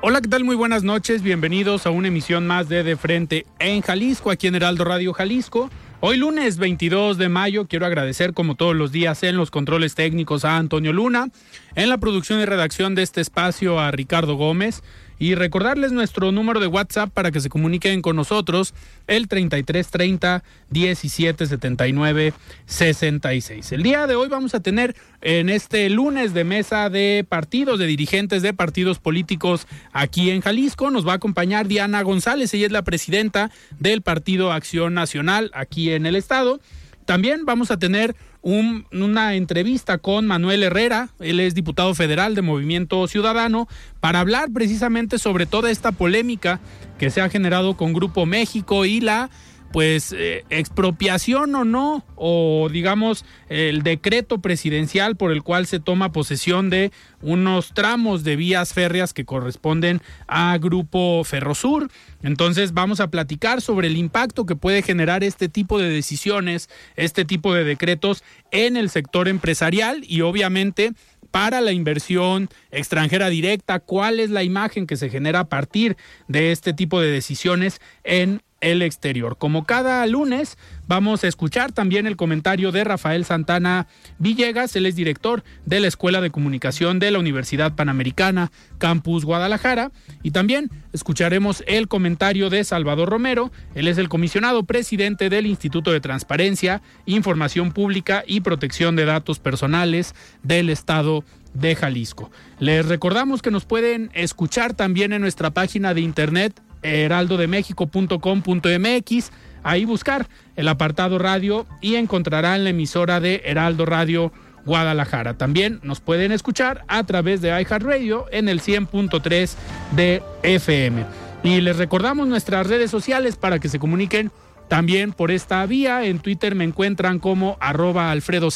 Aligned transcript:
Hola, 0.00 0.20
¿qué 0.20 0.28
tal? 0.28 0.44
Muy 0.44 0.54
buenas 0.54 0.84
noches. 0.84 1.22
Bienvenidos 1.22 1.84
a 1.84 1.90
una 1.90 2.06
emisión 2.06 2.46
más 2.46 2.68
de 2.68 2.84
De 2.84 2.96
Frente 2.96 3.46
en 3.58 3.82
Jalisco, 3.82 4.30
aquí 4.30 4.46
en 4.46 4.54
Heraldo 4.54 4.84
Radio 4.84 5.12
Jalisco. 5.12 5.70
Hoy 5.98 6.16
lunes 6.16 6.56
22 6.58 7.18
de 7.18 7.28
mayo 7.28 7.66
quiero 7.66 7.84
agradecer 7.84 8.32
como 8.32 8.54
todos 8.54 8.76
los 8.76 8.92
días 8.92 9.24
en 9.24 9.36
los 9.36 9.50
controles 9.50 9.96
técnicos 9.96 10.44
a 10.44 10.56
Antonio 10.56 10.92
Luna, 10.92 11.30
en 11.74 11.88
la 11.88 11.98
producción 11.98 12.38
y 12.38 12.44
redacción 12.44 12.94
de 12.94 13.02
este 13.02 13.20
espacio 13.20 13.80
a 13.80 13.90
Ricardo 13.90 14.36
Gómez 14.36 14.84
y 15.18 15.34
recordarles 15.34 15.92
nuestro 15.92 16.32
número 16.32 16.60
de 16.60 16.66
WhatsApp 16.66 17.10
para 17.10 17.30
que 17.30 17.40
se 17.40 17.48
comuniquen 17.48 18.02
con 18.02 18.16
nosotros, 18.16 18.74
el 19.06 19.28
3330 19.28 20.44
1779 20.70 22.34
66. 22.66 23.72
El 23.72 23.82
día 23.82 24.06
de 24.06 24.14
hoy 24.14 24.28
vamos 24.28 24.54
a 24.54 24.60
tener 24.60 24.94
en 25.20 25.48
este 25.48 25.88
lunes 25.90 26.34
de 26.34 26.44
mesa 26.44 26.90
de 26.90 27.26
partidos, 27.28 27.78
de 27.78 27.86
dirigentes 27.86 28.42
de 28.42 28.54
partidos 28.54 28.98
políticos 28.98 29.66
aquí 29.92 30.30
en 30.30 30.40
Jalisco. 30.40 30.90
Nos 30.90 31.06
va 31.06 31.12
a 31.12 31.16
acompañar 31.16 31.66
Diana 31.66 32.02
González, 32.02 32.52
ella 32.54 32.66
es 32.66 32.72
la 32.72 32.82
presidenta 32.82 33.50
del 33.78 34.02
Partido 34.02 34.52
Acción 34.52 34.94
Nacional 34.94 35.50
aquí 35.54 35.92
en 35.92 36.06
el 36.06 36.16
estado. 36.16 36.60
También 37.08 37.46
vamos 37.46 37.70
a 37.70 37.78
tener 37.78 38.14
una 38.42 39.34
entrevista 39.34 39.98
con 39.98 40.26
Manuel 40.26 40.62
Herrera, 40.62 41.10
él 41.20 41.40
es 41.40 41.54
diputado 41.54 41.94
federal 41.94 42.34
de 42.34 42.42
Movimiento 42.42 43.06
Ciudadano, 43.08 43.68
para 44.00 44.20
hablar 44.20 44.50
precisamente 44.52 45.18
sobre 45.18 45.46
toda 45.46 45.70
esta 45.70 45.92
polémica 45.92 46.60
que 46.98 47.10
se 47.10 47.20
ha 47.20 47.28
generado 47.28 47.76
con 47.76 47.92
Grupo 47.92 48.26
México 48.26 48.84
y 48.84 49.00
la 49.00 49.30
pues 49.72 50.14
eh, 50.16 50.44
expropiación 50.50 51.54
o 51.54 51.64
no, 51.64 52.04
o 52.16 52.68
digamos 52.72 53.24
el 53.48 53.82
decreto 53.82 54.38
presidencial 54.40 55.16
por 55.16 55.32
el 55.32 55.42
cual 55.42 55.66
se 55.66 55.80
toma 55.80 56.12
posesión 56.12 56.70
de 56.70 56.90
unos 57.20 57.74
tramos 57.74 58.24
de 58.24 58.36
vías 58.36 58.72
férreas 58.72 59.12
que 59.12 59.24
corresponden 59.24 60.00
a 60.26 60.56
Grupo 60.58 61.22
Ferrosur. 61.24 61.90
Entonces 62.22 62.72
vamos 62.72 63.00
a 63.00 63.10
platicar 63.10 63.60
sobre 63.60 63.88
el 63.88 63.96
impacto 63.96 64.46
que 64.46 64.56
puede 64.56 64.82
generar 64.82 65.22
este 65.22 65.48
tipo 65.48 65.78
de 65.78 65.90
decisiones, 65.90 66.68
este 66.96 67.24
tipo 67.24 67.54
de 67.54 67.64
decretos 67.64 68.24
en 68.50 68.76
el 68.76 68.90
sector 68.90 69.28
empresarial 69.28 70.02
y 70.06 70.22
obviamente 70.22 70.92
para 71.30 71.60
la 71.60 71.72
inversión 71.72 72.48
extranjera 72.70 73.28
directa, 73.28 73.80
cuál 73.80 74.18
es 74.18 74.30
la 74.30 74.42
imagen 74.42 74.86
que 74.86 74.96
se 74.96 75.10
genera 75.10 75.40
a 75.40 75.48
partir 75.48 75.96
de 76.26 76.52
este 76.52 76.72
tipo 76.72 77.00
de 77.00 77.10
decisiones 77.10 77.80
en 78.02 78.42
el 78.60 78.82
exterior. 78.82 79.36
Como 79.38 79.64
cada 79.64 80.06
lunes, 80.06 80.58
vamos 80.86 81.22
a 81.22 81.28
escuchar 81.28 81.72
también 81.72 82.06
el 82.06 82.16
comentario 82.16 82.72
de 82.72 82.84
Rafael 82.84 83.24
Santana 83.24 83.86
Villegas, 84.18 84.74
él 84.76 84.86
es 84.86 84.96
director 84.96 85.44
de 85.64 85.80
la 85.80 85.88
Escuela 85.88 86.20
de 86.20 86.30
Comunicación 86.30 86.98
de 86.98 87.10
la 87.10 87.18
Universidad 87.18 87.74
Panamericana, 87.74 88.50
Campus 88.78 89.24
Guadalajara, 89.24 89.92
y 90.22 90.32
también 90.32 90.70
escucharemos 90.92 91.62
el 91.66 91.88
comentario 91.88 92.50
de 92.50 92.64
Salvador 92.64 93.08
Romero, 93.08 93.52
él 93.74 93.88
es 93.88 93.98
el 93.98 94.08
comisionado 94.08 94.64
presidente 94.64 95.30
del 95.30 95.46
Instituto 95.46 95.92
de 95.92 96.00
Transparencia, 96.00 96.82
Información 97.06 97.72
Pública 97.72 98.24
y 98.26 98.40
Protección 98.40 98.96
de 98.96 99.04
Datos 99.04 99.38
Personales 99.38 100.14
del 100.42 100.70
Estado 100.70 101.24
de 101.54 101.74
Jalisco. 101.76 102.30
Les 102.58 102.86
recordamos 102.86 103.42
que 103.42 103.50
nos 103.50 103.64
pueden 103.64 104.10
escuchar 104.14 104.74
también 104.74 105.12
en 105.12 105.22
nuestra 105.22 105.50
página 105.50 105.94
de 105.94 106.00
internet 106.00 106.60
heraldodemexico.com.mx, 106.82 109.30
ahí 109.62 109.84
buscar 109.84 110.28
el 110.56 110.68
apartado 110.68 111.18
radio 111.18 111.66
y 111.80 111.96
encontrarán 111.96 112.64
la 112.64 112.70
emisora 112.70 113.20
de 113.20 113.42
Heraldo 113.44 113.86
Radio 113.86 114.32
Guadalajara. 114.64 115.38
También 115.38 115.80
nos 115.82 116.00
pueden 116.00 116.32
escuchar 116.32 116.84
a 116.88 117.04
través 117.04 117.40
de 117.40 117.48
iHeartRadio 117.48 118.26
en 118.30 118.48
el 118.48 118.60
100.3 118.60 119.54
de 119.96 120.22
FM. 120.42 121.04
Y 121.42 121.60
les 121.60 121.76
recordamos 121.76 122.28
nuestras 122.28 122.66
redes 122.66 122.90
sociales 122.90 123.36
para 123.36 123.58
que 123.58 123.68
se 123.68 123.78
comuniquen 123.78 124.30
también 124.68 125.12
por 125.12 125.30
esta 125.30 125.64
vía. 125.66 126.04
En 126.04 126.18
Twitter 126.18 126.54
me 126.54 126.64
encuentran 126.64 127.18
como 127.18 127.56
arroba 127.60 128.10
Alfredo 128.10 128.48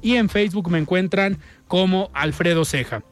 y 0.00 0.14
en 0.14 0.28
Facebook 0.28 0.70
me 0.70 0.78
encuentran 0.78 1.38
como 1.66 2.10
Alfredo 2.14 2.64
Ceja. 2.64 3.02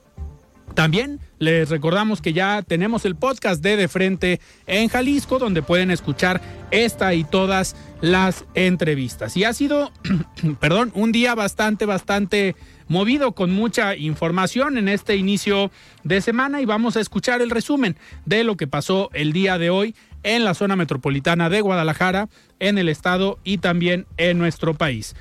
También 0.76 1.20
les 1.38 1.70
recordamos 1.70 2.20
que 2.20 2.34
ya 2.34 2.60
tenemos 2.60 3.06
el 3.06 3.16
podcast 3.16 3.62
de 3.62 3.78
De 3.78 3.88
Frente 3.88 4.40
en 4.66 4.88
Jalisco, 4.90 5.38
donde 5.38 5.62
pueden 5.62 5.90
escuchar 5.90 6.42
esta 6.70 7.14
y 7.14 7.24
todas 7.24 7.74
las 8.02 8.44
entrevistas. 8.54 9.38
Y 9.38 9.44
ha 9.44 9.54
sido, 9.54 9.90
perdón, 10.60 10.92
un 10.94 11.12
día 11.12 11.34
bastante, 11.34 11.86
bastante 11.86 12.56
movido 12.88 13.32
con 13.32 13.52
mucha 13.52 13.96
información 13.96 14.76
en 14.76 14.88
este 14.88 15.16
inicio 15.16 15.70
de 16.04 16.20
semana 16.20 16.60
y 16.60 16.66
vamos 16.66 16.98
a 16.98 17.00
escuchar 17.00 17.40
el 17.40 17.48
resumen 17.48 17.96
de 18.26 18.44
lo 18.44 18.58
que 18.58 18.66
pasó 18.66 19.08
el 19.14 19.32
día 19.32 19.56
de 19.56 19.70
hoy 19.70 19.94
en 20.24 20.44
la 20.44 20.52
zona 20.52 20.76
metropolitana 20.76 21.48
de 21.48 21.62
Guadalajara, 21.62 22.28
en 22.60 22.76
el 22.76 22.90
estado 22.90 23.38
y 23.44 23.58
también 23.58 24.06
en 24.18 24.36
nuestro 24.36 24.74
país. 24.74 25.16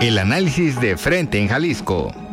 El 0.00 0.16
análisis 0.16 0.80
de 0.80 0.96
frente 0.96 1.38
en 1.38 1.48
Jalisco. 1.48 2.29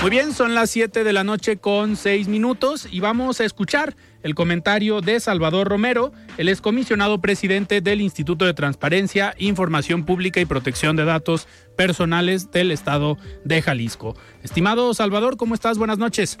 Muy 0.00 0.10
bien, 0.10 0.32
son 0.32 0.54
las 0.54 0.70
7 0.70 1.02
de 1.02 1.12
la 1.12 1.24
noche 1.24 1.56
con 1.56 1.96
6 1.96 2.28
minutos 2.28 2.86
y 2.90 3.00
vamos 3.00 3.40
a 3.40 3.44
escuchar 3.44 3.96
el 4.22 4.36
comentario 4.36 5.00
de 5.00 5.18
Salvador 5.18 5.68
Romero, 5.68 6.12
el 6.36 6.48
excomisionado 6.48 7.20
presidente 7.20 7.80
del 7.80 8.00
Instituto 8.00 8.44
de 8.44 8.54
Transparencia, 8.54 9.34
Información 9.38 10.04
Pública 10.04 10.40
y 10.40 10.46
Protección 10.46 10.94
de 10.94 11.04
Datos 11.04 11.48
Personales 11.76 12.52
del 12.52 12.70
Estado 12.70 13.18
de 13.44 13.60
Jalisco. 13.60 14.14
Estimado 14.44 14.94
Salvador, 14.94 15.36
¿cómo 15.36 15.54
estás? 15.54 15.78
Buenas 15.78 15.98
noches. 15.98 16.38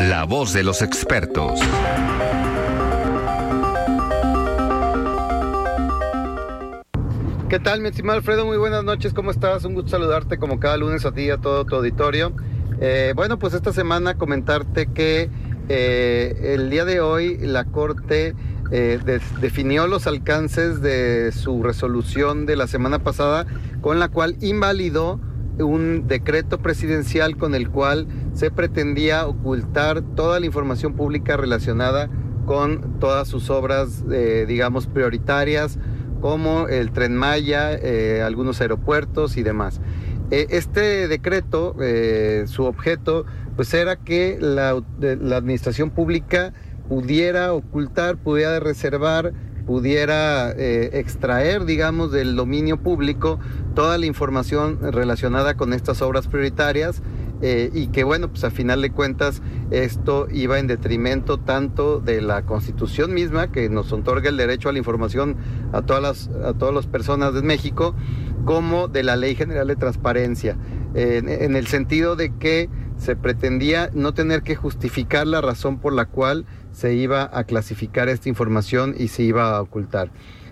La 0.00 0.24
voz 0.24 0.52
de 0.52 0.64
los 0.64 0.82
expertos. 0.82 1.60
¿Qué 7.54 7.60
tal, 7.60 7.80
mi 7.80 7.88
estimado 7.88 8.18
Alfredo? 8.18 8.44
Muy 8.44 8.56
buenas 8.56 8.82
noches, 8.82 9.14
¿cómo 9.14 9.30
estás? 9.30 9.64
Un 9.64 9.74
gusto 9.74 9.90
saludarte 9.90 10.38
como 10.38 10.58
cada 10.58 10.76
lunes 10.76 11.06
a 11.06 11.12
ti 11.12 11.30
a 11.30 11.36
todo 11.36 11.64
tu 11.64 11.76
auditorio. 11.76 12.32
Eh, 12.80 13.12
bueno, 13.14 13.38
pues 13.38 13.54
esta 13.54 13.72
semana 13.72 14.18
comentarte 14.18 14.88
que 14.88 15.30
eh, 15.68 16.54
el 16.56 16.68
día 16.68 16.84
de 16.84 17.00
hoy 17.00 17.38
la 17.38 17.64
Corte 17.64 18.34
eh, 18.72 18.98
definió 19.40 19.86
los 19.86 20.08
alcances 20.08 20.82
de 20.82 21.30
su 21.30 21.62
resolución 21.62 22.44
de 22.44 22.56
la 22.56 22.66
semana 22.66 23.04
pasada, 23.04 23.46
con 23.80 24.00
la 24.00 24.08
cual 24.08 24.36
invalidó 24.40 25.20
un 25.60 26.08
decreto 26.08 26.58
presidencial 26.58 27.36
con 27.36 27.54
el 27.54 27.70
cual 27.70 28.08
se 28.32 28.50
pretendía 28.50 29.28
ocultar 29.28 30.02
toda 30.16 30.40
la 30.40 30.46
información 30.46 30.94
pública 30.94 31.36
relacionada 31.36 32.10
con 32.46 32.98
todas 32.98 33.28
sus 33.28 33.48
obras, 33.48 34.02
digamos, 34.08 34.88
prioritarias 34.88 35.78
como 36.24 36.68
el 36.68 36.90
tren 36.90 37.14
Maya, 37.14 37.74
eh, 37.74 38.22
algunos 38.22 38.62
aeropuertos 38.62 39.36
y 39.36 39.42
demás. 39.42 39.82
Eh, 40.30 40.46
este 40.48 41.06
decreto, 41.06 41.76
eh, 41.82 42.44
su 42.46 42.64
objeto 42.64 43.26
pues 43.56 43.74
era 43.74 43.96
que 43.96 44.38
la, 44.40 44.70
administración 45.36 45.90
pública 45.90 46.54
pudiera 46.88 47.52
ocultar, 47.52 48.16
pudiera 48.16 48.58
reservar, 48.58 49.34
pudiera 49.66 50.52
extraer, 50.52 51.66
digamos, 51.66 52.10
del 52.10 52.36
dominio 52.36 52.78
público 52.78 53.38
toda 53.74 53.98
la 53.98 54.06
información 54.06 54.78
relacionada 54.80 55.58
con 55.58 55.74
estas 55.74 56.00
obras 56.00 56.26
prioritarias 56.26 57.02
eh, 57.42 57.70
y 57.72 57.88
que 57.88 58.04
bueno, 58.04 58.28
pues 58.28 58.44
a 58.44 58.50
final 58.50 58.82
de 58.82 58.90
cuentas 58.90 59.42
esto 59.70 60.28
iba 60.30 60.58
en 60.58 60.66
detrimento 60.66 61.38
tanto 61.38 62.00
de 62.00 62.20
la 62.20 62.42
constitución 62.42 63.12
misma 63.12 63.50
que 63.50 63.68
nos 63.68 63.92
otorga 63.92 64.28
el 64.28 64.36
derecho 64.36 64.68
a 64.68 64.72
la 64.72 64.78
información 64.78 65.36
a 65.72 65.82
todas 65.82 66.02
las, 66.02 66.28
a 66.44 66.54
todas 66.54 66.74
las 66.74 66.86
personas 66.86 67.34
de 67.34 67.42
México, 67.42 67.94
como 68.44 68.88
de 68.88 69.02
la 69.02 69.16
ley 69.16 69.34
general 69.34 69.68
de 69.68 69.76
transparencia, 69.76 70.56
en 70.94 71.56
el 71.56 71.66
sentido 71.66 72.14
de 72.14 72.32
que 72.36 72.68
se 72.96 73.16
pretendía 73.16 73.90
no 73.92 74.14
tener 74.14 74.42
que 74.42 74.54
justificar 74.54 75.26
la 75.26 75.40
razón 75.40 75.78
por 75.78 75.92
la 75.92 76.06
cual 76.06 76.46
se 76.72 76.94
iba 76.94 77.28
a 77.32 77.44
clasificar 77.44 78.08
esta 78.08 78.28
información 78.28 78.94
y 78.96 79.08
se 79.08 79.22
iba 79.22 79.56
a 79.56 79.60
ocultar. 79.60 80.10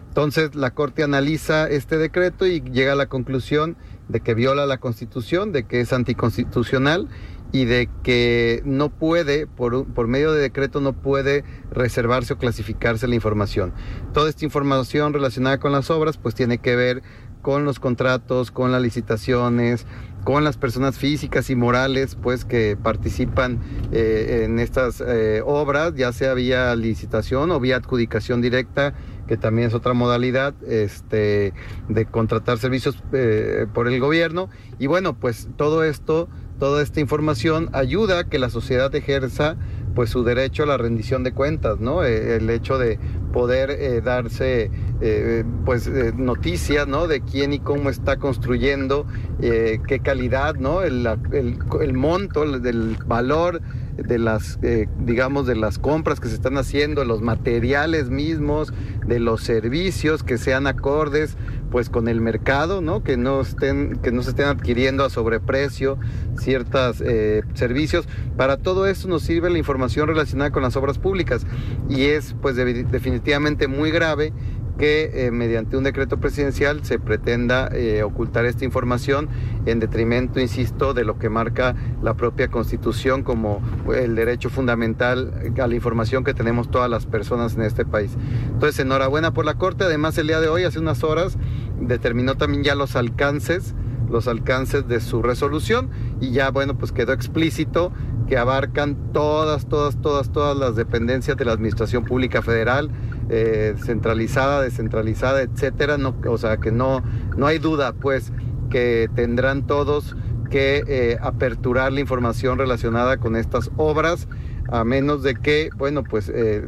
Entonces 0.08 0.54
la 0.54 0.72
Corte 0.72 1.02
analiza 1.02 1.68
este 1.68 1.96
decreto 1.96 2.46
y 2.46 2.60
llega 2.60 2.92
a 2.92 2.96
la 2.96 3.06
conclusión 3.06 3.76
de 4.12 4.20
que 4.20 4.34
viola 4.34 4.66
la 4.66 4.78
Constitución, 4.78 5.52
de 5.52 5.64
que 5.64 5.80
es 5.80 5.92
anticonstitucional 5.92 7.08
y 7.50 7.64
de 7.64 7.88
que 8.02 8.62
no 8.64 8.88
puede, 8.88 9.46
por, 9.46 9.86
por, 9.86 10.06
medio 10.06 10.32
de 10.32 10.40
decreto, 10.40 10.80
no 10.80 10.92
puede 10.94 11.44
reservarse 11.70 12.34
o 12.34 12.38
clasificarse 12.38 13.06
la 13.08 13.14
información. 13.14 13.72
Toda 14.14 14.30
esta 14.30 14.44
información 14.44 15.12
relacionada 15.12 15.58
con 15.58 15.72
las 15.72 15.90
obras, 15.90 16.16
pues 16.16 16.34
tiene 16.34 16.58
que 16.58 16.76
ver 16.76 17.02
con 17.42 17.64
los 17.64 17.80
contratos, 17.80 18.50
con 18.50 18.72
las 18.72 18.80
licitaciones, 18.80 19.84
con 20.24 20.44
las 20.44 20.56
personas 20.56 20.96
físicas 20.96 21.50
y 21.50 21.56
morales 21.56 22.16
pues 22.20 22.44
que 22.44 22.76
participan 22.80 23.58
eh, 23.90 24.42
en 24.44 24.60
estas 24.60 25.02
eh, 25.04 25.42
obras, 25.44 25.94
ya 25.96 26.12
sea 26.12 26.34
vía 26.34 26.74
licitación 26.76 27.50
o 27.50 27.60
vía 27.60 27.76
adjudicación 27.76 28.40
directa, 28.40 28.94
que 29.32 29.38
también 29.38 29.68
es 29.68 29.72
otra 29.72 29.94
modalidad 29.94 30.52
este, 30.62 31.54
de 31.88 32.04
contratar 32.04 32.58
servicios 32.58 33.02
eh, 33.14 33.64
por 33.72 33.88
el 33.88 33.98
gobierno. 33.98 34.50
Y 34.78 34.88
bueno, 34.88 35.14
pues 35.18 35.48
todo 35.56 35.84
esto, 35.84 36.28
toda 36.58 36.82
esta 36.82 37.00
información 37.00 37.70
ayuda 37.72 38.18
a 38.18 38.24
que 38.24 38.38
la 38.38 38.50
sociedad 38.50 38.94
ejerza 38.94 39.56
pues 39.94 40.10
su 40.10 40.24
derecho 40.24 40.62
a 40.64 40.66
la 40.66 40.76
rendición 40.76 41.24
de 41.24 41.32
cuentas, 41.32 41.80
¿no? 41.80 42.02
el 42.04 42.48
hecho 42.50 42.78
de 42.78 42.98
poder 43.32 44.02
darse 44.02 44.70
eh, 45.00 45.44
pues 45.64 45.86
eh, 45.86 46.12
noticias 46.16 46.86
¿no? 46.86 47.08
de 47.08 47.20
quién 47.22 47.52
y 47.52 47.58
cómo 47.58 47.90
está 47.90 48.18
construyendo, 48.18 49.06
eh, 49.40 49.80
qué 49.86 50.00
calidad, 50.00 50.54
¿no? 50.54 50.82
el, 50.82 51.06
el, 51.32 51.58
el 51.80 51.92
monto 51.92 52.60
del 52.60 52.96
valor 53.06 53.60
de 53.96 54.18
las, 54.18 54.58
eh, 54.62 54.88
digamos, 55.00 55.46
de 55.46 55.56
las 55.56 55.78
compras 55.78 56.20
que 56.20 56.28
se 56.28 56.34
están 56.34 56.56
haciendo, 56.56 57.04
los 57.04 57.20
materiales 57.20 58.10
mismos, 58.10 58.72
de 59.06 59.20
los 59.20 59.42
servicios 59.42 60.22
que 60.22 60.38
sean 60.38 60.66
acordes, 60.66 61.36
pues 61.72 61.88
con 61.88 62.06
el 62.06 62.20
mercado, 62.20 62.82
¿no? 62.82 63.02
Que 63.02 63.16
no 63.16 63.40
estén, 63.40 63.96
que 63.96 64.12
no 64.12 64.22
se 64.22 64.30
estén 64.30 64.46
adquiriendo 64.46 65.04
a 65.04 65.10
sobreprecio 65.10 65.98
ciertos 66.36 67.00
eh, 67.00 67.42
servicios. 67.54 68.06
Para 68.36 68.58
todo 68.58 68.86
esto 68.86 69.08
nos 69.08 69.22
sirve 69.22 69.48
la 69.48 69.56
información 69.56 70.06
relacionada 70.06 70.52
con 70.52 70.62
las 70.62 70.76
obras 70.76 70.98
públicas 70.98 71.46
y 71.88 72.04
es, 72.04 72.36
pues, 72.42 72.56
definitivamente 72.56 73.68
muy 73.68 73.90
grave 73.90 74.34
que 74.78 75.26
eh, 75.26 75.30
mediante 75.30 75.76
un 75.76 75.84
decreto 75.84 76.18
presidencial 76.18 76.84
se 76.84 76.98
pretenda 76.98 77.68
eh, 77.72 78.02
ocultar 78.02 78.44
esta 78.44 78.64
información 78.64 79.28
en 79.66 79.80
detrimento, 79.80 80.40
insisto, 80.40 80.94
de 80.94 81.04
lo 81.04 81.18
que 81.18 81.28
marca 81.28 81.76
la 82.02 82.14
propia 82.14 82.48
Constitución 82.48 83.22
como 83.22 83.62
el 83.94 84.14
derecho 84.14 84.50
fundamental 84.50 85.32
a 85.60 85.66
la 85.66 85.74
información 85.74 86.24
que 86.24 86.34
tenemos 86.34 86.70
todas 86.70 86.90
las 86.90 87.06
personas 87.06 87.54
en 87.54 87.62
este 87.62 87.84
país. 87.84 88.16
Entonces, 88.52 88.80
enhorabuena 88.80 89.32
por 89.32 89.44
la 89.44 89.54
Corte. 89.54 89.84
Además, 89.84 90.16
el 90.18 90.26
día 90.26 90.40
de 90.40 90.48
hoy, 90.48 90.64
hace 90.64 90.78
unas 90.78 91.04
horas, 91.04 91.36
determinó 91.80 92.36
también 92.36 92.64
ya 92.64 92.74
los 92.74 92.96
alcances 92.96 93.74
los 94.12 94.28
alcances 94.28 94.86
de 94.86 95.00
su 95.00 95.22
resolución 95.22 95.88
y 96.20 96.30
ya 96.30 96.50
bueno 96.50 96.76
pues 96.76 96.92
quedó 96.92 97.12
explícito 97.12 97.92
que 98.28 98.36
abarcan 98.36 99.12
todas 99.12 99.66
todas 99.66 100.00
todas 100.00 100.30
todas 100.30 100.56
las 100.56 100.76
dependencias 100.76 101.36
de 101.36 101.44
la 101.46 101.52
administración 101.52 102.04
pública 102.04 102.42
federal 102.42 102.90
eh, 103.34 103.74
centralizada, 103.78 104.60
descentralizada, 104.60 105.40
etcétera, 105.40 105.96
no, 105.96 106.14
o 106.26 106.36
sea 106.36 106.58
que 106.58 106.70
no, 106.70 107.02
no 107.34 107.46
hay 107.46 107.58
duda 107.58 107.94
pues 107.94 108.30
que 108.68 109.08
tendrán 109.14 109.66
todos 109.66 110.14
que 110.50 110.84
eh, 110.86 111.16
aperturar 111.18 111.94
la 111.94 112.00
información 112.00 112.58
relacionada 112.58 113.16
con 113.16 113.36
estas 113.36 113.70
obras 113.78 114.28
a 114.70 114.84
menos 114.84 115.22
de 115.22 115.34
que, 115.34 115.70
bueno, 115.76 116.02
pues 116.02 116.30
eh, 116.34 116.62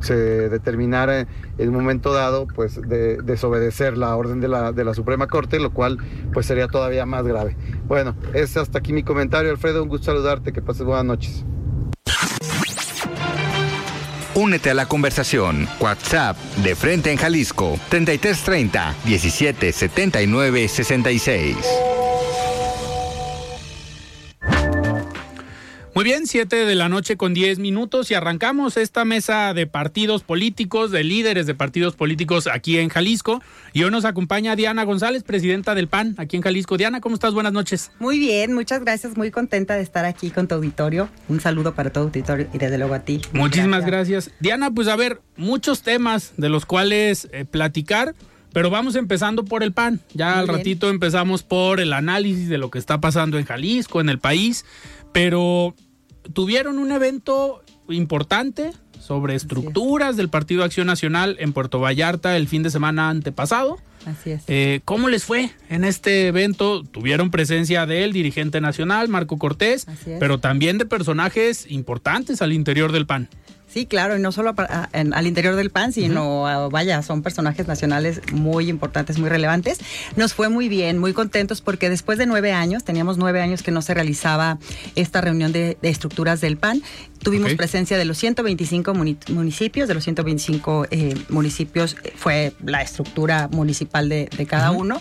se, 0.00 0.14
determinara 0.48 1.26
en 1.58 1.68
un 1.68 1.74
momento 1.74 2.12
dado, 2.12 2.46
pues, 2.46 2.80
de, 2.80 3.18
desobedecer 3.18 3.96
la 3.96 4.16
orden 4.16 4.40
de 4.40 4.48
la, 4.48 4.72
de 4.72 4.84
la 4.84 4.94
Suprema 4.94 5.28
Corte, 5.28 5.60
lo 5.60 5.72
cual, 5.72 5.98
pues, 6.32 6.46
sería 6.46 6.66
todavía 6.66 7.06
más 7.06 7.24
grave. 7.24 7.56
Bueno, 7.86 8.16
es 8.34 8.56
hasta 8.56 8.78
aquí 8.78 8.92
mi 8.92 9.04
comentario, 9.04 9.50
Alfredo, 9.52 9.82
un 9.82 9.88
gusto 9.88 10.06
saludarte, 10.06 10.52
que 10.52 10.60
pases 10.60 10.84
buenas 10.84 11.04
noches. 11.04 11.44
Únete 14.34 14.70
a 14.70 14.74
la 14.74 14.86
conversación. 14.86 15.68
WhatsApp 15.80 16.36
de 16.62 16.76
Frente 16.76 17.10
en 17.10 17.18
Jalisco 17.18 17.78
3330 17.88 18.94
1779 19.04 20.68
66. 20.68 21.56
Muy 26.00 26.04
bien, 26.06 26.26
7 26.26 26.64
de 26.64 26.74
la 26.76 26.88
noche 26.88 27.18
con 27.18 27.34
10 27.34 27.58
minutos 27.58 28.10
y 28.10 28.14
arrancamos 28.14 28.78
esta 28.78 29.04
mesa 29.04 29.52
de 29.52 29.66
partidos 29.66 30.22
políticos, 30.22 30.90
de 30.90 31.04
líderes 31.04 31.44
de 31.44 31.54
partidos 31.54 31.94
políticos 31.94 32.46
aquí 32.50 32.78
en 32.78 32.88
Jalisco. 32.88 33.42
Y 33.74 33.82
hoy 33.82 33.90
nos 33.90 34.06
acompaña 34.06 34.56
Diana 34.56 34.84
González, 34.84 35.24
presidenta 35.24 35.74
del 35.74 35.88
PAN 35.88 36.14
aquí 36.16 36.38
en 36.38 36.42
Jalisco. 36.42 36.78
Diana, 36.78 37.02
¿cómo 37.02 37.16
estás? 37.16 37.34
Buenas 37.34 37.52
noches. 37.52 37.90
Muy 37.98 38.18
bien, 38.18 38.54
muchas 38.54 38.80
gracias, 38.80 39.18
muy 39.18 39.30
contenta 39.30 39.74
de 39.74 39.82
estar 39.82 40.06
aquí 40.06 40.30
con 40.30 40.48
tu 40.48 40.54
auditorio. 40.54 41.10
Un 41.28 41.38
saludo 41.38 41.74
para 41.74 41.90
todo 41.90 42.04
auditorio 42.04 42.48
y 42.54 42.56
desde 42.56 42.78
luego 42.78 42.94
a 42.94 43.00
ti. 43.00 43.20
Muchísimas 43.34 43.84
gracias. 43.84 44.30
Diana, 44.40 44.70
pues 44.70 44.88
a 44.88 44.96
ver, 44.96 45.20
muchos 45.36 45.82
temas 45.82 46.32
de 46.38 46.48
los 46.48 46.64
cuales 46.64 47.28
eh, 47.30 47.44
platicar. 47.44 48.14
Pero 48.54 48.70
vamos 48.70 48.96
empezando 48.96 49.44
por 49.44 49.62
el 49.62 49.72
PAN. 49.72 50.00
Ya 50.14 50.38
al 50.38 50.48
ratito 50.48 50.88
empezamos 50.88 51.42
por 51.42 51.78
el 51.78 51.92
análisis 51.92 52.48
de 52.48 52.58
lo 52.58 52.70
que 52.70 52.78
está 52.78 53.00
pasando 53.00 53.38
en 53.38 53.44
Jalisco, 53.44 54.00
en 54.00 54.08
el 54.08 54.18
país. 54.18 54.64
Pero 55.12 55.74
tuvieron 56.32 56.78
un 56.78 56.92
evento 56.92 57.62
importante 57.88 58.72
sobre 59.00 59.34
estructuras 59.34 60.16
del 60.16 60.28
Partido 60.28 60.62
Acción 60.62 60.86
Nacional 60.86 61.36
en 61.40 61.52
Puerto 61.52 61.80
Vallarta 61.80 62.36
el 62.36 62.48
fin 62.48 62.62
de 62.62 62.70
semana 62.70 63.08
antepasado. 63.08 63.78
Así 64.06 64.30
es. 64.30 64.42
Eh, 64.46 64.80
¿Cómo 64.84 65.08
les 65.08 65.24
fue 65.24 65.50
en 65.68 65.84
este 65.84 66.28
evento? 66.28 66.84
Tuvieron 66.84 67.30
presencia 67.30 67.86
del 67.86 68.12
dirigente 68.12 68.60
nacional, 68.60 69.08
Marco 69.08 69.36
Cortés, 69.36 69.86
pero 70.18 70.38
también 70.38 70.78
de 70.78 70.86
personajes 70.86 71.66
importantes 71.70 72.40
al 72.40 72.52
interior 72.52 72.92
del 72.92 73.06
PAN. 73.06 73.28
Sí, 73.72 73.86
claro, 73.86 74.16
y 74.16 74.20
no 74.20 74.32
solo 74.32 74.52
al 74.92 75.26
interior 75.28 75.54
del 75.54 75.70
PAN, 75.70 75.92
sino, 75.92 76.70
vaya, 76.70 77.02
son 77.02 77.22
personajes 77.22 77.68
nacionales 77.68 78.20
muy 78.32 78.68
importantes, 78.68 79.16
muy 79.18 79.28
relevantes. 79.28 79.78
Nos 80.16 80.34
fue 80.34 80.48
muy 80.48 80.68
bien, 80.68 80.98
muy 80.98 81.12
contentos, 81.12 81.60
porque 81.60 81.88
después 81.88 82.18
de 82.18 82.26
nueve 82.26 82.50
años, 82.50 82.82
teníamos 82.82 83.16
nueve 83.16 83.40
años 83.40 83.62
que 83.62 83.70
no 83.70 83.80
se 83.80 83.94
realizaba 83.94 84.58
esta 84.96 85.20
reunión 85.20 85.52
de, 85.52 85.78
estructuras 85.82 86.40
del 86.40 86.56
PAN, 86.56 86.82
tuvimos 87.22 87.54
presencia 87.54 87.98
de 87.98 88.04
los 88.04 88.18
125 88.18 88.94
municipios, 88.94 89.88
de 89.88 89.94
los 89.94 90.04
125 90.04 90.86
eh, 90.90 91.14
municipios 91.28 91.96
eh, 92.02 92.12
fue 92.16 92.52
la 92.64 92.82
estructura 92.82 93.48
municipal 93.48 94.08
de, 94.08 94.28
cada 94.48 94.70
uno, 94.70 95.00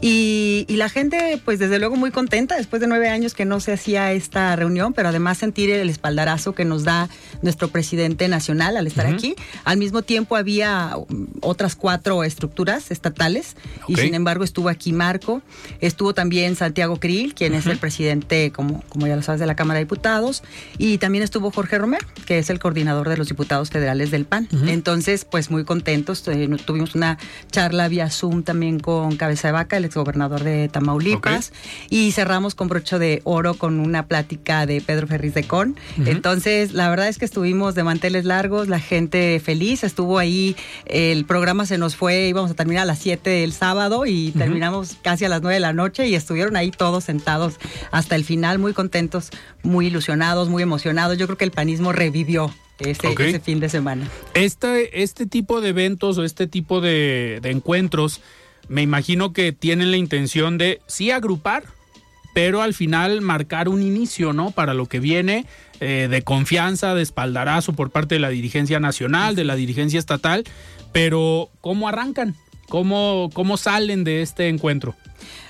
y, 0.00 0.64
y, 0.68 0.76
la 0.76 0.88
gente, 0.88 1.40
pues 1.44 1.58
desde 1.58 1.78
luego 1.78 1.96
muy 1.96 2.10
contenta, 2.10 2.56
después 2.56 2.80
de 2.80 2.88
nueve 2.88 3.08
años 3.08 3.34
que 3.34 3.44
no 3.44 3.60
se 3.60 3.72
hacía 3.72 4.12
esta 4.12 4.56
reunión, 4.56 4.92
pero 4.92 5.08
además 5.08 5.38
sentir 5.38 5.70
el 5.70 5.90
espaldarazo 5.90 6.54
que 6.54 6.64
nos 6.64 6.84
da 6.84 7.08
nuestro 7.42 7.68
presidente 7.68 8.28
nacional 8.28 8.76
al 8.76 8.86
estar 8.86 9.06
aquí. 9.06 9.34
Al 9.64 9.76
mismo 9.76 10.02
tiempo 10.02 10.36
había 10.36 10.92
um, 10.96 11.26
otras 11.40 11.76
cuatro 11.76 12.24
estructuras 12.24 12.90
estatales 12.90 13.56
y 13.86 13.96
sin 13.96 14.14
embargo 14.14 14.44
estuvo 14.44 14.68
aquí 14.68 14.92
Marco, 14.92 15.42
estuvo 15.80 16.14
también 16.14 16.56
Santiago 16.56 16.98
Krill, 16.98 17.34
quien 17.34 17.54
es 17.54 17.66
el 17.66 17.78
presidente, 17.78 18.52
como, 18.52 18.82
como 18.88 19.06
ya 19.06 19.16
lo 19.16 19.22
sabes, 19.22 19.40
de 19.40 19.46
la 19.46 19.56
Cámara 19.56 19.78
de 19.78 19.84
Diputados, 19.84 20.42
y 20.78 20.98
también 20.98 21.24
estuvo 21.24 21.50
Jorge 21.58 21.76
Romero, 21.76 22.06
que 22.24 22.38
es 22.38 22.50
el 22.50 22.60
coordinador 22.60 23.08
de 23.08 23.16
los 23.16 23.26
diputados 23.26 23.70
federales 23.70 24.12
del 24.12 24.26
PAN. 24.26 24.46
Entonces, 24.68 25.24
pues 25.24 25.50
muy 25.50 25.64
contentos. 25.64 26.22
Eh, 26.28 26.48
tuvimos 26.64 26.94
una 26.94 27.18
charla 27.50 27.88
vía 27.88 28.10
Zoom 28.10 28.44
también 28.44 28.78
con 28.78 29.16
Cabeza 29.16 29.48
de 29.48 29.52
Vaca, 29.52 29.76
el 29.76 29.84
exgobernador 29.84 30.44
de 30.44 30.68
Tamaulipas, 30.68 31.52
y 31.90 32.12
cerramos 32.12 32.54
con 32.54 32.68
brocho 32.68 33.00
de 33.00 33.22
oro 33.24 33.54
con 33.54 33.80
una 33.80 34.06
plática 34.06 34.66
de 34.66 34.80
Pedro 34.80 35.08
Ferriz 35.08 35.34
de 35.34 35.48
Con. 35.48 35.74
Entonces, 36.06 36.74
la 36.74 36.88
verdad 36.90 37.08
es 37.08 37.18
que 37.18 37.24
estuvimos 37.24 37.74
de 37.74 37.82
manteles 37.82 38.24
largos, 38.24 38.68
la 38.68 38.78
gente 38.78 39.40
feliz, 39.44 39.82
estuvo 39.82 40.20
ahí, 40.20 40.54
el 40.84 41.24
programa 41.24 41.66
se 41.66 41.76
nos 41.76 41.96
fue, 41.96 42.28
íbamos 42.28 42.52
a 42.52 42.54
terminar 42.54 42.84
a 42.84 42.86
las 42.86 43.00
7 43.00 43.30
del 43.30 43.52
sábado 43.52 44.06
y 44.06 44.30
terminamos 44.30 44.96
casi 45.02 45.24
a 45.24 45.28
las 45.28 45.42
9 45.42 45.54
de 45.54 45.60
la 45.60 45.72
noche 45.72 46.06
y 46.06 46.14
estuvieron 46.14 46.54
ahí 46.54 46.70
todos 46.70 47.02
sentados 47.02 47.54
hasta 47.90 48.14
el 48.14 48.22
final, 48.22 48.60
muy 48.60 48.74
contentos, 48.74 49.30
muy 49.64 49.88
ilusionados, 49.88 50.48
muy 50.48 50.62
emocionados. 50.62 51.18
Yo 51.18 51.26
creo 51.26 51.36
que 51.36 51.47
el 51.48 51.52
panismo 51.52 51.92
revivió 51.92 52.52
ese, 52.78 53.40
fin 53.40 53.58
de 53.58 53.68
semana. 53.68 54.08
Este, 54.34 55.02
este 55.02 55.26
tipo 55.26 55.60
de 55.60 55.70
eventos 55.70 56.18
o 56.18 56.24
este 56.24 56.46
tipo 56.46 56.80
de, 56.80 57.40
encuentros, 57.44 58.20
me 58.68 58.82
imagino 58.82 59.32
que 59.32 59.52
tienen 59.52 59.90
la 59.90 59.96
intención 59.96 60.58
de 60.58 60.80
sí 60.86 61.10
agrupar, 61.10 61.64
pero 62.34 62.62
al 62.62 62.74
final 62.74 63.20
marcar 63.20 63.68
un 63.68 63.82
inicio, 63.82 64.32
¿no? 64.32 64.50
Para 64.50 64.74
lo 64.74 64.86
que 64.86 65.00
viene 65.00 65.46
eh, 65.80 66.06
de 66.10 66.22
confianza, 66.22 66.94
de 66.94 67.02
espaldarazo 67.02 67.72
por 67.72 67.90
parte 67.90 68.14
de 68.14 68.20
la 68.20 68.28
dirigencia 68.28 68.78
nacional, 68.78 69.34
de 69.34 69.44
la 69.44 69.56
dirigencia 69.56 69.98
estatal, 69.98 70.44
pero 70.92 71.48
¿cómo 71.60 71.88
arrancan? 71.88 72.36
¿Cómo, 72.68 73.30
cómo 73.32 73.56
salen 73.56 74.04
de 74.04 74.20
este 74.20 74.48
encuentro? 74.48 74.94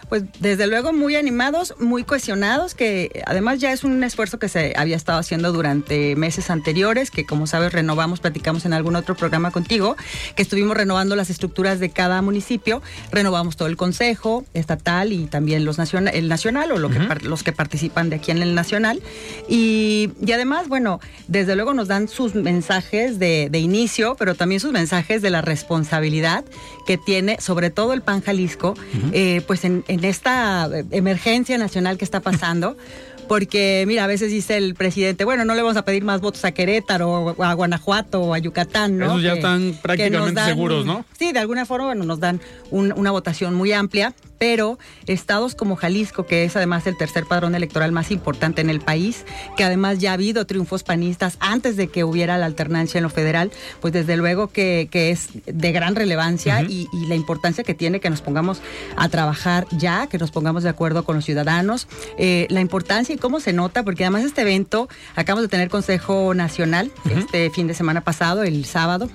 Pues 0.09 0.25
desde 0.41 0.67
luego 0.67 0.93
muy 0.93 1.17
animados, 1.17 1.75
muy 1.79 2.05
cohesionados, 2.05 2.75
que 2.75 3.23
además 3.27 3.59
ya 3.61 3.73
es 3.73 3.85
un 3.85 4.03
esfuerzo 4.05 4.39
que 4.39 4.49
se 4.49 4.73
había 4.77 4.97
estado 4.97 5.19
haciendo 5.19 5.53
durante 5.53 6.17
meses 6.17 6.51
anteriores, 6.51 7.11
que 7.11 7.27
como 7.27 7.47
sabes 7.47 7.73
renovamos, 7.73 8.21
platicamos 8.21 8.65
en 8.65 8.73
algún 8.73 8.97
otro 8.97 9.15
programa 9.15 9.51
contigo, 9.51 9.97
que 10.37 10.43
estuvimos 10.43 10.77
renovando 10.77 11.17
las 11.17 11.31
estructuras 11.31 11.81
de 11.81 11.91
cada 11.91 12.23
municipio, 12.23 12.83
renovamos 13.11 13.57
todo 13.57 13.69
el 13.69 13.77
consejo 13.77 14.45
estatal 14.55 15.13
y 15.13 15.27
también 15.27 15.65
los 15.65 15.79
nacional, 15.79 16.15
el 16.15 16.29
nacional 16.29 16.73
o 16.73 16.79
lo 16.79 16.91
que, 16.91 17.01
los 17.23 17.43
que 17.43 17.53
participan 17.53 18.11
de 18.11 18.17
aquí 18.17 18.31
en 18.31 18.43
el 18.43 18.55
nacional. 18.55 19.03
Y, 19.49 20.11
además, 20.33 20.69
bueno, 20.69 21.01
desde 21.27 21.57
luego 21.57 21.75
nos 21.75 21.89
dan 21.89 22.09
sus 22.09 22.35
mensajes 22.35 23.19
de, 23.19 23.51
inicio, 23.59 24.15
pero 24.17 24.37
también 24.37 24.61
sus 24.61 24.71
mensajes 24.71 25.21
de 25.21 25.31
la 25.31 25.43
responsabilidad 25.43 26.45
que 26.87 26.97
tiene 26.97 27.39
sobre 27.41 27.71
todo 27.71 27.93
el 27.93 28.03
PAN 28.03 28.23
Jalisco, 28.23 28.75
eh, 29.13 29.43
pues 29.49 29.65
en 29.65 29.85
en 29.89 29.98
esta 30.05 30.69
emergencia 30.91 31.59
nacional 31.59 31.99
que 31.99 32.05
está 32.05 32.21
pasando. 32.21 32.77
Porque, 33.29 33.85
mira, 33.87 34.05
a 34.05 34.07
veces 34.07 34.31
dice 34.31 34.57
el 34.57 34.75
presidente, 34.75 35.27
bueno, 35.27 35.45
no 35.45 35.55
le 35.55 35.61
vamos 35.61 35.77
a 35.77 35.85
pedir 35.85 36.03
más 36.03 36.23
votos 36.23 36.47
a 36.47 36.53
Querétaro, 36.53 37.11
o 37.11 37.45
a 37.45 37.53
Guanajuato, 37.53 38.23
o 38.23 38.33
a 38.33 38.39
Yucatán, 38.39 38.97
¿no? 38.97 39.05
Esos 39.05 39.23
ya 39.23 39.35
están 39.35 39.79
prácticamente 39.83 40.43
seguros, 40.47 40.87
¿no? 40.87 41.05
Sí, 41.19 41.33
de 41.33 41.39
alguna 41.39 41.67
forma, 41.67 41.89
bueno, 41.89 42.05
nos 42.05 42.21
dan 42.21 42.41
una 42.71 43.11
votación 43.11 43.55
muy 43.55 43.73
amplia 43.73 44.15
pero 44.39 44.79
estados 45.07 45.55
como 45.55 45.77
Jalisco, 45.77 46.27
que 46.27 46.45
es 46.45 46.57
además 46.57 46.87
el 46.87 46.97
tercer 46.97 47.25
padrón 47.27 47.55
electoral 47.55 47.93
más 47.93 48.11
importante 48.11 48.61
en 48.61 48.71
el 48.71 48.81
país, 48.81 49.25
que 49.57 49.65
además 49.65 49.99
ya 49.99 50.11
ha 50.11 50.15
habido 50.15 50.47
triunfos 50.47 50.83
panistas 50.83 51.37
antes 51.41 51.77
de 51.77 51.89
que 51.89 52.05
hubiera 52.05 52.39
la 52.39 52.47
alternancia 52.47 52.99
en 52.99 53.05
lo 53.05 53.11
federal, 53.11 53.51
pues 53.81 53.93
desde 53.93 54.17
luego 54.17 54.49
que, 54.49 54.89
es 54.93 55.29
de 55.47 55.73
gran 55.73 55.95
relevancia 55.95 56.63
y, 56.63 56.89
la 57.09 57.15
importancia 57.15 57.65
que 57.65 57.75
tiene 57.75 58.01
que 58.01 58.11
nos 58.11 58.21
pongamos 58.21 58.61
a 58.97 59.09
trabajar 59.09 59.67
ya, 59.71 60.09
que 60.09 60.19
nos 60.19 60.31
pongamos 60.31 60.63
de 60.63 60.69
acuerdo 60.69 61.05
con 61.05 61.17
los 61.17 61.25
ciudadanos, 61.25 61.89
eh, 62.19 62.47
la 62.51 62.61
importancia 62.61 63.15
y 63.15 63.19
cómo 63.19 63.41
se 63.41 63.53
nota, 63.53 63.83
porque 63.83 64.05
además 64.05 64.25
este 64.25 64.43
evento, 64.43 64.89
acabamos 65.17 65.43
de 65.43 65.49
tener 65.49 65.69
Consejo 65.69 66.35
Nacional 66.35 66.91
este 67.11 67.51
fin 67.51 67.67
de 67.67 67.75
semana 67.75 68.03
pasado, 68.03 68.43
el 68.43 68.65
sábado, 68.65 69.09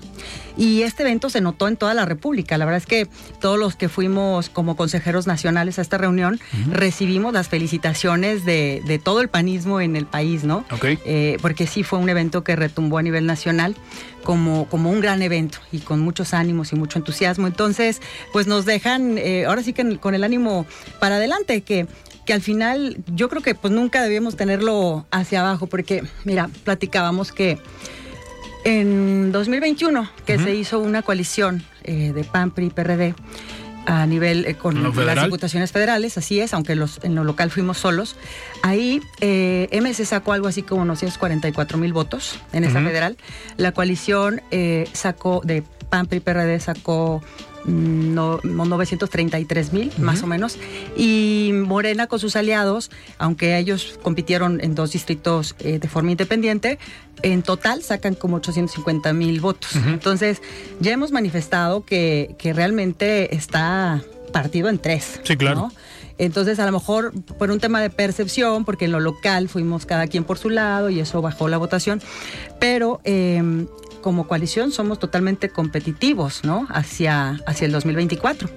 y 0.57 0.83
este 0.83 1.03
evento 1.03 1.29
se 1.29 1.41
notó 1.41 1.67
en 1.67 1.77
toda 1.77 1.93
la 1.93 2.05
República. 2.05 2.57
La 2.57 2.65
verdad 2.65 2.77
es 2.77 2.86
que 2.86 3.07
todos 3.39 3.60
los 3.60 3.75
que 3.75 3.89
fuimos 3.89 4.50
como 4.50 4.75
consejeros 4.75 5.27
nacionales 5.27 5.79
a 5.79 5.81
esta 5.81 5.98
reunión 5.98 6.39
recibimos 6.69 7.33
las 7.33 7.48
felicitaciones 7.48 8.45
de, 8.45 9.01
todo 9.03 9.22
el 9.22 9.29
panismo 9.29 9.81
en 9.81 9.95
el 9.95 10.05
país, 10.05 10.43
¿no? 10.43 10.65
Eh, 10.83 11.38
porque 11.41 11.67
sí 11.67 11.83
fue 11.83 12.00
un 12.00 12.10
evento 12.10 12.43
que 12.43 12.55
retumbó 12.55 12.98
a 12.98 13.01
nivel 13.01 13.25
nacional 13.25 13.75
como, 14.24 14.67
como 14.69 14.89
un 14.91 15.01
gran 15.01 15.22
evento 15.22 15.57
y 15.72 15.79
con 15.79 16.00
muchos 16.00 16.33
ánimos 16.33 16.72
y 16.72 16.75
mucho 16.75 17.00
entusiasmo. 17.00 17.48
Entonces, 17.48 18.01
pues 18.31 18.48
nos 18.48 18.65
dejan, 18.65 19.17
eh, 19.17 19.45
ahora 19.45 19.63
sí 19.63 19.74
que 19.74 19.98
con 19.98 20.15
el 20.15 20.24
ánimo 20.24 20.65
para 21.00 21.15
adelante, 21.15 21.62
que 21.62 21.88
que 22.25 22.33
al 22.33 22.41
final 22.41 23.03
yo 23.07 23.29
creo 23.29 23.41
que 23.41 23.55
pues 23.55 23.74
nunca 23.74 24.01
debíamos 24.01 24.36
tenerlo 24.36 25.05
hacia 25.12 25.41
abajo, 25.41 25.67
porque 25.67 26.03
mira, 26.24 26.50
platicábamos 26.63 27.31
que 27.31 27.60
en 28.63 29.32
2021, 29.32 30.10
que 30.25 30.39
se 30.39 30.55
hizo 30.55 30.79
una 30.79 31.01
coalición 31.01 31.63
eh, 31.84 32.12
de 32.13 32.24
PAN, 32.24 32.51
PRI 32.51 32.67
y 32.67 32.70
PRD 32.70 33.15
a 33.86 34.05
nivel 34.05 34.46
eh, 34.46 34.55
con 34.55 34.82
las 34.82 35.24
diputaciones 35.24 35.72
federales, 35.72 36.17
así 36.17 36.39
es, 36.39 36.53
aunque 36.53 36.75
los, 36.75 37.00
en 37.03 37.15
lo 37.15 37.24
local 37.24 37.51
fuimos 37.51 37.77
solos. 37.77 38.15
Ahí 38.62 39.01
eh, 39.20 39.67
MS 39.72 40.08
sacó 40.08 40.34
algo 40.34 40.48
así 40.48 40.63
como 40.63 40.86
944 40.86 41.77
mil 41.77 41.93
votos 41.93 42.39
en 42.53 42.63
esa 42.63 42.82
federal. 42.82 43.17
La 43.58 43.72
coalición 43.72 44.41
eh, 44.51 44.88
sacó, 44.93 45.41
de 45.43 45.63
PAN, 45.89 46.08
PRI, 46.08 46.20
PRD 46.22 46.60
sacó 46.60 47.22
no, 47.65 48.41
933 48.43 49.74
mil, 49.74 49.91
más 49.98 50.22
o 50.24 50.27
menos. 50.27 50.58
Y 50.98 51.51
Morena 51.53 52.08
con 52.08 52.20
sus 52.20 52.36
aliados, 52.36 52.91
aunque 53.17 53.58
ellos 53.58 54.00
compitieron 54.01 54.60
en 54.62 54.75
dos 54.75 54.91
distritos 54.91 55.55
de 55.60 55.88
forma 55.88 56.12
independiente, 56.12 56.77
en 57.24 57.42
total 57.42 57.82
sacan 57.84 58.13
como 58.13 58.38
850 58.38 59.13
mil 59.13 59.42
votos. 59.42 59.75
Entonces, 59.88 60.42
ya 60.80 60.92
hemos 60.92 61.12
manifestado 61.12 61.86
que, 61.86 62.36
que 62.38 62.53
realmente 62.53 63.36
está 63.36 64.03
partido 64.32 64.70
en 64.70 64.77
tres. 64.77 65.20
Sí, 65.24 65.36
claro. 65.38 65.72
Entonces, 66.18 66.60
a 66.60 66.65
lo 66.65 66.72
mejor 66.74 67.12
por 67.39 67.50
un 67.50 67.60
tema 67.60 67.82
de 67.82 67.89
percepción, 67.89 68.65
porque 68.65 68.86
en 68.86 68.92
lo 68.92 69.00
local 69.00 69.50
fuimos 69.50 69.86
cada 69.86 70.08
quien 70.08 70.24
por 70.24 70.38
su 70.38 70.50
lado 70.50 70.89
y 70.89 71.00
eso 71.00 71.22
bajó 71.22 71.48
la 71.48 71.58
votación, 71.58 72.01
pero 72.60 73.01
eh, 73.03 73.65
como 74.03 74.27
coalición 74.27 74.72
somos 74.72 75.00
totalmente 75.00 75.50
competitivos, 75.50 76.43
¿no? 76.43 76.67
Hacia, 76.69 77.39
hacia 77.48 77.65
el 77.65 77.72
2024. 77.72 78.48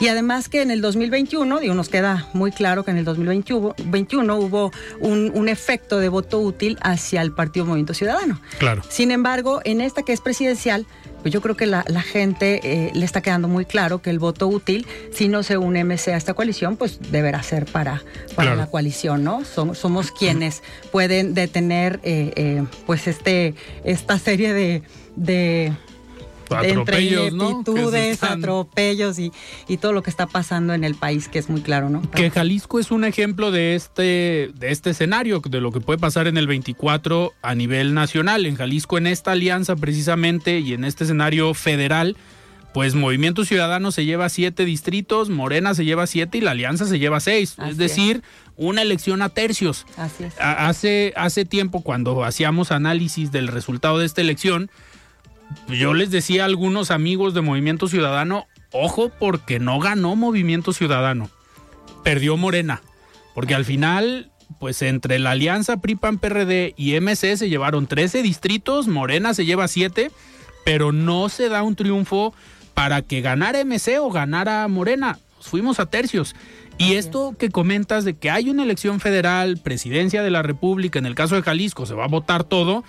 Y 0.00 0.08
además 0.08 0.50
que 0.50 0.60
en 0.60 0.70
el 0.70 0.82
2021, 0.82 1.60
digo, 1.60 1.72
nos 1.72 1.88
queda 1.88 2.28
muy 2.34 2.52
claro 2.52 2.84
que 2.84 2.90
en 2.90 2.98
el 2.98 3.06
2021 3.06 4.36
hubo 4.36 4.72
un, 5.00 5.32
un 5.34 5.48
efecto 5.48 5.98
de 5.98 6.10
voto 6.10 6.40
útil 6.40 6.76
hacia 6.82 7.22
el 7.22 7.32
Partido 7.32 7.64
Movimiento 7.64 7.94
Ciudadano. 7.94 8.38
Claro. 8.58 8.82
Sin 8.90 9.10
embargo, 9.10 9.62
en 9.64 9.80
esta 9.80 10.02
que 10.02 10.12
es 10.12 10.20
presidencial, 10.20 10.86
pues 11.26 11.34
yo 11.34 11.40
creo 11.40 11.56
que 11.56 11.66
la, 11.66 11.82
gente 12.02 12.60
eh, 12.62 12.92
le 12.94 13.04
está 13.04 13.20
quedando 13.20 13.48
muy 13.48 13.64
claro 13.64 14.00
que 14.00 14.10
el 14.10 14.20
voto 14.20 14.46
útil, 14.46 14.86
si 15.12 15.26
no 15.26 15.42
se 15.42 15.58
une 15.58 15.82
MC 15.82 16.12
a 16.12 16.16
esta 16.16 16.34
coalición, 16.34 16.76
pues 16.76 17.00
deberá 17.10 17.42
ser 17.42 17.64
para, 17.64 18.04
para 18.36 18.54
la 18.54 18.68
coalición, 18.68 19.24
¿no? 19.24 19.44
Somos, 19.44 19.76
somos 19.76 20.12
quienes 20.12 20.62
pueden 20.92 21.34
detener 21.34 21.98
eh, 22.04 22.32
eh, 22.36 22.64
pues 22.86 23.08
este, 23.08 23.56
esta 23.82 24.20
serie 24.20 24.52
de, 24.52 24.82
de 25.16 25.72
atropellos, 26.50 27.32
¿no? 27.32 27.62
atropellos 28.20 29.18
y, 29.18 29.32
y, 29.68 29.76
todo 29.76 29.92
lo 29.92 30.02
que 30.02 30.10
está 30.10 30.26
pasando 30.26 30.74
en 30.74 30.84
el 30.84 30.94
país, 30.94 31.28
que 31.28 31.38
es 31.38 31.48
muy 31.48 31.60
claro, 31.60 31.90
¿no? 31.90 32.02
Que 32.10 32.30
Jalisco 32.30 32.78
es 32.78 32.90
un 32.90 33.04
ejemplo 33.04 33.50
de 33.50 33.74
este, 33.74 34.50
de 34.54 34.70
este 34.70 34.90
escenario, 34.90 35.40
de 35.40 35.60
lo 35.60 35.72
que 35.72 35.80
puede 35.80 35.98
pasar 35.98 36.26
en 36.26 36.36
el 36.36 36.46
24 36.46 37.32
a 37.42 37.54
nivel 37.54 37.94
nacional. 37.94 38.46
En 38.46 38.56
Jalisco, 38.56 38.98
en 38.98 39.06
esta 39.06 39.32
alianza 39.32 39.76
precisamente 39.76 40.60
y 40.60 40.72
en 40.72 40.84
este 40.84 41.04
escenario 41.04 41.54
federal, 41.54 42.16
pues 42.76 42.94
Movimiento 42.94 43.46
Ciudadano 43.46 43.90
se 43.90 44.04
lleva 44.04 44.28
siete 44.28 44.66
distritos, 44.66 45.30
Morena 45.30 45.74
se 45.74 45.86
lleva 45.86 46.06
siete 46.06 46.36
y 46.36 46.40
la 46.42 46.50
Alianza 46.50 46.84
se 46.84 46.98
lleva 46.98 47.20
seis. 47.20 47.56
es 47.66 47.78
decir, 47.78 48.22
una 48.56 48.82
elección 48.82 49.22
a 49.22 49.30
tercios. 49.30 49.86
Así 49.96 50.24
es. 50.24 50.34
Hace, 50.38 51.14
hace 51.16 51.46
tiempo, 51.46 51.80
cuando 51.80 52.22
hacíamos 52.22 52.72
análisis 52.72 53.32
del 53.32 53.48
resultado 53.48 53.98
de 53.98 54.04
esta 54.04 54.20
elección, 54.20 54.70
yo 55.68 55.94
les 55.94 56.10
decía 56.10 56.42
a 56.42 56.46
algunos 56.46 56.90
amigos 56.90 57.34
de 57.34 57.40
Movimiento 57.40 57.88
Ciudadano, 57.88 58.46
ojo 58.72 59.10
porque 59.18 59.58
no 59.58 59.78
ganó 59.78 60.16
Movimiento 60.16 60.72
Ciudadano, 60.72 61.30
perdió 62.02 62.36
Morena, 62.36 62.82
porque 63.34 63.54
al 63.54 63.64
final, 63.64 64.30
pues 64.58 64.82
entre 64.82 65.18
la 65.18 65.32
alianza 65.32 65.78
PRI-PAN-PRD 65.78 66.74
y 66.76 66.98
MC 67.00 67.36
se 67.36 67.48
llevaron 67.48 67.86
13 67.86 68.22
distritos, 68.22 68.88
Morena 68.88 69.34
se 69.34 69.44
lleva 69.44 69.68
7, 69.68 70.10
pero 70.64 70.92
no 70.92 71.28
se 71.28 71.48
da 71.48 71.62
un 71.62 71.76
triunfo 71.76 72.34
para 72.74 73.02
que 73.02 73.20
ganara 73.20 73.64
MC 73.64 73.98
o 74.00 74.10
ganara 74.10 74.66
Morena, 74.68 75.18
fuimos 75.40 75.80
a 75.80 75.86
tercios. 75.86 76.34
Y 76.78 76.94
esto 76.94 77.34
que 77.38 77.48
comentas 77.48 78.04
de 78.04 78.14
que 78.14 78.30
hay 78.30 78.50
una 78.50 78.62
elección 78.62 79.00
federal, 79.00 79.56
presidencia 79.56 80.22
de 80.22 80.30
la 80.30 80.42
República, 80.42 80.98
en 80.98 81.06
el 81.06 81.14
caso 81.14 81.34
de 81.34 81.42
Jalisco 81.42 81.86
se 81.86 81.94
va 81.94 82.04
a 82.04 82.08
votar 82.08 82.44
todo, 82.44 82.84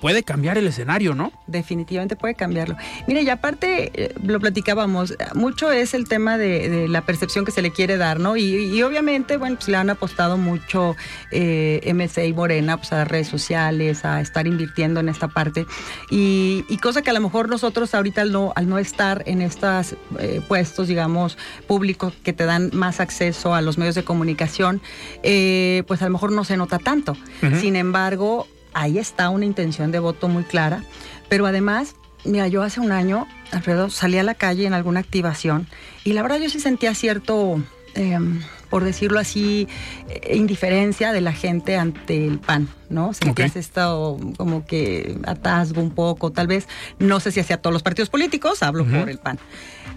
puede 0.00 0.22
cambiar 0.22 0.58
el 0.58 0.66
escenario, 0.66 1.14
¿no? 1.14 1.32
Definitivamente 1.46 2.16
puede 2.16 2.34
cambiarlo. 2.34 2.76
Mire, 3.06 3.22
y 3.22 3.28
aparte, 3.28 3.90
eh, 3.94 4.14
lo 4.22 4.40
platicábamos, 4.40 5.14
mucho 5.34 5.70
es 5.70 5.94
el 5.94 6.08
tema 6.08 6.38
de, 6.38 6.88
la 6.88 7.02
percepción 7.02 7.44
que 7.44 7.52
se 7.52 7.62
le 7.62 7.70
quiere 7.70 7.96
dar, 7.96 8.18
¿no? 8.18 8.36
Y, 8.36 8.82
obviamente, 8.82 9.36
bueno, 9.36 9.56
pues 9.56 9.68
le 9.68 9.76
han 9.76 9.90
apostado 9.90 10.36
mucho 10.36 10.96
eh, 11.30 11.80
MC 11.92 12.26
y 12.26 12.32
Morena 12.32 12.76
pues, 12.76 12.92
a 12.92 13.04
redes 13.04 13.28
sociales, 13.28 14.04
a 14.04 14.20
estar 14.20 14.46
invirtiendo 14.46 15.00
en 15.00 15.08
esta 15.08 15.28
parte. 15.28 15.66
Y, 16.10 16.64
cosa 16.80 17.02
que 17.02 17.10
a 17.10 17.12
lo 17.12 17.20
mejor 17.20 17.50
nosotros 17.50 17.94
ahorita 17.94 18.22
al 18.22 18.32
no, 18.32 18.54
al 18.56 18.66
no 18.66 18.78
estar 18.78 19.22
en 19.26 19.42
estos 19.42 19.96
eh, 20.18 20.40
puestos, 20.48 20.88
digamos, 20.88 21.36
públicos 21.66 22.14
que 22.22 22.32
te 22.32 22.46
dan 22.46 22.70
más 22.72 23.00
acceso 23.00 23.54
a 23.54 23.60
los 23.60 23.76
medios 23.76 23.94
de 23.94 24.02
comunicación, 24.02 24.80
eh, 25.22 25.82
pues 25.86 26.00
a 26.00 26.06
lo 26.06 26.12
mejor 26.12 26.32
no 26.32 26.44
se 26.44 26.56
nota 26.56 26.78
tanto. 26.78 27.16
Sin 27.60 27.76
embargo, 27.76 28.46
ahí 28.74 28.98
está 28.98 29.30
una 29.30 29.44
intención 29.44 29.92
de 29.92 29.98
voto 29.98 30.28
muy 30.28 30.44
clara, 30.44 30.84
pero 31.28 31.46
además, 31.46 31.94
mira, 32.24 32.48
yo 32.48 32.62
hace 32.62 32.80
un 32.80 32.92
año, 32.92 33.26
Alfredo, 33.52 33.90
salí 33.90 34.18
a 34.18 34.22
la 34.22 34.34
calle 34.34 34.66
en 34.66 34.74
alguna 34.74 35.00
activación 35.00 35.66
y 36.04 36.12
la 36.12 36.22
verdad 36.22 36.38
yo 36.38 36.50
sí 36.50 36.60
sentía 36.60 36.94
cierto... 36.94 37.62
Em, 37.94 38.40
por 38.70 38.84
decirlo 38.84 39.18
así, 39.18 39.68
eh, 40.08 40.36
indiferencia 40.36 41.12
de 41.12 41.20
la 41.20 41.32
gente 41.32 41.76
ante 41.76 42.26
el 42.26 42.38
PAN, 42.38 42.68
¿no? 42.88 43.12
Sentías 43.12 43.50
okay. 43.50 43.60
estado 43.60 44.18
como 44.38 44.64
que 44.64 45.18
atasgo 45.26 45.82
un 45.82 45.90
poco, 45.90 46.30
tal 46.30 46.46
vez, 46.46 46.68
no 46.98 47.20
sé 47.20 47.32
si 47.32 47.40
hacia 47.40 47.58
todos 47.58 47.74
los 47.74 47.82
partidos 47.82 48.08
políticos, 48.08 48.62
hablo 48.62 48.86
por 48.86 49.10
el 49.10 49.18
PAN. 49.18 49.38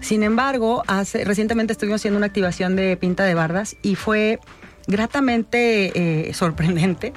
Sin 0.00 0.22
embargo, 0.22 0.82
hace, 0.86 1.24
recientemente 1.24 1.72
estuvimos 1.72 2.00
haciendo 2.00 2.18
una 2.18 2.26
activación 2.26 2.76
de 2.76 2.96
pinta 2.96 3.24
de 3.24 3.34
bardas 3.34 3.76
y 3.80 3.94
fue 3.94 4.40
gratamente 4.86 6.28
eh, 6.28 6.34
sorprendente 6.34 7.12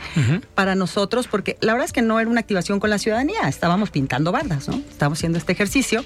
para 0.55 0.75
nosotros, 0.75 1.27
porque 1.27 1.57
la 1.61 1.73
verdad 1.73 1.85
es 1.85 1.93
que 1.93 2.01
no 2.01 2.19
era 2.19 2.29
una 2.29 2.39
activación 2.39 2.79
con 2.79 2.89
la 2.89 2.97
ciudadanía, 2.97 3.47
estábamos 3.47 3.89
pintando 3.89 4.31
bardas, 4.31 4.67
¿no? 4.67 4.75
Estábamos 4.89 5.19
haciendo 5.19 5.37
este 5.37 5.51
ejercicio 5.51 6.03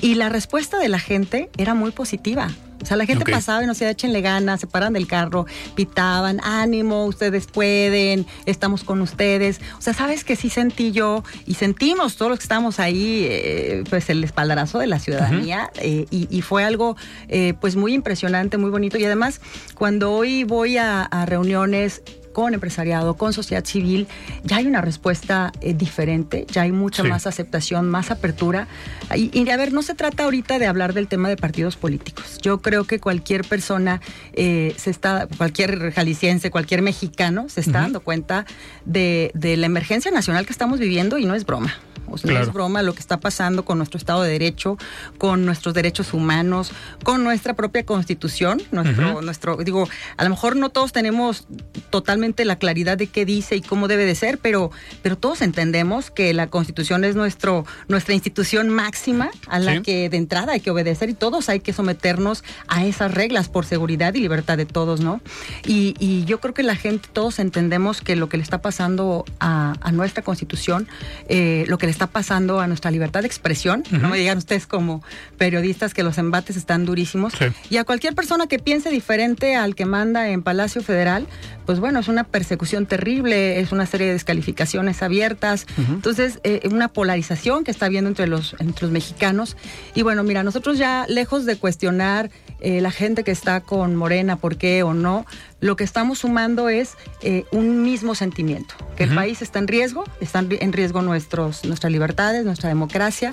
y 0.00 0.14
la 0.14 0.28
respuesta 0.28 0.78
de 0.78 0.88
la 0.88 0.98
gente 0.98 1.50
era 1.56 1.74
muy 1.74 1.90
positiva. 1.90 2.48
O 2.82 2.86
sea, 2.86 2.96
la 2.96 3.06
gente 3.06 3.24
pasaba 3.30 3.62
y 3.62 3.66
nos 3.66 3.78
decía, 3.78 3.90
échenle 3.90 4.20
ganas, 4.20 4.60
se 4.60 4.66
paran 4.66 4.92
del 4.92 5.06
carro, 5.06 5.46
pitaban, 5.74 6.40
ánimo, 6.42 7.06
ustedes 7.06 7.46
pueden, 7.46 8.26
estamos 8.46 8.84
con 8.84 9.00
ustedes. 9.00 9.60
O 9.78 9.82
sea, 9.82 9.94
sabes 9.94 10.24
que 10.24 10.36
sí 10.36 10.50
sentí 10.50 10.92
yo 10.92 11.22
y 11.46 11.54
sentimos 11.54 12.16
todos 12.16 12.30
los 12.30 12.38
que 12.38 12.44
estamos 12.44 12.80
ahí, 12.80 13.26
eh, 13.28 13.84
pues 13.88 14.10
el 14.10 14.24
espaldarazo 14.24 14.78
de 14.78 14.86
la 14.86 14.98
ciudadanía 14.98 15.70
eh, 15.80 16.06
y, 16.10 16.42
fue 16.42 16.64
algo 16.64 16.96
eh, 17.28 17.54
pues 17.60 17.76
muy 17.76 17.94
impresionante, 17.94 18.58
muy 18.58 18.70
bonito. 18.70 18.98
Y 18.98 19.04
además, 19.04 19.40
cuando 19.74 20.12
hoy 20.12 20.44
voy 20.44 20.76
a 20.76 21.08
reuniones 21.26 22.02
con 22.32 22.54
empresariado, 22.54 23.14
con 23.14 23.32
sociedad 23.32 23.64
civil, 23.64 24.08
ya 24.44 24.56
hay 24.56 24.66
una 24.66 24.80
respuesta 24.80 25.52
eh, 25.60 25.74
diferente, 25.74 26.46
ya 26.50 26.62
hay 26.62 26.72
mucha 26.72 27.02
más 27.02 27.26
aceptación, 27.26 27.88
más 27.88 28.10
apertura. 28.10 28.68
Y, 29.14 29.48
a 29.48 29.56
ver, 29.56 29.72
no 29.72 29.82
se 29.82 29.94
trata 29.94 30.24
ahorita 30.24 30.58
de 30.58 30.66
hablar 30.66 30.94
del 30.94 31.08
tema 31.08 31.28
de 31.28 31.36
partidos 31.36 31.76
políticos. 31.76 32.38
Yo 32.42 32.60
creo 32.60 32.84
que 32.84 32.98
cualquier 32.98 33.44
persona 33.44 34.00
eh, 34.32 34.74
se 34.76 34.90
está, 34.90 35.28
cualquier 35.36 35.92
jalisciense, 35.92 36.50
cualquier 36.50 36.82
mexicano 36.82 37.48
se 37.48 37.60
está 37.60 37.80
dando 37.80 38.00
cuenta 38.00 38.46
de, 38.84 39.30
de 39.34 39.56
la 39.56 39.66
emergencia 39.66 40.10
nacional 40.10 40.46
que 40.46 40.52
estamos 40.52 40.78
viviendo 40.78 41.18
y 41.18 41.24
no 41.24 41.34
es 41.34 41.44
broma. 41.44 41.74
O 42.08 42.18
sea, 42.18 42.32
no 42.32 42.40
es 42.40 42.52
broma 42.52 42.82
lo 42.82 42.94
que 42.94 43.00
está 43.00 43.20
pasando 43.20 43.64
con 43.64 43.78
nuestro 43.78 43.98
Estado 43.98 44.22
de 44.22 44.30
Derecho, 44.30 44.76
con 45.18 45.44
nuestros 45.44 45.74
derechos 45.74 46.12
humanos, 46.12 46.72
con 47.02 47.24
nuestra 47.24 47.54
propia 47.54 47.84
constitución, 47.84 48.60
nuestro, 48.70 49.22
nuestro, 49.22 49.56
digo, 49.58 49.88
a 50.16 50.24
lo 50.24 50.30
mejor 50.30 50.56
no 50.56 50.70
todos 50.70 50.92
tenemos 50.92 51.46
totalmente 51.90 52.44
la 52.44 52.56
claridad 52.56 52.98
de 52.98 53.06
qué 53.06 53.24
dice 53.24 53.56
y 53.56 53.62
cómo 53.62 53.88
debe 53.88 54.04
de 54.04 54.14
ser, 54.14 54.38
pero, 54.38 54.70
pero 55.02 55.16
todos 55.16 55.42
entendemos 55.42 56.10
que 56.10 56.34
la 56.34 56.48
constitución 56.48 57.04
es 57.04 57.16
nuestro, 57.16 57.64
nuestra 57.88 58.14
institución 58.14 58.68
máxima 58.68 59.30
a 59.46 59.58
la 59.58 59.82
que 59.82 60.08
de 60.08 60.16
entrada 60.16 60.52
hay 60.52 60.60
que 60.60 60.70
obedecer 60.70 61.10
y 61.10 61.14
todos 61.14 61.48
hay 61.48 61.60
que 61.60 61.72
someternos 61.72 62.44
a 62.68 62.84
esas 62.84 63.12
reglas 63.12 63.48
por 63.48 63.64
seguridad 63.64 64.14
y 64.14 64.20
libertad 64.20 64.56
de 64.56 64.66
todos, 64.66 65.00
¿no? 65.00 65.20
Y, 65.66 65.94
y 65.98 66.24
yo 66.24 66.40
creo 66.40 66.54
que 66.54 66.62
la 66.62 66.76
gente, 66.76 67.08
todos 67.12 67.38
entendemos 67.38 68.00
que 68.00 68.16
lo 68.16 68.28
que 68.28 68.36
le 68.36 68.42
está 68.42 68.60
pasando 68.60 69.24
a, 69.40 69.74
a 69.80 69.92
nuestra 69.92 70.22
constitución, 70.22 70.88
eh, 71.28 71.64
lo 71.68 71.78
que 71.78 71.86
le 71.86 71.91
está 71.92 72.08
pasando 72.08 72.60
a 72.60 72.66
nuestra 72.66 72.90
libertad 72.90 73.20
de 73.20 73.26
expresión. 73.26 73.84
No 73.90 74.08
me 74.08 74.18
digan 74.18 74.38
ustedes 74.38 74.66
como 74.66 75.02
periodistas 75.38 75.94
que 75.94 76.02
los 76.02 76.18
embates 76.18 76.56
están 76.56 76.84
durísimos. 76.84 77.32
Y 77.70 77.76
a 77.76 77.84
cualquier 77.84 78.14
persona 78.14 78.46
que 78.46 78.58
piense 78.58 78.90
diferente 78.90 79.54
al 79.54 79.74
que 79.74 79.86
manda 79.86 80.28
en 80.30 80.42
Palacio 80.42 80.82
Federal, 80.82 81.26
pues 81.66 81.78
bueno, 81.78 82.00
es 82.00 82.08
una 82.08 82.24
persecución 82.24 82.86
terrible, 82.86 83.60
es 83.60 83.72
una 83.72 83.86
serie 83.86 84.08
de 84.08 84.14
descalificaciones 84.14 85.02
abiertas. 85.02 85.66
Entonces, 85.76 86.40
eh, 86.42 86.68
una 86.70 86.88
polarización 86.88 87.64
que 87.64 87.70
está 87.70 87.86
habiendo 87.86 88.08
entre 88.08 88.26
los, 88.26 88.56
entre 88.58 88.86
los 88.86 88.90
mexicanos. 88.90 89.56
Y 89.94 90.02
bueno, 90.02 90.24
mira, 90.24 90.42
nosotros 90.42 90.78
ya 90.78 91.06
lejos 91.08 91.46
de 91.46 91.56
cuestionar 91.56 92.30
eh, 92.60 92.80
la 92.80 92.90
gente 92.90 93.24
que 93.24 93.32
está 93.32 93.60
con 93.60 93.96
Morena, 93.96 94.36
por 94.36 94.56
qué 94.56 94.82
o 94.82 94.94
no, 94.94 95.26
lo 95.62 95.76
que 95.76 95.84
estamos 95.84 96.18
sumando 96.18 96.68
es 96.68 96.96
eh, 97.22 97.44
un 97.52 97.82
mismo 97.82 98.16
sentimiento, 98.16 98.74
que 98.96 99.04
el 99.04 99.14
país 99.14 99.42
está 99.42 99.60
en 99.60 99.68
riesgo, 99.68 100.02
están 100.20 100.48
en 100.50 100.72
riesgo 100.72 101.02
nuestros, 101.02 101.64
nuestras 101.64 101.92
libertades, 101.92 102.44
nuestra 102.44 102.68
democracia, 102.68 103.32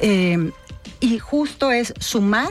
eh, 0.00 0.50
y 0.98 1.18
justo 1.18 1.70
es 1.70 1.92
sumar 2.00 2.48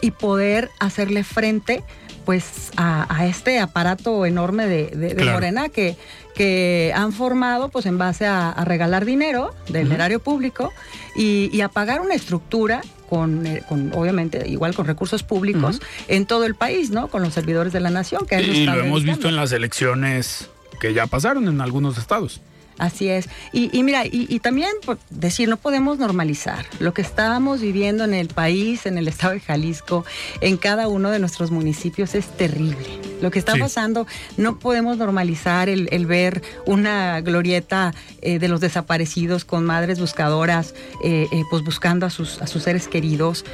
y 0.00 0.10
poder 0.10 0.68
hacerle 0.80 1.22
frente 1.22 1.84
pues 2.24 2.72
a, 2.76 3.24
este 3.26 3.60
aparato 3.60 4.26
enorme 4.26 4.66
de, 4.66 5.30
Morena 5.32 5.68
que, 5.68 5.96
que 6.34 6.92
han 6.94 7.12
formado 7.12 7.68
pues 7.68 7.86
en 7.86 7.98
base 7.98 8.26
a, 8.26 8.52
regalar 8.64 9.04
dinero 9.04 9.54
del 9.68 9.92
erario 9.92 10.18
público 10.18 10.72
y, 11.14 11.50
y 11.52 11.60
a 11.60 11.68
pagar 11.68 12.00
una 12.00 12.14
estructura 12.14 12.82
eh, 13.12 13.62
con, 13.68 13.92
obviamente, 13.94 14.48
igual 14.48 14.74
con 14.74 14.86
recursos 14.86 15.22
públicos 15.22 15.80
en 16.08 16.26
todo 16.26 16.44
el 16.44 16.54
país, 16.54 16.90
¿no? 16.90 17.08
Con 17.08 17.22
los 17.22 17.34
servidores 17.34 17.72
de 17.72 17.80
la 17.80 17.90
nación. 17.90 18.26
Que 18.26 18.40
y 18.40 18.66
lo 18.66 18.80
hemos 18.80 19.04
visto 19.04 19.28
en 19.28 19.36
las 19.36 19.52
elecciones 19.52 20.48
que 20.80 20.94
ya 20.94 21.06
pasaron 21.06 21.48
en 21.48 21.60
algunos 21.60 21.98
estados. 21.98 22.40
Así 22.80 23.10
es. 23.10 23.28
Y, 23.52 23.82
mira, 23.82 24.04
y, 24.06 24.40
también 24.40 24.70
por 24.86 24.98
decir, 25.10 25.50
no 25.50 25.58
podemos 25.58 25.98
normalizar 25.98 26.64
lo 26.78 26.94
que 26.94 27.02
estábamos 27.02 27.60
viviendo 27.60 28.04
en 28.04 28.14
el 28.14 28.28
país, 28.28 28.86
en 28.86 28.96
el 28.96 29.06
estado 29.06 29.34
de 29.34 29.40
Jalisco, 29.40 30.06
en 30.40 30.56
cada 30.56 30.88
uno 30.88 31.10
de 31.10 31.18
nuestros 31.18 31.50
municipios 31.50 32.14
es 32.14 32.26
terrible. 32.38 32.86
Lo 33.20 33.30
que 33.30 33.38
está 33.38 33.54
pasando, 33.56 34.06
no 34.38 34.58
podemos 34.58 34.96
normalizar 34.96 35.68
el, 35.68 36.06
ver 36.06 36.42
una 36.64 37.20
glorieta 37.20 37.92
eh, 38.22 38.38
de 38.38 38.48
los 38.48 38.62
desaparecidos 38.62 39.44
con 39.44 39.66
madres 39.66 40.00
buscadoras, 40.00 40.74
eh, 41.04 41.26
eh, 41.30 41.42
pues 41.50 41.62
buscando 41.62 42.06
a 42.06 42.10
sus, 42.10 42.40
a 42.40 42.46
sus 42.46 42.62
seres 42.62 42.88
queridos 42.88 43.44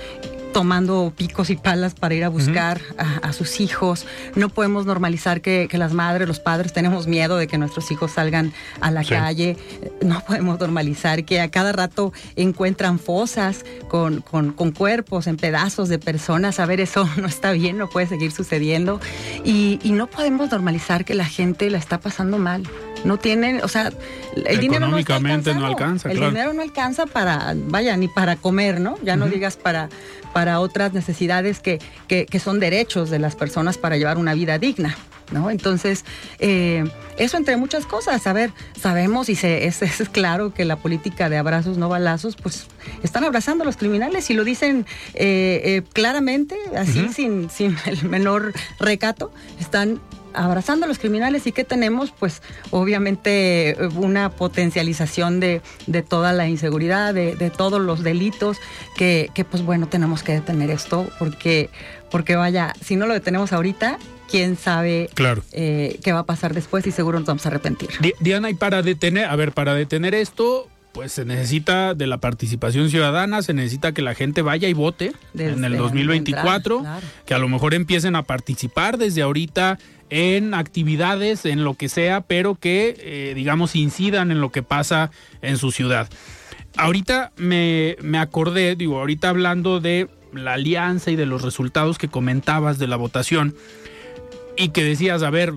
tomando 0.57 1.13
picos 1.15 1.51
y 1.51 1.57
palas 1.57 1.93
para 1.93 2.15
ir 2.15 2.25
a 2.25 2.31
buscar 2.31 2.81
a, 2.97 3.35
sus 3.35 3.61
hijos. 3.61 4.07
No 4.37 4.49
podemos 4.49 4.87
normalizar 4.87 5.43
que, 5.43 5.69
las 5.73 5.93
madres, 5.93 6.27
los 6.27 6.41
padres 6.41 6.73
tenemos 6.73 7.07
miedo 7.07 7.37
de 7.37 7.47
que 7.47 7.59
nuestros 7.59 7.91
hijos 7.91 8.13
salgan 8.13 8.55
a 8.81 8.91
la 8.91 9.05
calle. 9.05 9.59
No 10.01 10.23
podemos 10.27 10.59
normalizar 10.59 11.27
que 11.27 11.43
a 11.43 11.51
cada 11.51 11.73
rato 11.73 12.15
encuentran 12.37 12.99
fosas 12.99 13.67
con, 13.89 14.23
cuerpos 14.73 15.27
en 15.27 15.37
pedazos 15.37 15.91
de 15.91 15.99
personas. 15.99 16.59
A 16.59 16.65
ver, 16.65 16.81
eso 16.81 17.07
no 17.19 17.27
está 17.27 17.53
bien, 17.53 17.77
no 17.77 17.91
puede 17.91 18.07
seguir 18.07 18.33
sucediendo. 18.33 18.99
Y, 19.45 19.79
no 19.85 20.07
podemos 20.07 20.51
normalizar 20.51 21.05
que 21.05 21.15
la 21.15 21.27
gente 21.27 21.69
la 21.69 21.77
está 21.77 22.01
pasando 22.01 22.39
mal 22.39 22.63
no 23.07 23.19
tienen, 23.19 23.61
o 23.63 23.69
sea, 23.69 23.93
el 24.35 24.59
dinero 24.59 24.81
no, 24.81 24.91
no 24.91 25.67
alcanza. 25.67 26.11
El 26.11 26.21
dinero 26.21 26.53
no 26.53 26.61
alcanza 26.61 27.07
para, 27.07 27.55
vaya, 27.55 27.97
ni 27.97 28.09
para 28.09 28.37
comer, 28.37 28.81
¿no? 28.81 28.99
Ya 29.03 29.17
no 29.17 29.27
digas 29.27 29.57
para, 29.57 29.89
para 30.33 30.61
otras 30.61 30.93
necesidades 30.93 31.61
que, 31.61 31.79
que, 32.09 32.41
son 32.41 32.61
derechos 32.61 33.09
de 33.09 33.19
las 33.19 33.37
personas 33.37 33.79
para 33.79 33.97
llevar 33.97 34.19
una 34.19 34.35
vida 34.35 34.59
digna. 34.59 34.97
¿No? 35.33 35.51
Entonces, 35.51 36.05
eh, 36.39 36.85
eso 37.17 37.37
entre 37.37 37.57
muchas 37.57 37.85
cosas. 37.85 38.29
A 38.29 38.33
ver, 38.33 38.53
sabemos 38.81 39.29
y 39.29 39.35
se, 39.35 39.67
es, 39.67 39.83
es, 39.83 40.09
claro 40.09 40.55
que 40.55 40.65
la 40.65 40.77
política 40.77 41.29
de 41.29 41.37
abrazos 41.37 41.79
no 41.79 41.89
balazos, 41.89 42.37
pues 42.37 42.69
están 43.03 43.25
abrazando 43.25 43.63
a 43.63 43.67
los 43.67 43.77
criminales 43.77 44.31
y 44.31 44.35
lo 44.35 44.45
dicen 44.45 44.87
eh, 45.15 45.63
eh, 45.65 45.83
claramente, 45.93 46.57
así, 46.77 47.09
sin, 47.13 47.51
sin 47.51 47.77
el 47.87 48.05
menor 48.09 48.53
recato. 48.79 49.33
Están 49.59 50.01
abrazando 50.37 50.85
a 50.85 50.89
los 50.89 50.99
criminales 50.99 51.47
y 51.47 51.53
¿qué 51.53 51.65
tenemos? 51.65 52.13
Pues 52.13 52.43
obviamente 52.71 53.77
una 53.97 54.31
potencialización 54.31 55.41
de, 55.41 55.61
toda 56.09 56.33
la 56.33 56.49
inseguridad, 56.49 57.15
de, 57.15 57.53
todos 57.57 57.81
los 57.81 58.03
delitos, 58.03 58.59
que, 58.97 59.31
pues 59.51 59.63
bueno, 59.63 59.89
tenemos 59.89 60.23
que 60.23 60.33
detener 60.33 60.71
esto 60.71 61.09
porque, 61.19 61.71
porque 62.11 62.37
vaya, 62.37 62.73
si 62.85 62.97
no 62.97 63.07
lo 63.07 63.15
detenemos 63.15 63.53
ahorita, 63.53 63.99
quién 64.31 64.57
sabe 64.57 65.09
claro. 65.15 65.43
Eh, 65.53 65.99
qué 66.03 66.13
va 66.13 66.21
a 66.21 66.27
pasar 66.27 66.55
después 66.55 66.87
y 66.87 66.91
seguro 66.91 67.19
nos 67.19 67.27
vamos 67.27 67.47
a 67.47 67.49
arrepentir. 67.49 67.91
Diana, 68.21 68.51
y 68.51 68.55
para 68.55 68.83
detener, 68.83 69.27
a 69.27 69.37
ver, 69.37 69.53
para 69.53 69.75
detener 69.75 70.15
esto, 70.15 70.69
pues 70.97 71.13
se 71.13 71.27
necesita 71.27 71.93
de 71.93 72.07
la 72.07 72.17
participación 72.17 72.89
ciudadana, 72.89 73.43
se 73.43 73.53
necesita 73.53 73.93
que 73.93 74.01
la 74.01 74.15
gente 74.15 74.41
vaya 74.41 74.67
y 74.67 74.73
vote 74.73 75.13
en 75.35 75.63
el 75.63 75.77
2024, 75.77 76.83
que 77.27 77.35
a 77.35 77.39
lo 77.39 77.51
mejor 77.51 77.75
empiecen 77.75 78.17
a 78.17 78.23
participar 78.23 78.97
desde 78.97 79.21
ahorita 79.21 79.79
en 80.11 80.55
actividades, 80.55 81.45
en 81.45 81.65
lo 81.65 81.75
que 81.75 81.89
sea, 81.89 82.21
pero 82.21 82.55
que, 82.55 82.97
eh, 82.99 83.33
digamos, 83.35 83.77
incidan 83.77 84.31
en 84.31 84.41
lo 84.41 84.51
que 84.51 84.63
pasa 84.63 85.11
en 85.43 85.59
su 85.59 85.73
ciudad. 85.73 86.09
Ahorita 86.77 87.33
me, 87.37 87.97
me 88.03 88.19
acordé, 88.19 88.77
digo, 88.77 88.99
ahorita 88.99 89.31
hablando 89.31 89.81
de 89.81 90.09
la 90.33 90.55
alianza 90.55 91.11
y 91.11 91.17
de 91.17 91.27
los 91.27 91.43
resultados 91.43 91.99
que 91.99 92.09
comentabas 92.09 92.79
de 92.79 92.87
la 92.87 92.97
votación 92.97 93.55
y 94.57 94.69
que 94.69 94.85
decías, 94.85 95.23
a 95.23 95.31
ver, 95.31 95.55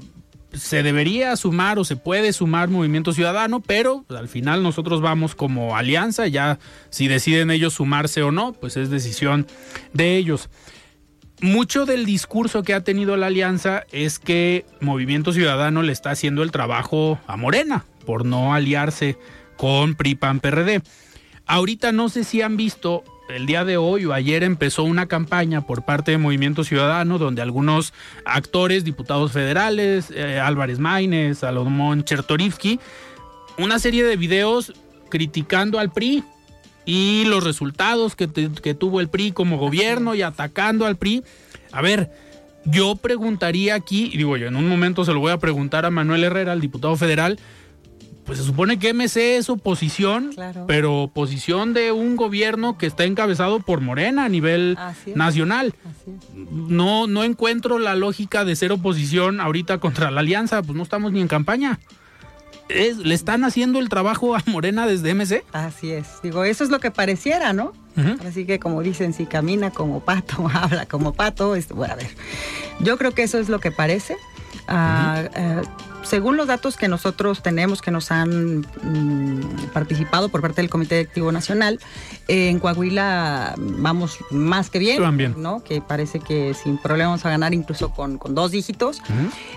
se 0.54 0.82
debería 0.82 1.36
sumar 1.36 1.78
o 1.78 1.84
se 1.84 1.96
puede 1.96 2.34
sumar 2.34 2.70
Movimiento 2.70 3.14
Ciudadano, 3.14 3.60
pero 3.60 4.06
al 4.10 4.28
final 4.28 4.64
nosotros 4.64 5.02
vamos 5.02 5.36
como 5.36 5.76
alianza, 5.76 6.28
ya 6.28 6.60
si 6.90 7.08
deciden 7.08 7.52
ellos 7.52 7.74
sumarse 7.74 8.24
o 8.24 8.32
no, 8.32 8.54
pues 8.54 8.78
es 8.78 8.90
decisión 8.90 9.46
de 9.94 10.18
ellos. 10.18 10.50
Mucho 11.42 11.86
del 11.86 12.06
discurso 12.06 12.64
que 12.64 12.74
ha 12.74 12.84
tenido 12.84 13.16
la 13.16 13.28
alianza 13.28 13.86
es 13.94 14.20
que 14.20 14.66
Movimiento 14.82 15.32
Ciudadano 15.32 15.84
le 15.84 15.94
está 15.94 16.12
haciendo 16.12 16.44
el 16.44 16.52
trabajo 16.52 17.18
a 17.28 17.38
Morena 17.38 17.86
por 18.06 18.26
no 18.26 18.54
aliarse 18.54 19.18
con 19.56 19.96
PRI 19.96 20.16
PAN 20.16 20.42
PRD. 20.42 20.82
Ahorita 21.46 21.94
no 21.94 22.10
sé 22.10 22.26
si 22.26 22.42
han 22.42 22.58
visto 22.58 23.06
el 23.30 23.46
día 23.46 23.64
de 23.64 23.78
hoy 23.78 24.06
o 24.06 24.14
ayer 24.14 24.44
empezó 24.44 24.84
una 24.84 25.06
campaña 25.06 25.66
por 25.66 25.86
parte 25.86 26.12
de 26.12 26.18
Movimiento 26.18 26.66
Ciudadano 26.66 27.18
donde 27.18 27.42
algunos 27.42 27.94
actores, 28.26 28.84
diputados 28.84 29.32
federales, 29.32 30.12
eh, 30.14 30.42
Álvarez 30.42 30.80
Maínez, 30.80 31.40
Salomón 31.40 32.04
Chertorivsky, 32.04 32.82
una 33.58 33.80
serie 33.80 34.04
de 34.04 34.18
videos 34.18 34.74
criticando 35.10 35.80
al 35.80 35.92
PRI 35.92 36.24
y 36.90 37.24
los 37.26 37.44
resultados 37.44 38.16
que, 38.16 38.28
que 38.28 38.74
tuvo 38.74 39.00
el 39.00 39.10
PRI 39.10 39.32
como 39.32 39.60
gobierno 39.60 40.16
y 40.16 40.24
atacando 40.24 40.88
al 40.88 40.96
PRI. 40.96 41.24
A 41.72 41.84
ver, 41.84 42.10
yo 42.66 42.96
preguntaría 42.96 43.76
aquí, 43.76 44.10
y 44.12 44.18
digo 44.18 44.38
yo, 44.38 44.48
en 44.48 44.56
un 44.56 44.68
momento 44.68 45.06
se 45.06 45.14
lo 45.14 45.20
voy 45.20 45.32
a 45.32 45.38
preguntar 45.38 45.86
a 45.86 45.92
Manuel 45.92 46.24
Herrera, 46.24 46.52
el 46.52 46.62
diputado 46.62 46.96
federal, 46.98 47.38
pues 48.26 48.40
se 48.40 48.46
supone 48.46 48.80
que 48.80 48.92
MC 48.92 49.38
es 49.38 49.52
oposición, 49.52 50.32
pero 50.66 51.04
oposición 51.04 51.74
de 51.74 51.92
un 51.92 52.16
gobierno 52.16 52.76
que 52.76 52.88
está 52.88 53.04
encabezado 53.04 53.60
por 53.60 53.82
Morena 53.82 54.26
a 54.26 54.30
nivel 54.30 54.76
nacional. 55.14 55.76
No, 56.52 57.06
no 57.06 57.24
encuentro 57.24 57.78
la 57.78 57.94
lógica 57.94 58.46
de 58.46 58.56
ser 58.56 58.72
oposición 58.72 59.40
ahorita 59.42 59.78
contra 59.78 60.10
la 60.10 60.22
alianza, 60.22 60.64
pues 60.64 60.76
no 60.76 60.82
estamos 60.82 61.12
ni 61.12 61.22
en 61.22 61.28
campaña. 61.28 61.80
Le 62.70 63.16
están 63.16 63.44
haciendo 63.44 63.80
el 63.80 63.90
trabajo 63.90 64.36
a 64.36 64.44
Morena 64.46 64.86
desde 64.86 65.14
MC. 65.14 65.44
Así 65.52 65.92
es. 65.92 66.22
Digo, 66.22 66.44
eso 66.44 66.64
es 66.64 66.70
lo 66.70 66.80
que 66.80 66.92
pareciera, 66.92 67.54
¿no? 67.54 67.74
Así 68.26 68.46
que 68.46 68.60
como 68.60 68.82
dicen, 68.82 69.12
si 69.14 69.26
camina 69.26 69.72
como 69.72 70.00
pato, 70.00 70.50
habla 70.54 70.86
como 70.86 71.14
pato, 71.14 71.56
bueno, 71.74 71.94
a 71.94 71.98
ver. 71.98 72.10
Yo 72.80 72.98
creo 72.98 73.12
que 73.12 73.24
eso 73.24 73.40
es 73.40 73.50
lo 73.50 73.60
que 73.60 73.72
parece. 73.72 74.16
Eh, 74.70 75.62
según 76.04 76.38
los 76.38 76.48
datos 76.48 76.78
que 76.78 76.88
nosotros 76.88 77.42
tenemos 77.42 77.82
que 77.82 77.92
nos 77.92 78.12
han 78.12 78.60
mm, 78.60 79.70
participado 79.74 80.30
por 80.30 80.42
parte 80.42 80.62
del 80.62 80.70
Comité 80.70 80.96
Directivo 80.96 81.32
Nacional, 81.32 81.80
en 82.28 82.60
Coahuila 82.60 83.56
vamos 83.58 84.18
más 84.32 84.70
que 84.70 84.80
bien, 84.80 85.02
¿no? 85.38 85.64
Que 85.64 85.82
parece 85.82 86.20
que 86.20 86.54
sin 86.54 86.78
problemas 86.78 87.10
vamos 87.10 87.26
a 87.26 87.30
ganar 87.30 87.54
incluso 87.54 87.90
con, 87.92 88.20
dos 88.30 88.52
dígitos. 88.52 89.02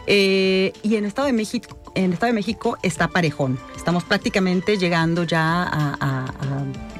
Eh, 0.06 0.72
y 0.82 0.96
en 0.96 1.04
Estado 1.04 1.26
de 1.26 1.32
México, 1.32 1.76
en 1.94 2.12
Estado 2.12 2.28
de 2.28 2.34
México 2.34 2.78
está 2.82 3.08
parejón. 3.08 3.58
Estamos 3.76 4.04
prácticamente 4.04 4.78
llegando 4.78 5.24
ya 5.24 5.68
a. 5.70 6.51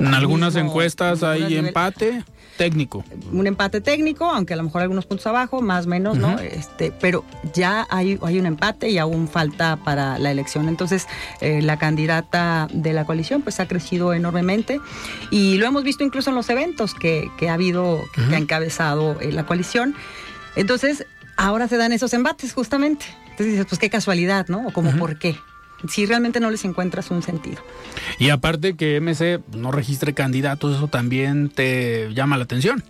en 0.07 0.15
algunas 0.15 0.57
encuestas 0.57 1.23
hay 1.23 1.57
empate 1.57 2.25
técnico. 2.57 3.05
Un 3.33 3.47
empate 3.47 3.81
técnico, 3.81 4.25
aunque 4.27 4.55
a 4.55 4.57
lo 4.57 4.63
mejor 4.65 4.83
algunos 4.83 5.07
puntos 5.07 5.27
abajo, 5.27 5.63
más 5.63 5.87
o 5.87 5.89
menos, 5.89 6.19
¿no? 6.19 6.39
Este, 6.39 6.93
pero 6.93 7.25
ya 7.55 7.87
hay, 7.91 8.19
hay 8.23 8.39
un 8.39 8.47
empate 8.47 8.91
y 8.91 8.99
aún 8.99 9.29
falta 9.29 9.77
para 9.77 10.19
la 10.19 10.31
elección. 10.31 10.69
Entonces, 10.69 11.07
eh, 11.41 11.63
la 11.63 11.79
candidata 11.79 12.69
de 12.73 12.93
la 12.93 13.05
coalición 13.05 13.43
pues 13.43 13.61
ha 13.61 13.67
crecido 13.67 14.13
enormemente 14.13 14.81
y 15.31 15.57
lo 15.59 15.67
hemos 15.67 15.83
visto 15.83 16.05
incluso 16.05 16.31
en 16.31 16.37
los 16.37 16.49
eventos 16.51 16.95
que, 16.95 17.31
ha 17.49 17.55
habido, 17.55 18.01
que 18.15 18.35
ha 18.35 18.39
encabezado 18.39 19.21
eh, 19.21 19.33
la 19.33 19.47
coalición. 19.47 19.95
Entonces, 20.57 21.07
ahora 21.37 21.69
se 21.69 21.77
dan 21.77 21.93
esos 21.93 22.13
embates 22.13 22.53
justamente. 22.53 23.07
Entonces 23.31 23.47
dices, 23.47 23.67
pues 23.67 23.79
qué 23.79 23.89
casualidad, 23.89 24.47
¿no? 24.49 24.67
O 24.67 24.73
como 24.73 24.93
por 24.97 25.19
qué 25.19 25.37
si 25.89 26.07
realmente 26.07 26.41
no 26.41 26.51
les 26.51 26.65
encuentras 26.65 27.11
un 27.11 27.23
sentido. 27.23 27.63
Y 28.19 28.31
aparte 28.31 28.77
que 28.77 29.01
MC 29.01 29.41
no 29.57 29.73
registre 29.73 30.15
candidatos, 30.15 30.77
eso 30.77 30.89
también 30.89 31.49
te 31.49 32.13
llama 32.15 32.37
la 32.37 32.45
atención. 32.45 32.85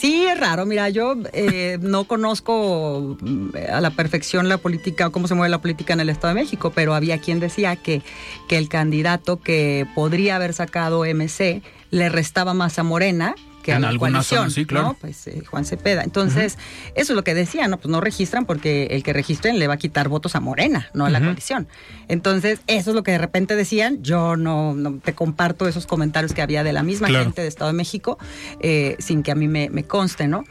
Sí, 0.00 0.24
es 0.26 0.40
raro. 0.40 0.64
Mira, 0.64 0.88
yo 0.88 1.14
eh, 1.34 1.78
no 1.82 2.04
conozco 2.04 3.18
mm, 3.20 3.50
a 3.70 3.80
la 3.82 3.90
perfección 3.90 4.48
la 4.48 4.56
política 4.56 5.10
cómo 5.10 5.28
se 5.28 5.34
mueve 5.34 5.50
la 5.50 5.60
política 5.60 5.92
en 5.92 6.00
el 6.00 6.08
Estado 6.08 6.34
de 6.34 6.40
México, 6.40 6.72
pero 6.74 6.94
había 6.94 7.18
quien 7.18 7.38
decía 7.38 7.76
que, 7.76 8.02
que 8.48 8.56
el 8.56 8.68
candidato 8.68 9.40
que 9.40 9.86
podría 9.94 10.36
haber 10.36 10.54
sacado 10.54 11.04
MC 11.04 11.62
le 11.90 12.08
restaba 12.08 12.54
más 12.54 12.78
a 12.78 12.82
Morena 12.82 13.34
que 13.70 13.76
en 13.76 13.84
a 13.84 13.92
la 13.92 13.98
coalición, 13.98 14.50
sí, 14.50 14.64
claro. 14.64 14.96
Pues 15.00 15.26
eh, 15.26 15.42
Juan 15.44 15.64
Cepeda. 15.64 16.02
Entonces, 16.02 16.58
eso 16.94 17.12
es 17.12 17.16
lo 17.16 17.24
que 17.24 17.34
decía, 17.34 17.68
¿no? 17.68 17.78
Pues 17.78 17.90
no 17.90 18.00
registran 18.00 18.46
porque 18.46 18.88
el 18.90 19.02
que 19.02 19.12
registren 19.12 19.58
le 19.58 19.68
va 19.68 19.74
a 19.74 19.78
quitar 19.78 20.08
votos 20.08 20.34
a 20.34 20.40
Morena, 20.40 20.90
no 20.94 21.06
a 21.06 21.10
la 21.10 21.20
coalición. 21.20 21.68
Entonces, 22.08 22.60
eso 22.66 22.90
es 22.90 22.96
lo 22.96 23.02
que 23.02 23.12
de 23.12 23.18
repente 23.18 23.56
decían. 23.56 24.02
Yo 24.02 24.36
no, 24.36 24.76
te 25.04 25.14
comparto 25.14 25.68
esos 25.68 25.86
comentarios 25.86 26.32
que 26.32 26.42
había 26.42 26.64
de 26.64 26.72
la 26.72 26.82
misma 26.82 27.08
gente 27.08 27.42
de 27.42 27.48
Estado 27.48 27.70
de 27.70 27.76
México, 27.76 28.18
eh, 28.60 28.96
sin 28.98 29.22
que 29.22 29.30
a 29.30 29.34
mí 29.34 29.48
me, 29.48 29.70
me 29.70 29.84
conste, 29.84 30.28
¿no? 30.28 30.44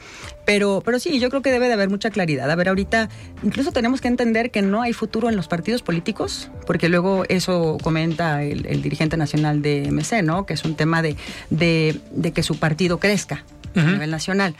Pero, 0.49 0.81
pero 0.83 0.97
sí, 0.97 1.19
yo 1.19 1.29
creo 1.29 1.43
que 1.43 1.51
debe 1.51 1.67
de 1.67 1.73
haber 1.73 1.91
mucha 1.91 2.09
claridad. 2.09 2.49
A 2.49 2.55
ver, 2.55 2.69
ahorita 2.69 3.07
incluso 3.43 3.71
tenemos 3.71 4.01
que 4.01 4.07
entender 4.07 4.49
que 4.49 4.63
no 4.63 4.81
hay 4.81 4.93
futuro 4.93 5.29
en 5.29 5.35
los 5.35 5.47
partidos 5.47 5.83
políticos, 5.83 6.49
porque 6.65 6.89
luego 6.89 7.23
eso 7.29 7.77
comenta 7.83 8.41
el, 8.41 8.81
dirigente 8.81 9.15
nacional 9.15 9.61
de 9.61 9.91
MC, 9.91 10.23
¿no? 10.23 10.47
Que 10.47 10.55
es 10.55 10.65
un 10.65 10.73
tema 10.73 11.03
de, 11.03 11.15
de, 11.51 12.31
que 12.33 12.41
su 12.41 12.57
partido 12.57 12.97
crezca 12.97 13.43
a 13.75 13.83
nivel 13.83 14.09
nacional. 14.09 14.55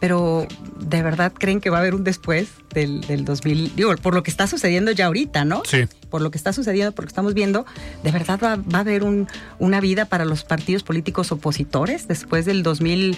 Pero 0.00 0.48
¿de 0.80 1.00
verdad 1.00 1.32
creen 1.32 1.60
que 1.60 1.70
va 1.70 1.76
a 1.76 1.80
haber 1.80 1.94
un 1.94 2.02
después 2.02 2.48
del, 2.74 3.00
del 3.02 3.24
2000? 3.24 3.76
Digo, 3.76 3.94
por 3.98 4.14
lo 4.14 4.24
que 4.24 4.32
está 4.32 4.48
sucediendo 4.48 4.90
ya 4.90 5.06
ahorita, 5.06 5.44
¿no? 5.44 5.62
Sí. 5.64 5.84
Por 6.10 6.22
lo 6.22 6.32
que 6.32 6.38
está 6.38 6.52
sucediendo, 6.52 6.90
por 6.90 7.04
lo 7.04 7.06
que 7.06 7.12
estamos 7.12 7.34
viendo, 7.34 7.66
¿de 8.02 8.10
verdad 8.10 8.40
va, 8.42 8.56
va 8.56 8.78
a 8.78 8.80
haber 8.80 9.04
un, 9.04 9.28
una 9.60 9.80
vida 9.80 10.06
para 10.06 10.24
los 10.24 10.42
partidos 10.42 10.82
políticos 10.82 11.30
opositores 11.30 12.08
después 12.08 12.46
del 12.46 12.64
2000? 12.64 13.16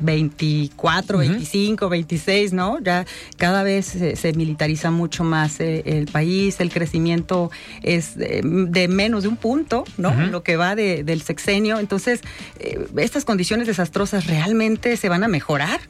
24, 0.00 1.18
25, 1.18 1.88
26, 1.88 2.52
¿no? 2.52 2.78
Ya 2.80 3.06
cada 3.36 3.62
vez 3.62 3.86
se, 3.86 4.32
militariza 4.32 4.90
mucho 4.90 5.24
más 5.24 5.60
eh, 5.60 5.82
el 5.86 6.06
país, 6.06 6.60
el 6.60 6.70
crecimiento 6.70 7.50
es 7.82 8.16
de, 8.16 8.88
menos 8.88 9.22
de 9.22 9.28
un 9.28 9.36
punto, 9.36 9.84
¿no? 9.96 10.14
Lo 10.26 10.42
que 10.42 10.56
va 10.56 10.74
del 10.74 11.22
sexenio. 11.22 11.78
Entonces, 11.78 12.20
eh, 12.58 12.86
¿estas 12.96 13.24
condiciones 13.24 13.66
desastrosas 13.66 14.26
realmente 14.26 14.96
se 14.96 15.08
van 15.08 15.24
a 15.24 15.28
mejorar? 15.28 15.80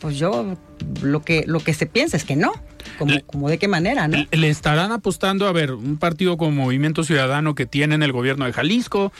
Pues 0.00 0.18
yo 0.18 0.56
lo 1.02 1.22
que, 1.22 1.44
lo 1.46 1.60
que 1.60 1.72
se 1.72 1.86
piensa 1.86 2.16
es 2.16 2.24
que 2.24 2.36
no. 2.36 2.52
Como, 2.98 3.14
como 3.26 3.48
de 3.48 3.58
qué 3.58 3.68
manera, 3.68 4.08
¿no? 4.08 4.26
Le 4.30 4.48
estarán 4.48 4.92
apostando, 4.92 5.46
a 5.46 5.52
ver, 5.52 5.72
un 5.72 5.98
partido 5.98 6.36
como 6.36 6.50
Movimiento 6.64 7.04
Ciudadano 7.04 7.54
que 7.54 7.64
tiene 7.64 7.94
en 7.94 8.02
el 8.02 8.12
gobierno 8.12 8.44
de 8.44 8.52
Jalisco, 8.52 9.12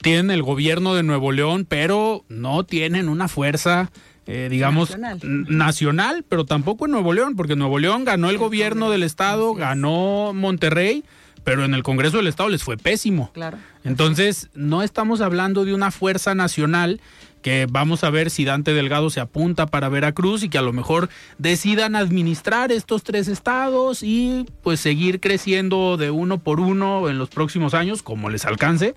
tienen 0.00 0.30
el 0.30 0.42
gobierno 0.42 0.94
de 0.94 1.02
Nuevo 1.02 1.32
León, 1.32 1.66
pero 1.68 2.24
no 2.28 2.64
tienen 2.64 3.08
una 3.08 3.28
fuerza, 3.28 3.90
eh, 4.26 4.48
digamos, 4.50 4.96
nacional. 5.22 6.24
pero 6.28 6.44
tampoco 6.44 6.86
en 6.86 6.92
Nuevo 6.92 7.12
León, 7.12 7.36
porque 7.36 7.56
Nuevo 7.56 7.78
León 7.78 8.04
ganó 8.04 8.30
el 8.30 8.38
gobierno 8.38 8.90
del 8.90 9.02
estado, 9.02 9.54
ganó 9.54 10.32
Monterrey, 10.34 11.04
pero 11.44 11.64
en 11.64 11.74
el 11.74 11.82
Congreso 11.82 12.18
del 12.18 12.26
Estado 12.26 12.48
les 12.48 12.62
fue 12.62 12.76
pésimo. 12.76 13.30
Claro. 13.32 13.58
Entonces, 13.84 14.50
no 14.54 14.82
estamos 14.82 15.20
hablando 15.20 15.64
de 15.64 15.74
una 15.74 15.90
fuerza 15.90 16.34
nacional 16.34 17.00
que 17.42 17.66
vamos 17.70 18.02
a 18.04 18.10
ver 18.10 18.30
si 18.30 18.44
Dante 18.44 18.74
Delgado 18.74 19.10
se 19.10 19.20
apunta 19.20 19.66
para 19.66 19.88
Veracruz 19.88 20.42
y 20.42 20.48
que 20.48 20.58
a 20.58 20.62
lo 20.62 20.72
mejor 20.72 21.08
decidan 21.38 21.94
administrar 21.94 22.72
estos 22.72 23.04
tres 23.04 23.28
estados 23.28 24.02
y 24.02 24.44
pues 24.62 24.80
seguir 24.80 25.20
creciendo 25.20 25.96
de 25.96 26.10
uno 26.10 26.38
por 26.38 26.58
uno 26.60 27.08
en 27.08 27.16
los 27.16 27.28
próximos 27.28 27.74
años, 27.74 28.02
como 28.02 28.28
les 28.28 28.44
alcance 28.44 28.94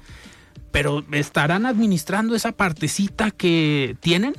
pero 0.71 1.03
¿estarán 1.11 1.65
administrando 1.65 2.35
esa 2.35 2.51
partecita 2.51 3.31
que 3.31 3.95
tienen? 3.99 4.33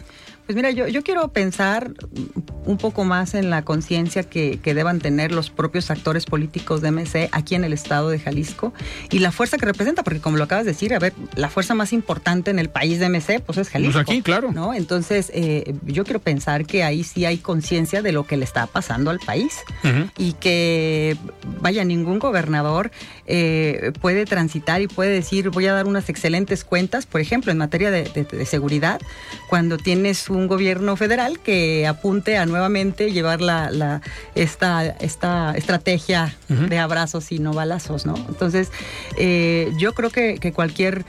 Pues 0.46 0.56
mira, 0.56 0.70
yo, 0.70 0.88
yo 0.88 1.02
quiero 1.04 1.28
pensar 1.28 1.92
un 2.66 2.76
poco 2.76 3.04
más 3.04 3.34
en 3.34 3.48
la 3.48 3.62
conciencia 3.62 4.24
que, 4.24 4.58
que, 4.60 4.74
deban 4.74 4.98
tener 4.98 5.30
los 5.30 5.50
propios 5.50 5.90
actores 5.90 6.26
políticos 6.26 6.80
de 6.80 6.90
MC 6.90 7.28
aquí 7.30 7.54
en 7.54 7.62
el 7.62 7.72
estado 7.72 8.10
de 8.10 8.18
Jalisco 8.18 8.74
y 9.10 9.20
la 9.20 9.30
fuerza 9.30 9.56
que 9.56 9.66
representa, 9.66 10.02
porque 10.02 10.20
como 10.20 10.36
lo 10.36 10.44
acabas 10.44 10.64
de 10.64 10.72
decir, 10.72 10.94
a 10.94 10.98
ver, 10.98 11.12
la 11.36 11.48
fuerza 11.48 11.74
más 11.74 11.92
importante 11.92 12.50
en 12.50 12.58
el 12.58 12.70
país 12.70 12.98
de 12.98 13.08
MC, 13.08 13.40
pues 13.40 13.58
es 13.58 13.68
Jalisco. 13.68 13.92
Pues 13.92 14.02
aquí, 14.02 14.20
claro. 14.20 14.50
¿no? 14.52 14.74
Entonces, 14.74 15.30
eh, 15.32 15.74
yo 15.86 16.02
quiero 16.02 16.18
pensar 16.18 16.66
que 16.66 16.82
ahí 16.82 17.04
sí 17.04 17.24
hay 17.24 17.38
conciencia 17.38 18.02
de 18.02 18.10
lo 18.10 18.26
que 18.26 18.36
le 18.36 18.44
está 18.44 18.66
pasando 18.66 19.10
al 19.12 19.20
país 19.20 19.60
uh 19.84 19.86
-huh. 19.86 20.10
y 20.18 20.32
que, 20.34 21.16
vaya, 21.60 21.84
ningún 21.84 22.18
gobernador 22.18 22.90
eh, 23.34 23.92
puede 23.98 24.26
transitar 24.26 24.82
y 24.82 24.88
puede 24.88 25.10
decir, 25.10 25.48
voy 25.48 25.66
a 25.66 25.72
dar 25.72 25.86
unas 25.86 26.10
excelentes 26.10 26.64
cuentas, 26.64 27.06
por 27.06 27.22
ejemplo, 27.22 27.50
en 27.50 27.56
materia 27.56 27.90
de, 27.90 28.04
de, 28.04 28.24
de 28.24 28.44
seguridad, 28.44 29.00
cuando 29.48 29.78
tienes 29.78 30.28
un 30.28 30.48
gobierno 30.48 30.96
federal 30.96 31.40
que 31.40 31.86
apunte 31.86 32.36
a 32.36 32.44
nuevamente 32.44 33.10
llevar 33.10 33.40
la, 33.40 33.70
la 33.70 34.02
esta, 34.34 34.84
esta 34.86 35.54
estrategia 35.56 36.36
uh 36.50 36.52
-huh. 36.52 36.68
de 36.68 36.78
abrazos 36.78 37.32
y 37.32 37.38
no 37.38 37.54
balazos, 37.54 38.04
¿no? 38.04 38.16
Entonces, 38.28 38.70
eh, 39.16 39.72
yo 39.78 39.94
creo 39.94 40.10
que, 40.10 40.36
que 40.38 40.52
cualquier 40.52 41.06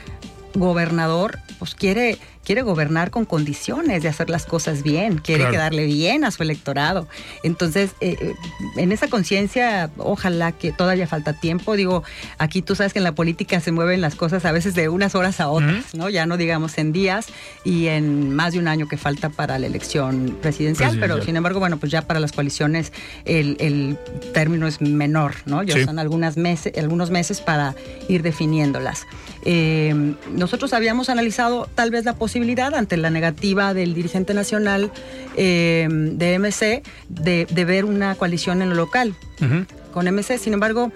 gobernador 0.56 1.40
pues 1.60 1.76
quiere 1.76 2.20
quiere 2.44 2.62
gobernar 2.62 3.10
con 3.10 3.26
condiciones 3.26 4.04
de 4.04 4.10
hacer 4.10 4.30
las 4.30 4.46
cosas 4.46 4.84
bien, 4.84 5.18
quiere 5.18 5.42
claro. 5.42 5.54
quedarle 5.54 5.86
bien 5.86 6.26
a 6.26 6.32
su 6.32 6.44
electorado. 6.44 7.08
Entonces, 7.42 7.92
eh, 8.02 8.34
en 8.76 8.92
esa 8.92 9.08
conciencia, 9.08 9.90
ojalá 9.98 10.52
que 10.52 10.72
todavía 10.72 11.08
falta 11.08 11.34
tiempo. 11.34 11.76
Digo, 11.76 12.04
aquí 12.38 12.62
tú 12.62 12.76
sabes 12.76 12.94
que 12.94 13.00
en 13.00 13.04
la 13.04 13.14
política 13.14 13.60
se 13.60 13.72
mueven 13.72 14.02
las 14.02 14.16
cosas 14.16 14.46
a 14.46 14.52
veces 14.52 14.76
de 14.76 14.90
unas 14.90 15.16
horas 15.16 15.40
a 15.40 15.50
otras, 15.50 15.94
uh 15.94 15.98
-huh. 15.98 15.98
¿no? 15.98 16.10
Ya 16.10 16.26
no 16.26 16.38
digamos 16.38 16.78
en 16.78 16.92
días 16.92 17.28
y 17.64 17.88
en 17.88 18.36
más 18.36 18.54
de 18.54 18.60
un 18.60 18.68
año 18.68 18.88
que 18.88 18.98
falta 18.98 19.30
para 19.30 19.58
la 19.58 19.68
elección 19.68 20.38
presidencial, 20.42 20.90
presidencial. 20.90 21.00
pero 21.00 21.24
sin 21.24 21.38
embargo, 21.38 21.60
bueno, 21.60 21.78
pues 21.78 21.92
ya 21.92 22.02
para 22.02 22.20
las 22.20 22.34
coaliciones 22.34 22.92
el, 23.26 23.56
el 23.60 23.98
término 24.34 24.68
es 24.68 24.82
menor, 24.82 25.36
¿no? 25.46 25.64
Ya 25.64 25.76
sí. 25.76 25.86
son 25.86 25.98
algunas 25.98 26.36
meses, 26.36 26.78
algunos 26.78 27.10
meses 27.10 27.40
para 27.40 27.76
ir 28.10 28.22
definiéndolas. 28.22 29.06
Eh, 29.46 30.16
nosotros 30.32 30.74
habíamos 30.74 31.10
analizado 31.10 31.70
tal 31.76 31.92
vez 31.92 32.06
la 32.06 32.14
posibilidad 32.14 32.33
posibilidad 32.34 32.74
ante 32.74 32.98
la 32.98 33.12
negativa 33.12 33.76
del 33.76 33.94
dirigente 33.94 34.34
nacional 34.34 34.90
eh, 35.38 35.88
de 35.88 36.40
MC 36.40 36.82
de, 37.08 37.46
de, 37.46 37.66
ver 37.66 37.86
una 37.86 38.16
coalición 38.16 38.64
en 38.64 38.70
lo 38.70 38.76
local 38.76 39.14
uh 39.40 39.44
-huh. 39.44 39.68
con 39.94 40.08
MC. 40.08 40.40
Sin 40.40 40.54
embargo, 40.54 40.92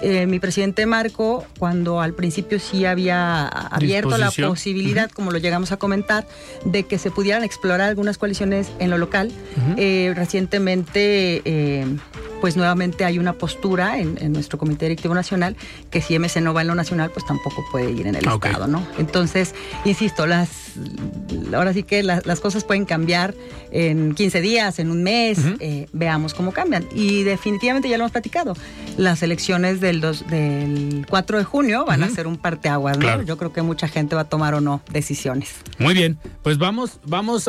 eh, 0.00 0.24
mi 0.26 0.38
presidente 0.38 0.86
Marco, 0.86 1.44
cuando 1.58 2.00
al 2.00 2.14
principio 2.14 2.58
sí 2.58 2.86
había 2.86 3.46
abierto 3.48 4.16
la 4.16 4.30
posibilidad, 4.30 5.04
uh 5.04 5.08
-huh. 5.08 5.14
como 5.14 5.30
lo 5.30 5.36
llegamos 5.36 5.72
a 5.72 5.76
comentar, 5.76 6.26
de 6.64 6.84
que 6.84 6.96
se 6.96 7.10
pudieran 7.10 7.44
explorar 7.44 7.88
algunas 7.88 8.16
coaliciones 8.16 8.70
en 8.78 8.88
lo 8.88 8.96
local, 8.96 9.28
uh 9.28 9.60
-huh. 9.60 9.74
eh, 9.76 10.14
recientemente 10.16 11.42
eh, 11.44 11.84
pues 12.40 12.56
nuevamente 12.56 13.04
hay 13.04 13.18
una 13.18 13.32
postura 13.32 13.98
en, 13.98 14.18
en, 14.20 14.32
nuestro 14.32 14.58
Comité 14.58 14.86
Directivo 14.86 15.14
Nacional 15.14 15.56
que 15.90 16.00
si 16.00 16.18
MC 16.18 16.40
no 16.40 16.54
va 16.54 16.62
en 16.62 16.68
lo 16.68 16.74
nacional, 16.74 17.10
pues 17.10 17.26
tampoco 17.26 17.64
puede 17.70 17.90
ir 17.90 18.06
en 18.06 18.14
el 18.14 18.28
okay. 18.28 18.50
Estado, 18.50 18.66
¿no? 18.66 18.86
Entonces, 18.98 19.54
insisto, 19.84 20.26
las 20.26 20.68
ahora 21.54 21.72
sí 21.72 21.82
que 21.82 22.02
la, 22.02 22.22
las 22.24 22.40
cosas 22.40 22.64
pueden 22.64 22.84
cambiar 22.84 23.34
en 23.70 24.14
15 24.14 24.40
días, 24.40 24.78
en 24.78 24.90
un 24.90 25.02
mes, 25.02 25.38
uh 25.38 25.42
-huh. 25.42 25.56
eh, 25.60 25.88
veamos 25.92 26.34
cómo 26.34 26.52
cambian. 26.52 26.86
Y 26.94 27.22
definitivamente 27.22 27.88
ya 27.88 27.96
lo 27.98 28.04
hemos 28.04 28.12
platicado, 28.12 28.54
las 28.96 29.22
elecciones 29.22 29.80
del, 29.80 30.00
dos, 30.00 30.26
del 30.28 31.06
4 31.08 31.38
de 31.38 31.44
junio 31.44 31.84
van 31.84 32.02
uh 32.02 32.06
-huh. 32.06 32.12
a 32.12 32.14
ser 32.14 32.26
un 32.26 32.36
parteaguas, 32.36 32.96
¿no? 32.96 33.02
Claro. 33.02 33.22
Yo 33.22 33.36
creo 33.36 33.52
que 33.52 33.62
mucha 33.62 33.88
gente 33.88 34.14
va 34.14 34.22
a 34.22 34.28
tomar 34.28 34.54
o 34.54 34.60
no 34.60 34.80
decisiones. 34.90 35.50
Muy 35.78 35.94
bien, 35.94 36.18
pues 36.42 36.58
vamos, 36.58 37.00
vamos. 37.04 37.48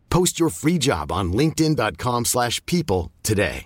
Post 0.11 0.39
your 0.39 0.51
free 0.51 0.77
job 0.77 1.09
on 1.11 1.31
linkedin.com 1.31 2.25
slash 2.25 2.59
people 2.65 3.11
today. 3.23 3.65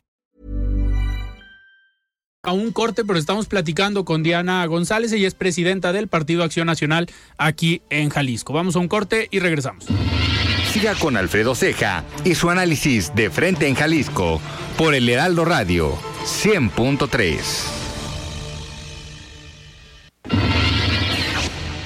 A 2.43 2.53
un 2.53 2.71
corte, 2.71 3.03
pero 3.03 3.17
estamos 3.17 3.47
platicando 3.47 4.05
con 4.05 4.21
Diana 4.21 4.63
González, 4.67 5.11
ella 5.11 5.27
es 5.27 5.33
presidenta 5.33 5.91
del 5.91 6.07
Partido 6.07 6.43
Acción 6.43 6.67
Nacional 6.67 7.07
aquí 7.39 7.81
en 7.89 8.09
Jalisco. 8.09 8.53
Vamos 8.53 8.75
a 8.75 8.79
un 8.79 8.87
corte 8.87 9.27
y 9.31 9.39
regresamos. 9.39 9.85
Siga 10.71 10.93
con 10.93 11.17
Alfredo 11.17 11.55
Ceja 11.55 12.03
y 12.23 12.35
su 12.35 12.51
análisis 12.51 13.15
de 13.15 13.31
frente 13.31 13.67
en 13.67 13.73
Jalisco 13.73 14.39
por 14.77 14.93
el 14.93 15.09
Heraldo 15.09 15.43
Radio 15.43 15.97
100.3. 16.23 17.39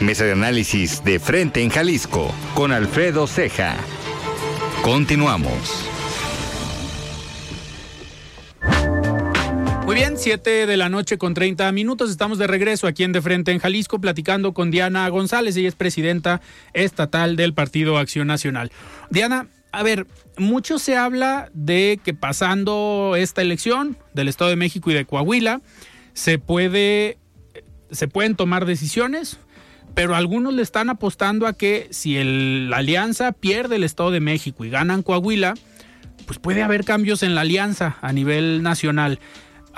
Mesa 0.01 0.25
de 0.25 0.33
análisis 0.33 1.01
de 1.05 1.19
frente 1.21 1.61
en 1.61 1.69
Jalisco 1.69 2.33
con 2.53 2.73
Alfredo 2.73 3.27
Ceja. 3.27 3.77
Continuamos. 4.83 5.89
Muy 9.85 9.95
bien, 9.95 10.17
7 10.17 10.67
de 10.67 10.77
la 10.77 10.87
noche 10.87 11.17
con 11.17 11.33
30 11.33 11.71
minutos. 11.71 12.11
Estamos 12.11 12.37
de 12.37 12.47
regreso 12.47 12.87
aquí 12.87 13.03
en 13.03 13.11
De 13.11 13.21
Frente 13.21 13.51
en 13.51 13.59
Jalisco 13.59 13.99
platicando 13.99 14.53
con 14.53 14.71
Diana 14.71 15.09
González. 15.09 15.57
Ella 15.57 15.67
es 15.67 15.75
presidenta 15.75 16.41
estatal 16.73 17.35
del 17.35 17.53
Partido 17.53 17.97
Acción 17.97 18.27
Nacional. 18.27 18.71
Diana, 19.09 19.47
a 19.71 19.83
ver, 19.83 20.07
mucho 20.37 20.79
se 20.79 20.95
habla 20.95 21.49
de 21.53 21.99
que 22.03 22.13
pasando 22.13 23.15
esta 23.17 23.41
elección 23.41 23.97
del 24.13 24.27
Estado 24.27 24.51
de 24.51 24.55
México 24.55 24.91
y 24.91 24.93
de 24.93 25.05
Coahuila, 25.05 25.61
se 26.13 26.39
puede, 26.39 27.17
se 27.91 28.07
pueden 28.07 28.35
tomar 28.35 28.65
decisiones, 28.65 29.39
pero 29.93 30.15
algunos 30.15 30.53
le 30.53 30.61
están 30.61 30.89
apostando 30.89 31.47
a 31.47 31.53
que 31.53 31.87
si 31.91 32.17
el, 32.17 32.69
la 32.69 32.77
alianza 32.77 33.31
pierde 33.31 33.77
el 33.77 33.83
Estado 33.83 34.11
de 34.11 34.19
México 34.19 34.65
y 34.65 34.69
ganan 34.69 35.03
Coahuila, 35.03 35.55
pues 36.25 36.39
puede 36.39 36.63
haber 36.63 36.85
cambios 36.85 37.23
en 37.23 37.35
la 37.35 37.41
alianza 37.41 37.97
a 38.01 38.13
nivel 38.13 38.61
nacional 38.61 39.19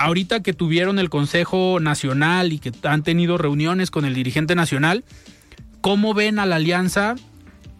ahorita 0.02 0.42
que 0.42 0.52
tuvieron 0.52 0.98
el 0.98 1.10
Consejo 1.10 1.78
Nacional 1.80 2.52
y 2.52 2.58
que 2.58 2.72
han 2.82 3.02
tenido 3.02 3.38
reuniones 3.38 3.90
con 3.90 4.04
el 4.04 4.14
dirigente 4.14 4.54
nacional, 4.54 5.04
¿cómo 5.80 6.14
ven 6.14 6.38
a 6.38 6.46
la 6.46 6.56
alianza 6.56 7.14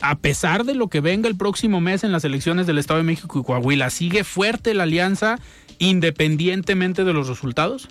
a 0.01 0.19
pesar 0.19 0.65
de 0.65 0.75
lo 0.75 0.89
que 0.89 1.01
venga 1.01 1.29
el 1.29 1.37
próximo 1.37 1.81
mes 1.81 2.05
en 2.05 2.13
las 2.13 2.25
elecciones 2.25 2.67
del 2.67 2.79
Estado 2.79 2.99
de 2.99 3.05
México 3.05 3.41
y 3.41 3.45
Coahuila? 3.45 3.91
¿Sigue 3.91 4.25
fuerte 4.25 4.75
la 4.75 4.85
alianza 4.85 5.39
independientemente 5.79 7.05
de 7.05 7.13
los 7.13 7.29
resultados? 7.29 7.89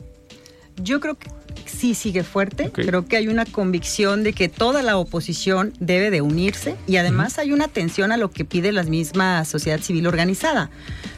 Yo 0.78 1.00
creo 1.00 1.18
que 1.18 1.30
sí 1.66 1.96
sigue 1.96 2.24
fuerte. 2.24 2.68
Okay. 2.68 2.86
Creo 2.86 3.06
que 3.06 3.18
hay 3.18 3.28
una 3.28 3.46
convicción 3.46 4.24
de 4.24 4.34
que 4.34 4.50
toda 4.50 4.82
la 4.82 4.98
oposición 4.98 5.74
debe 5.80 6.12
de 6.12 6.22
unirse 6.22 6.76
y 6.88 6.98
además 6.98 7.34
uh 7.34 7.36
-huh. 7.38 7.42
hay 7.42 7.54
una 7.54 7.66
atención 7.66 8.12
a 8.12 8.18
lo 8.18 8.32
que 8.32 8.46
pide 8.46 8.72
la 8.72 8.84
misma 8.84 9.46
sociedad 9.46 9.80
civil 9.80 10.08
organizada. 10.08 10.70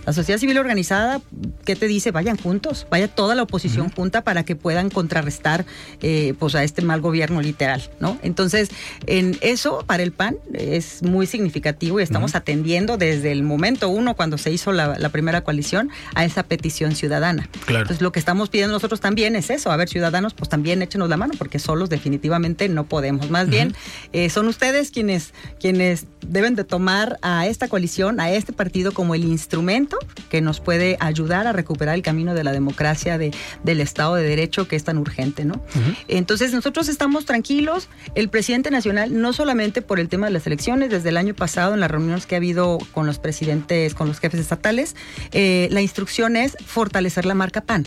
La 0.06 0.12
sociedad 0.12 0.40
civil 0.40 0.58
organizada, 0.58 1.22
¿qué 1.66 1.76
te 1.76 1.88
dice? 1.88 2.12
Vayan 2.12 2.38
juntos, 2.38 2.88
vaya 2.90 3.08
toda 3.08 3.36
la 3.36 3.44
oposición 3.44 3.88
uh 3.88 3.90
-huh. 3.90 3.96
junta 3.96 4.24
para 4.24 4.44
que 4.44 4.56
puedan 4.56 4.90
contrarrestar 4.90 5.66
eh, 6.02 6.34
pues 6.38 6.56
a 6.56 6.64
este 6.64 6.82
mal 6.82 7.00
gobierno 7.00 7.42
literal, 7.42 7.90
¿no? 8.00 8.18
Entonces, 8.22 8.70
en 9.08 9.38
eso 9.42 9.84
para 9.88 10.04
el 10.04 10.12
PAN 10.12 10.36
es 10.54 11.04
muy 11.04 11.26
significativo 11.26 12.00
y 12.00 12.04
estamos 12.04 12.32
uh 12.32 12.36
-huh. 12.36 12.40
atendiendo 12.40 12.98
desde 12.98 13.32
el 13.32 13.44
momento 13.44 13.88
uno 13.88 14.16
cuando 14.16 14.38
se 14.38 14.52
hizo 14.52 14.72
la, 14.74 14.98
la, 15.00 15.10
primera 15.10 15.42
coalición 15.42 15.90
a 16.16 16.26
esa 16.26 16.44
petición 16.44 16.96
ciudadana. 16.96 17.48
Claro. 17.66 17.84
Entonces, 17.84 18.02
lo 18.02 18.12
que 18.12 18.20
estamos 18.20 18.50
pidiendo 18.50 18.74
nosotros 18.74 19.00
también 19.00 19.36
es 19.36 19.50
eso, 19.50 19.72
a 19.72 19.78
ver, 19.78 19.88
ciudadanos, 19.88 20.34
pues 20.34 20.50
también 20.50 20.82
échenos 20.82 21.08
la 21.08 21.18
mano 21.18 21.34
porque 21.38 21.60
solos 21.60 21.90
definitivamente 21.90 22.68
no 22.68 22.86
podemos. 22.86 23.30
Más 23.30 23.46
uh 23.46 23.48
-huh. 23.48 23.52
bien, 23.52 23.76
eh, 24.12 24.30
son 24.30 24.48
ustedes 24.48 24.92
quienes, 24.92 25.34
quienes 25.60 26.08
deben 26.28 26.56
de 26.56 26.64
tomar 26.64 27.20
a 27.22 27.48
esta 27.48 27.68
coalición, 27.68 28.20
a 28.20 28.32
este 28.32 28.52
partido 28.52 28.92
como 28.92 29.16
el 29.16 29.24
instrumento 29.24 29.93
que 30.30 30.42
nos 30.42 30.60
puede 30.60 30.98
ayudar 31.00 31.48
a 31.48 31.54
recuperar 31.54 31.96
el 31.96 32.02
camino 32.02 32.34
de 32.34 32.44
la 32.44 32.52
democracia, 32.52 33.18
de, 33.18 33.32
del 33.64 33.82
Estado 33.82 34.16
de 34.16 34.24
Derecho 34.24 34.68
que 34.68 34.76
es 34.76 34.84
tan 34.84 34.98
urgente, 34.98 35.46
¿no? 35.46 35.62
Entonces 36.08 36.54
nosotros 36.54 36.88
estamos 36.88 37.26
tranquilos. 37.26 37.90
El 38.16 38.30
presidente 38.30 38.72
nacional, 38.72 39.20
no 39.20 39.34
solamente 39.34 39.82
por 39.82 40.00
el 40.00 40.10
tema 40.10 40.28
de 40.28 40.34
las 40.34 40.48
elecciones, 40.48 40.90
desde 40.90 41.10
el 41.10 41.18
año 41.18 41.34
pasado 41.34 41.74
en 41.74 41.80
las 41.80 41.92
reuniones 41.92 42.26
que 42.26 42.36
ha 42.36 42.38
habido 42.38 42.78
con 42.92 43.06
los 43.06 43.20
presidentes, 43.20 43.94
con 43.94 44.08
los 44.08 44.20
jefes 44.20 44.40
estatales, 44.40 44.96
eh, 45.32 45.68
la 45.72 45.82
instrucción 45.82 46.36
es 46.36 46.58
fortalecer 46.66 47.26
la 47.26 47.34
marca 47.34 47.62
PAN. 47.62 47.86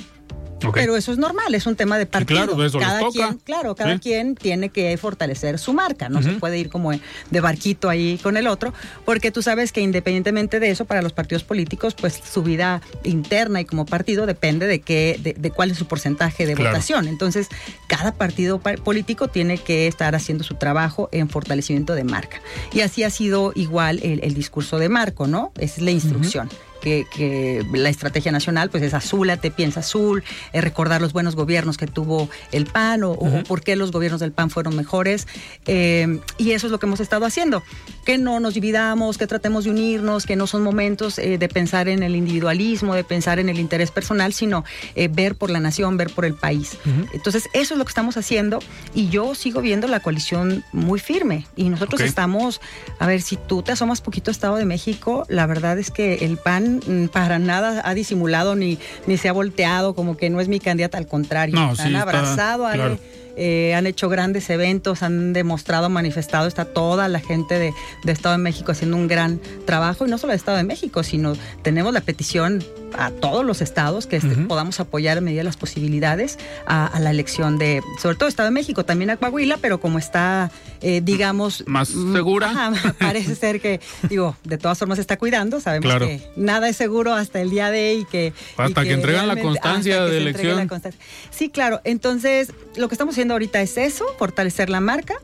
Pero 0.73 0.97
eso 0.97 1.13
es 1.13 1.19
normal, 1.19 1.55
es 1.55 1.67
un 1.67 1.77
tema 1.77 1.99
de 1.99 2.07
partido. 2.07 2.45
claro, 2.47 2.65
eso 2.65 2.79
cada 2.79 3.01
toca. 3.01 3.13
quien, 3.13 3.39
claro, 3.39 3.75
cada 3.75 3.95
Sí. 3.95 4.01
quien 4.01 4.35
tiene 4.35 4.71
que 4.71 4.97
fortalecer 4.97 5.59
su 5.59 5.73
marca, 5.73 6.09
no 6.09 6.23
se 6.23 6.33
puede 6.33 6.59
ir 6.59 6.69
como 6.71 6.91
de 6.93 7.41
barquito 7.41 7.89
ahí 7.89 8.19
con 8.23 8.37
el 8.37 8.47
otro, 8.47 8.73
porque 9.05 9.31
tú 9.31 9.43
sabes 9.43 9.71
que 9.73 9.81
independientemente 9.81 10.59
de 10.61 10.71
eso, 10.71 10.85
para 10.85 11.03
los 11.03 11.13
partidos 11.13 11.45
políticos, 11.45 11.95
pues 11.95 12.21
su 12.33 12.43
vida 12.43 12.81
interna 13.05 13.61
y 13.61 13.65
como 13.65 13.87
partido 13.87 14.27
depende 14.27 14.67
de 14.67 14.81
qué, 14.81 15.19
de, 15.23 15.35
de 15.35 15.51
cuál 15.51 15.71
es 15.71 15.79
su 15.79 15.87
porcentaje 15.87 16.47
de 16.47 16.55
Claro. 16.55 16.71
votación. 16.71 17.07
Entonces, 17.09 17.49
cada 17.87 18.13
partido 18.13 18.59
pa- 18.59 18.75
político 18.77 19.29
tiene 19.29 19.59
que 19.59 19.87
estar 19.87 20.15
haciendo 20.15 20.43
su 20.43 20.55
trabajo 20.55 21.09
en 21.13 21.29
fortalecimiento 21.29 21.95
de 21.95 22.05
marca. 22.05 22.41
Y 22.73 22.81
así 22.81 23.03
ha 23.03 23.11
sido 23.11 23.53
igual 23.55 24.01
el, 24.03 24.21
el 24.25 24.35
discurso 24.35 24.79
de 24.79 24.89
Marco, 24.89 25.27
¿no? 25.27 25.53
Esa 25.59 25.77
es 25.77 25.83
la 25.83 25.91
instrucción. 25.91 26.49
Que, 26.87 27.05
que 27.13 27.67
la 27.73 27.89
estrategia 27.89 28.31
nacional 28.31 28.71
pues 28.71 28.81
es 28.85 28.95
azúlate, 28.95 29.51
piensa 29.51 29.81
azul, 29.81 30.23
eh, 30.53 30.61
recordar 30.61 31.01
los 31.01 31.13
buenos 31.13 31.35
gobiernos 31.35 31.79
que 31.79 31.89
tuvo 31.89 32.29
el 32.53 32.67
PAN 32.67 33.03
o, 33.03 33.11
o 33.11 33.43
por 33.43 33.61
qué 33.63 33.75
los 33.75 33.91
gobiernos 33.91 34.21
del 34.21 34.31
PAN 34.31 34.51
fueron 34.51 34.77
mejores. 34.77 35.27
eh, 35.67 36.21
y 36.39 36.53
eso 36.53 36.69
es 36.69 36.71
lo 36.71 36.79
que 36.79 36.87
hemos 36.87 37.01
estado 37.01 37.27
haciendo. 37.27 37.65
Que 38.05 38.19
no 38.19 38.39
nos 38.39 38.55
dividamos, 38.55 39.19
que 39.19 39.27
tratemos 39.27 39.65
de 39.65 39.71
unirnos, 39.71 40.27
que 40.27 40.37
no 40.37 40.47
son 40.47 40.63
momentos 40.63 41.19
eh, 41.19 41.39
de 41.39 41.49
pensar 41.49 41.89
en 41.89 42.05
el 42.05 42.15
individualismo, 42.15 42.95
de 42.95 43.03
pensar 43.03 43.41
en 43.41 43.49
el 43.49 43.59
interés 43.59 43.91
personal, 43.91 44.33
sino 44.33 44.65
eh, 44.95 45.09
ver 45.09 45.35
por 45.35 45.51
la 45.51 45.59
nación, 45.59 45.97
ver 45.97 46.11
por 46.15 46.25
el 46.25 46.35
país. 46.35 46.79
Entonces, 47.13 47.49
eso 47.53 47.75
es 47.75 47.79
lo 47.79 47.85
que 47.85 47.91
estamos 47.91 48.17
haciendo 48.17 48.61
y 48.95 49.09
yo 49.09 49.35
sigo 49.35 49.61
viendo 49.61 49.89
la 49.89 49.99
coalición 49.99 50.63
muy 50.73 51.01
firme. 51.01 51.47
Y 51.57 51.69
nosotros 51.69 52.01
Ok. 52.01 52.07
estamos, 52.07 52.61
a 53.01 53.09
ver, 53.09 53.23
si 53.23 53.37
tú 53.37 53.63
te 53.63 53.73
asomas 53.73 54.01
poquito 54.01 54.31
a 54.31 54.33
Estado 54.33 54.55
de 54.55 54.67
México, 54.67 55.25
la 55.29 55.47
verdad 55.47 55.81
es 55.81 55.91
que 55.91 56.25
el 56.27 56.37
PAN 56.37 56.76
mm, 56.87 57.07
para 57.09 57.39
nada 57.39 57.83
ha 57.85 57.95
disimulado 57.95 58.55
ni, 58.57 58.79
ni 59.07 59.17
se 59.17 59.29
ha 59.29 59.33
volteado 59.33 59.95
como 59.95 60.17
que 60.17 60.31
no 60.31 60.41
es 60.41 60.49
mi 60.49 60.61
candidata, 60.61 60.99
al 60.99 61.07
contrario. 61.07 61.55
No, 61.57 61.71
han 61.71 61.77
sí, 61.77 61.83
está- 61.87 62.03
abrazado, 62.03 62.65
claro. 62.73 62.99
Eh, 63.37 63.75
han 63.75 63.87
hecho 63.87 64.09
grandes 64.09 64.49
eventos, 64.51 65.03
han 65.03 65.33
demostrado, 65.33 65.89
manifestado, 65.91 66.47
está 66.49 66.65
toda 66.65 67.09
la 67.09 67.21
gente 67.21 67.59
de, 67.59 67.73
de 68.05 68.13
Estado 68.13 68.37
de 68.37 68.43
México 68.43 68.73
haciendo 68.73 68.97
un 68.97 69.09
gran 69.09 69.41
trabajo, 69.67 70.07
y 70.07 70.11
no 70.11 70.19
solo 70.19 70.33
de 70.33 70.37
Estado 70.37 70.57
de 70.57 70.65
México, 70.65 71.03
sino 71.03 71.35
tenemos 71.63 71.93
la 71.93 72.01
petición 72.01 72.65
a 72.99 73.11
todos 73.11 73.45
los 73.45 73.61
estados 73.61 74.07
que 74.07 74.17
este, 74.17 74.35
podamos 74.37 74.81
apoyar 74.81 75.19
a 75.19 75.21
medida 75.21 75.41
de 75.41 75.45
las 75.45 75.57
posibilidades 75.59 76.39
a, 76.67 76.87
a 76.87 76.99
la 77.01 77.11
elección 77.11 77.59
de, 77.59 77.83
sobre 78.01 78.17
todo 78.17 78.29
Estado 78.29 78.47
de 78.49 78.53
México, 78.53 78.85
también 78.85 79.11
a 79.11 79.17
Coahuila, 79.19 79.59
pero 79.59 79.81
como 79.81 79.99
está, 79.99 80.51
eh, 80.81 81.01
digamos... 81.05 81.65
Más 81.67 81.89
segura. 81.89 82.51
ajá, 82.51 82.95
parece 82.99 83.35
ser 83.35 83.61
que, 83.61 83.81
digo, 84.09 84.37
de 84.45 84.57
todas 84.57 84.79
formas 84.79 84.97
se 84.97 85.03
está 85.03 85.19
cuidando, 85.19 85.61
sabemos 85.61 85.85
Claro. 85.87 86.07
que 86.07 86.23
nada 86.37 86.69
es 86.69 86.77
seguro 86.77 87.13
hasta 87.13 87.41
el 87.43 87.51
día 87.51 87.71
de 87.71 87.95
y 87.95 88.05
que... 88.07 88.33
Hasta 88.57 88.83
y 88.85 88.89
que 88.89 88.95
entregan 88.95 89.29
la 89.29 89.37
constancia 89.37 89.97
que 89.99 90.03
de 90.05 90.11
la 90.13 90.31
elección. 90.31 90.69
constancia. 90.69 91.01
Sí, 91.31 91.51
claro. 91.51 91.81
Entonces, 91.85 92.53
lo 92.77 92.89
que 92.89 92.95
estamos 92.95 93.15
haciendo 93.15 93.26
ahorita 93.35 93.61
es 93.61 93.77
eso, 93.77 94.07
fortalecer 94.19 94.71
la 94.71 94.81
marca, 94.81 95.15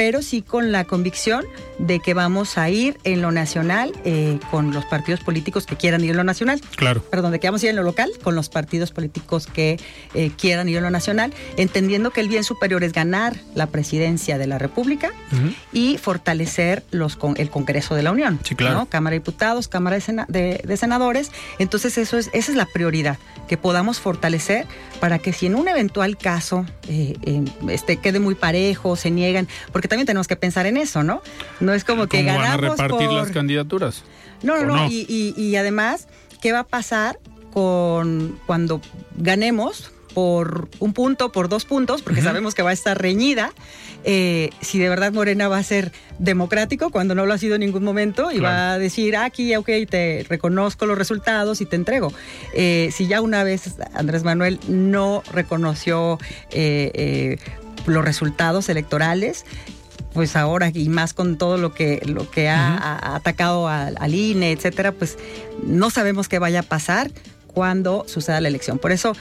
pero 0.00 0.22
sí 0.22 0.40
con 0.40 0.72
la 0.72 0.84
convicción 0.86 1.44
de 1.78 2.00
que 2.00 2.14
vamos 2.14 2.56
a 2.56 2.70
ir 2.70 2.96
en 3.04 3.20
lo 3.20 3.32
nacional 3.32 3.92
eh, 4.06 4.38
con 4.50 4.72
los 4.72 4.86
partidos 4.86 5.20
políticos 5.20 5.66
que 5.66 5.76
quieran 5.76 6.02
ir 6.02 6.12
en 6.12 6.16
lo 6.16 6.24
nacional. 6.24 6.58
Claro. 6.76 7.02
Perdón, 7.02 7.32
de 7.32 7.38
que 7.38 7.48
vamos 7.48 7.62
a 7.62 7.66
ir 7.66 7.70
en 7.70 7.76
lo 7.76 7.82
local 7.82 8.10
con 8.22 8.34
los 8.34 8.48
partidos 8.48 8.92
políticos 8.92 9.46
que 9.46 9.78
eh, 10.14 10.30
quieran 10.38 10.70
ir 10.70 10.78
en 10.78 10.84
lo 10.84 10.90
nacional, 10.90 11.34
entendiendo 11.58 12.12
que 12.12 12.22
el 12.22 12.28
bien 12.28 12.44
superior 12.44 12.82
es 12.82 12.94
ganar 12.94 13.36
la 13.54 13.66
presidencia 13.66 14.38
de 14.38 14.46
la 14.46 14.56
República 14.56 15.10
y 15.70 15.98
fortalecer 15.98 16.82
los 16.92 17.16
con, 17.16 17.34
el 17.36 17.50
Congreso 17.50 17.94
de 17.94 18.02
la 18.02 18.10
Unión. 18.12 18.40
Sí, 18.42 18.54
claro. 18.54 18.76
¿no? 18.76 18.86
Cámara 18.86 19.12
de 19.12 19.18
Diputados, 19.18 19.68
Cámara 19.68 19.96
de, 19.96 20.00
Sena- 20.02 20.26
de- 20.30 20.62
de 20.64 20.76
Senadores. 20.78 21.30
Entonces, 21.58 21.98
eso 21.98 22.16
es, 22.16 22.30
esa 22.32 22.50
es 22.52 22.56
la 22.56 22.64
prioridad, 22.64 23.18
que 23.48 23.58
podamos 23.58 24.00
fortalecer 24.00 24.66
para 24.98 25.18
que 25.18 25.34
si 25.34 25.44
en 25.46 25.56
un 25.56 25.68
eventual 25.68 26.16
caso 26.16 26.64
eh, 26.88 27.16
este, 27.68 27.98
quede 27.98 28.18
muy 28.18 28.34
parejo, 28.34 28.96
se 28.96 29.10
niegan, 29.10 29.46
porque 29.72 29.89
también 29.90 30.06
tenemos 30.06 30.26
que 30.26 30.36
pensar 30.36 30.64
en 30.64 30.78
eso, 30.78 31.02
¿no? 31.02 31.20
No 31.60 31.74
es 31.74 31.84
como 31.84 32.06
que 32.06 32.24
¿Cómo 32.24 32.38
van 32.38 32.46
a 32.46 32.56
ganamos 32.56 32.78
repartir 32.78 33.08
por... 33.08 33.16
las 33.18 33.30
candidaturas? 33.30 34.04
No, 34.42 34.54
no, 34.56 34.62
¿O 34.62 34.66
no. 34.66 34.76
no? 34.76 34.86
Y, 34.90 35.04
y- 35.06 35.34
y 35.38 35.56
además, 35.56 36.08
¿qué 36.40 36.52
va 36.52 36.60
a 36.60 36.64
pasar 36.66 37.18
con 37.52 38.38
cuando 38.46 38.80
ganemos 39.18 39.92
por 40.14 40.68
un 40.80 40.92
punto, 40.92 41.30
por 41.30 41.48
dos 41.48 41.64
puntos, 41.66 42.02
porque 42.02 42.20
sabemos 42.22 42.54
que 42.54 42.62
va 42.62 42.70
a 42.70 42.72
estar 42.72 43.00
reñida? 43.00 43.52
eh, 44.02 44.48
si 44.62 44.78
de 44.78 44.88
verdad 44.88 45.12
Morena 45.12 45.46
va 45.48 45.58
a 45.58 45.62
ser 45.62 45.92
democrático 46.18 46.88
cuando 46.88 47.14
no 47.14 47.26
lo 47.26 47.34
ha 47.34 47.38
sido 47.38 47.56
en 47.56 47.60
ningún 47.60 47.84
momento 47.84 48.30
y 48.32 48.38
Claro. 48.38 48.54
va 48.54 48.72
a 48.72 48.78
decir, 48.78 49.14
"Ah, 49.14 49.26
aquí, 49.26 49.54
ok, 49.54 49.66
te 49.90 50.24
reconozco 50.26 50.86
los 50.86 50.96
resultados 50.96 51.60
y 51.60 51.66
te 51.66 51.76
entrego. 51.76 52.10
Eh, 52.54 52.88
si 52.94 53.08
ya 53.08 53.20
una 53.20 53.44
vez 53.44 53.74
Andrés 53.92 54.24
Manuel 54.24 54.58
no 54.68 55.22
reconoció 55.34 56.18
eh, 56.50 57.36
los 57.86 58.02
resultados 58.02 58.70
electorales, 58.70 59.44
pues 60.12 60.36
ahora 60.36 60.70
y 60.72 60.88
más 60.88 61.14
con 61.14 61.38
todo 61.38 61.56
lo 61.56 61.72
que 61.72 62.02
lo 62.04 62.30
que 62.30 62.48
ha, 62.48 62.76
ha 62.76 63.16
atacado 63.16 63.68
al, 63.68 63.96
al 63.98 64.14
INE, 64.14 64.52
etcétera, 64.52 64.92
pues 64.92 65.18
no 65.64 65.90
sabemos 65.90 66.28
qué 66.28 66.38
vaya 66.38 66.60
a 66.60 66.64
pasar 66.64 67.10
cuando 67.46 68.04
suceda 68.06 68.40
la 68.40 68.48
elección. 68.48 68.78
Por 68.78 68.92
eso, 68.92 69.14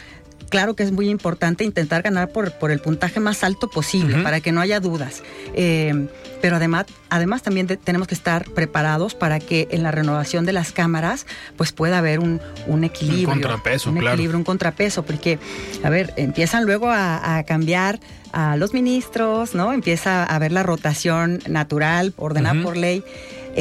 claro 0.50 0.76
que 0.76 0.84
es 0.84 0.92
muy 0.92 1.10
importante 1.10 1.64
intentar 1.64 2.02
ganar 2.02 2.30
por, 2.30 2.52
por 2.52 2.72
el 2.72 2.80
puntaje 2.80 3.20
más 3.20 3.44
alto 3.44 3.70
posible, 3.70 4.22
para 4.24 4.42
que 4.42 4.52
no 4.52 4.62
haya 4.62 4.80
dudas. 4.80 5.24
Eh, 5.54 6.08
pero 6.42 6.56
además, 6.56 6.86
además 7.10 7.42
también 7.44 7.68
de- 7.68 7.78
tenemos 7.78 8.08
que 8.08 8.16
estar 8.16 8.46
preparados 8.52 9.14
para 9.16 9.40
que 9.40 9.68
en 9.72 9.84
la 9.84 9.92
renovación 9.92 10.46
de 10.46 10.54
las 10.54 10.72
cámaras, 10.72 11.26
pues 11.58 11.72
pueda 11.72 11.98
haber 12.00 12.20
un, 12.20 12.40
un 12.68 12.84
equilibrio. 12.84 13.30
contrapeso, 13.30 13.90
un 13.90 13.98
claro. 13.98 14.14
equilibrio, 14.16 14.38
un 14.38 14.44
contrapeso, 14.46 15.04
porque, 15.04 15.40
a 15.84 15.90
ver, 15.90 16.14
empiezan 16.18 16.66
luego 16.66 16.90
a, 16.90 17.38
a 17.38 17.44
cambiar 17.44 18.00
a 18.32 18.56
los 18.58 18.74
ministros, 18.74 19.56
¿no? 19.56 19.74
Empieza 19.74 20.24
a 20.24 20.36
haber 20.36 20.52
la 20.52 20.64
rotación 20.64 21.40
natural, 21.48 22.14
ordenada 22.18 22.62
por 22.62 22.78
ley. 22.78 23.04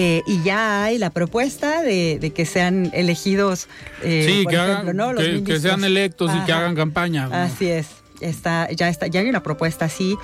Eh, 0.00 0.22
y 0.28 0.40
ya 0.44 0.84
hay 0.84 0.96
la 0.96 1.10
propuesta 1.10 1.82
de, 1.82 2.20
de 2.20 2.30
que 2.30 2.46
sean 2.46 2.88
elegidos, 2.94 3.66
eh, 4.04 4.26
sí, 4.28 4.42
por 4.44 4.52
que, 4.52 4.56
ejemplo, 4.56 4.80
hagan, 4.82 4.96
¿no? 4.96 5.12
Los 5.12 5.24
que, 5.24 5.42
que 5.42 5.58
sean 5.58 5.82
electos 5.82 6.30
y 6.36 6.44
que 6.44 6.52
hagan 6.52 6.76
campaña. 6.76 7.28
Así 7.32 7.66
es. 7.66 7.88
Está, 8.20 8.70
ya 8.70 8.88
está, 8.88 9.08
ya 9.08 9.20
hay 9.20 9.28
una 9.28 9.42
propuesta 9.42 9.86
así 9.86 10.16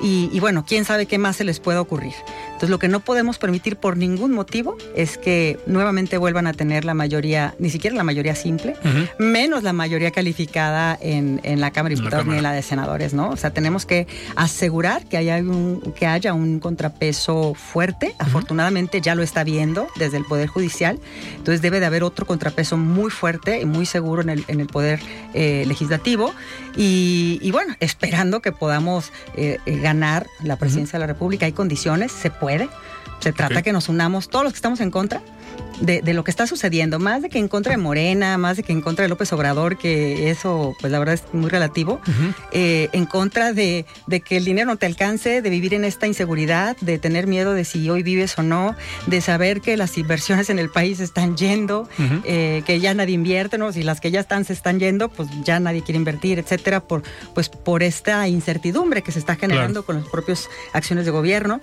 y, 0.00 0.30
y 0.32 0.40
bueno, 0.40 0.64
quién 0.66 0.84
sabe 0.84 1.06
qué 1.06 1.18
más 1.18 1.36
se 1.36 1.44
les 1.44 1.60
puede 1.60 1.78
ocurrir. 1.78 2.14
Entonces, 2.60 2.72
lo 2.72 2.78
que 2.78 2.88
no 2.88 3.00
podemos 3.00 3.38
permitir 3.38 3.76
por 3.76 3.96
ningún 3.96 4.32
motivo 4.32 4.76
es 4.94 5.16
que 5.16 5.58
nuevamente 5.64 6.18
vuelvan 6.18 6.46
a 6.46 6.52
tener 6.52 6.84
la 6.84 6.92
mayoría, 6.92 7.54
ni 7.58 7.70
siquiera 7.70 7.96
la 7.96 8.04
mayoría 8.04 8.34
simple, 8.34 8.76
menos 9.18 9.62
la 9.62 9.72
mayoría 9.72 10.10
calificada 10.10 10.98
en, 11.00 11.40
en 11.42 11.62
la 11.62 11.70
Cámara 11.70 11.94
de 11.94 11.96
Diputados 11.96 12.26
ni 12.26 12.36
en 12.36 12.42
la 12.42 12.52
de 12.52 12.60
Senadores, 12.60 13.14
¿no? 13.14 13.30
O 13.30 13.36
sea, 13.38 13.48
tenemos 13.48 13.86
que 13.86 14.06
asegurar 14.36 15.06
que 15.06 15.16
haya 15.16 15.38
un, 15.38 15.80
que 15.96 16.06
haya 16.06 16.34
un 16.34 16.60
contrapeso 16.60 17.54
fuerte. 17.54 18.14
Afortunadamente 18.18 19.00
ya 19.00 19.14
lo 19.14 19.22
está 19.22 19.42
viendo 19.42 19.88
desde 19.96 20.18
el 20.18 20.26
Poder 20.26 20.46
Judicial. 20.46 21.00
Entonces 21.36 21.62
debe 21.62 21.80
de 21.80 21.86
haber 21.86 22.04
otro 22.04 22.26
contrapeso 22.26 22.76
muy 22.76 23.10
fuerte 23.10 23.62
y 23.62 23.64
muy 23.64 23.86
seguro 23.86 24.20
en 24.20 24.28
el, 24.28 24.44
en 24.48 24.60
el 24.60 24.66
Poder 24.66 25.00
eh, 25.32 25.64
Legislativo. 25.66 26.34
Y, 26.76 27.38
y 27.40 27.52
bueno, 27.52 27.74
esperando 27.80 28.42
que 28.42 28.52
podamos 28.52 29.12
eh, 29.34 29.56
eh, 29.64 29.78
ganar 29.78 30.26
la 30.42 30.56
presidencia 30.56 30.98
de 30.98 31.06
la 31.06 31.06
República. 31.06 31.46
Hay 31.46 31.52
condiciones, 31.52 32.12
se 32.12 32.28
puede. 32.28 32.49
Se 33.20 33.32
trata 33.32 33.58
Ok. 33.58 33.64
que 33.64 33.72
nos 33.72 33.88
unamos 33.90 34.28
todos 34.30 34.44
los 34.44 34.52
que 34.54 34.56
estamos 34.56 34.80
en 34.80 34.90
contra 34.90 35.20
de, 35.82 36.00
de 36.02 36.14
lo 36.14 36.24
que 36.24 36.30
está 36.30 36.46
sucediendo, 36.46 36.98
más 36.98 37.20
de 37.22 37.28
que 37.28 37.38
en 37.38 37.48
contra 37.48 37.72
de 37.72 37.76
Morena, 37.76 38.38
más 38.38 38.56
de 38.56 38.62
que 38.62 38.72
en 38.72 38.80
contra 38.82 39.02
de 39.02 39.08
López 39.10 39.30
Obrador, 39.34 39.76
que 39.78 40.30
eso, 40.30 40.74
pues 40.80 40.90
la 40.90 40.98
verdad 40.98 41.14
es 41.14 41.24
muy 41.32 41.48
relativo, 41.50 42.00
eh, 42.52 42.88
en 42.92 43.04
contra 43.06 43.52
de, 43.52 43.84
de 44.06 44.20
que 44.20 44.36
el 44.38 44.44
dinero 44.46 44.66
no 44.68 44.76
te 44.76 44.86
alcance, 44.86 45.40
de 45.42 45.50
vivir 45.50 45.72
en 45.74 45.84
esta 45.84 46.06
inseguridad, 46.06 46.76
de 46.80 46.98
tener 46.98 47.26
miedo 47.26 47.52
de 47.54 47.64
si 47.66 47.88
hoy 47.90 48.02
vives 48.02 48.38
o 48.38 48.42
no, 48.42 48.74
de 49.06 49.20
saber 49.22 49.60
que 49.60 49.76
las 49.78 49.96
inversiones 49.98 50.48
en 50.50 50.58
el 50.58 50.70
país 50.70 51.00
están 51.00 51.36
yendo, 51.36 51.88
eh, 52.24 52.62
que 52.66 52.80
ya 52.80 52.92
nadie 52.94 53.14
invierte, 53.14 53.56
¿no? 53.58 53.70
Si 53.72 53.82
las 53.82 54.00
que 54.00 54.10
ya 54.10 54.20
están 54.20 54.44
se 54.46 54.52
están 54.54 54.80
yendo, 54.80 55.08
pues 55.10 55.28
ya 55.44 55.60
nadie 55.60 55.82
quiere 55.82 55.98
invertir, 55.98 56.38
etcétera, 56.38 56.80
por, 56.80 57.02
pues 57.34 57.48
por 57.50 57.82
esta 57.82 58.26
incertidumbre 58.28 59.02
que 59.02 59.12
se 59.12 59.18
está 59.18 59.36
generando 59.36 59.82
Claro. 59.82 59.86
con 59.86 59.96
las 59.96 60.08
propias 60.08 60.48
acciones 60.74 61.04
de 61.06 61.10
gobierno. 61.10 61.60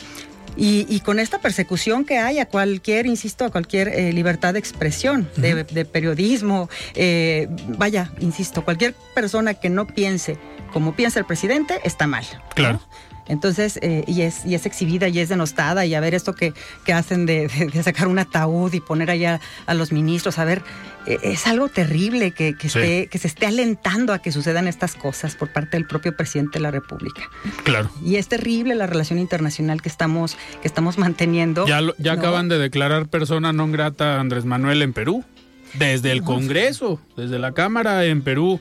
Y, 0.58 0.86
y 0.90 1.02
con 1.02 1.20
esta 1.20 1.40
persecución 1.40 2.04
que 2.04 2.18
hay 2.18 2.40
a 2.40 2.48
cualquier, 2.48 3.06
insisto, 3.06 3.46
a 3.46 3.50
cualquier 3.52 3.90
eh, 3.90 4.12
libertad 4.12 4.54
de 4.54 4.60
expresión, 4.60 5.30
de, 5.38 5.64
de 5.64 5.86
periodismo, 5.86 6.70
eh, 6.96 7.48
vaya, 7.78 8.12
insisto, 8.20 8.66
cualquier 8.66 8.96
persona 9.14 9.54
que 9.54 9.70
no 9.70 9.86
piense 9.88 10.38
como 10.74 10.96
piensa 10.96 11.20
el 11.20 11.26
presidente 11.26 11.80
está 11.84 12.08
mal. 12.08 12.26
¿no? 12.58 12.82
Entonces, 13.28 13.80
eh, 13.82 14.04
y, 14.08 14.22
es, 14.22 14.46
y 14.46 14.56
es 14.56 14.66
exhibida 14.66 15.08
y 15.08 15.20
es 15.20 15.30
denostada, 15.30 15.86
y 15.86 15.96
a 15.96 16.00
ver 16.00 16.14
esto 16.14 16.34
que, 16.34 16.54
que 16.86 16.94
hacen 16.94 17.26
de, 17.26 17.50
sacar 17.84 18.08
un 18.08 18.20
ataúd 18.20 18.74
y 18.74 18.80
poner 18.80 19.12
allá 19.12 19.40
a 19.66 19.74
los 19.74 19.92
ministros, 19.92 20.40
a 20.40 20.46
ver, 20.46 20.64
e, 21.06 21.18
es 21.24 21.48
algo 21.48 21.70
terrible 21.70 22.32
que, 22.32 22.56
que, 22.56 22.68
esté, 22.68 23.08
que 23.08 23.18
se 23.18 23.28
esté 23.28 23.46
alentando 23.46 24.14
a 24.14 24.20
que 24.20 24.32
sucedan 24.32 24.68
estas 24.68 24.96
cosas 24.96 25.36
por 25.36 25.52
parte 25.52 25.78
del 25.78 25.86
propio 25.86 26.16
presidente 26.16 26.60
de 26.60 26.64
la 26.64 26.72
República. 26.72 27.24
Claro. 27.64 27.90
Y 28.04 28.16
es 28.16 28.28
terrible 28.28 28.76
la 28.76 28.88
relación 28.88 29.20
internacional 29.20 29.82
que 29.82 29.90
estamos, 29.90 30.38
que 30.62 30.68
estamos 30.68 30.98
manteniendo. 30.98 31.66
Ya, 31.68 31.82
ya 31.98 32.14
acaban 32.14 32.50
de 32.50 32.58
declarar 32.58 33.08
persona 33.08 33.54
non 33.54 33.72
grata 33.72 34.18
a 34.18 34.20
Andrés 34.20 34.46
Manuel 34.46 34.82
en 34.82 34.94
Perú, 34.94 35.24
desde 35.74 36.12
el 36.12 36.24
Congreso, 36.24 37.00
desde 37.16 37.40
la 37.40 37.52
Cámara 37.52 38.06
en 38.06 38.22
Perú. 38.22 38.60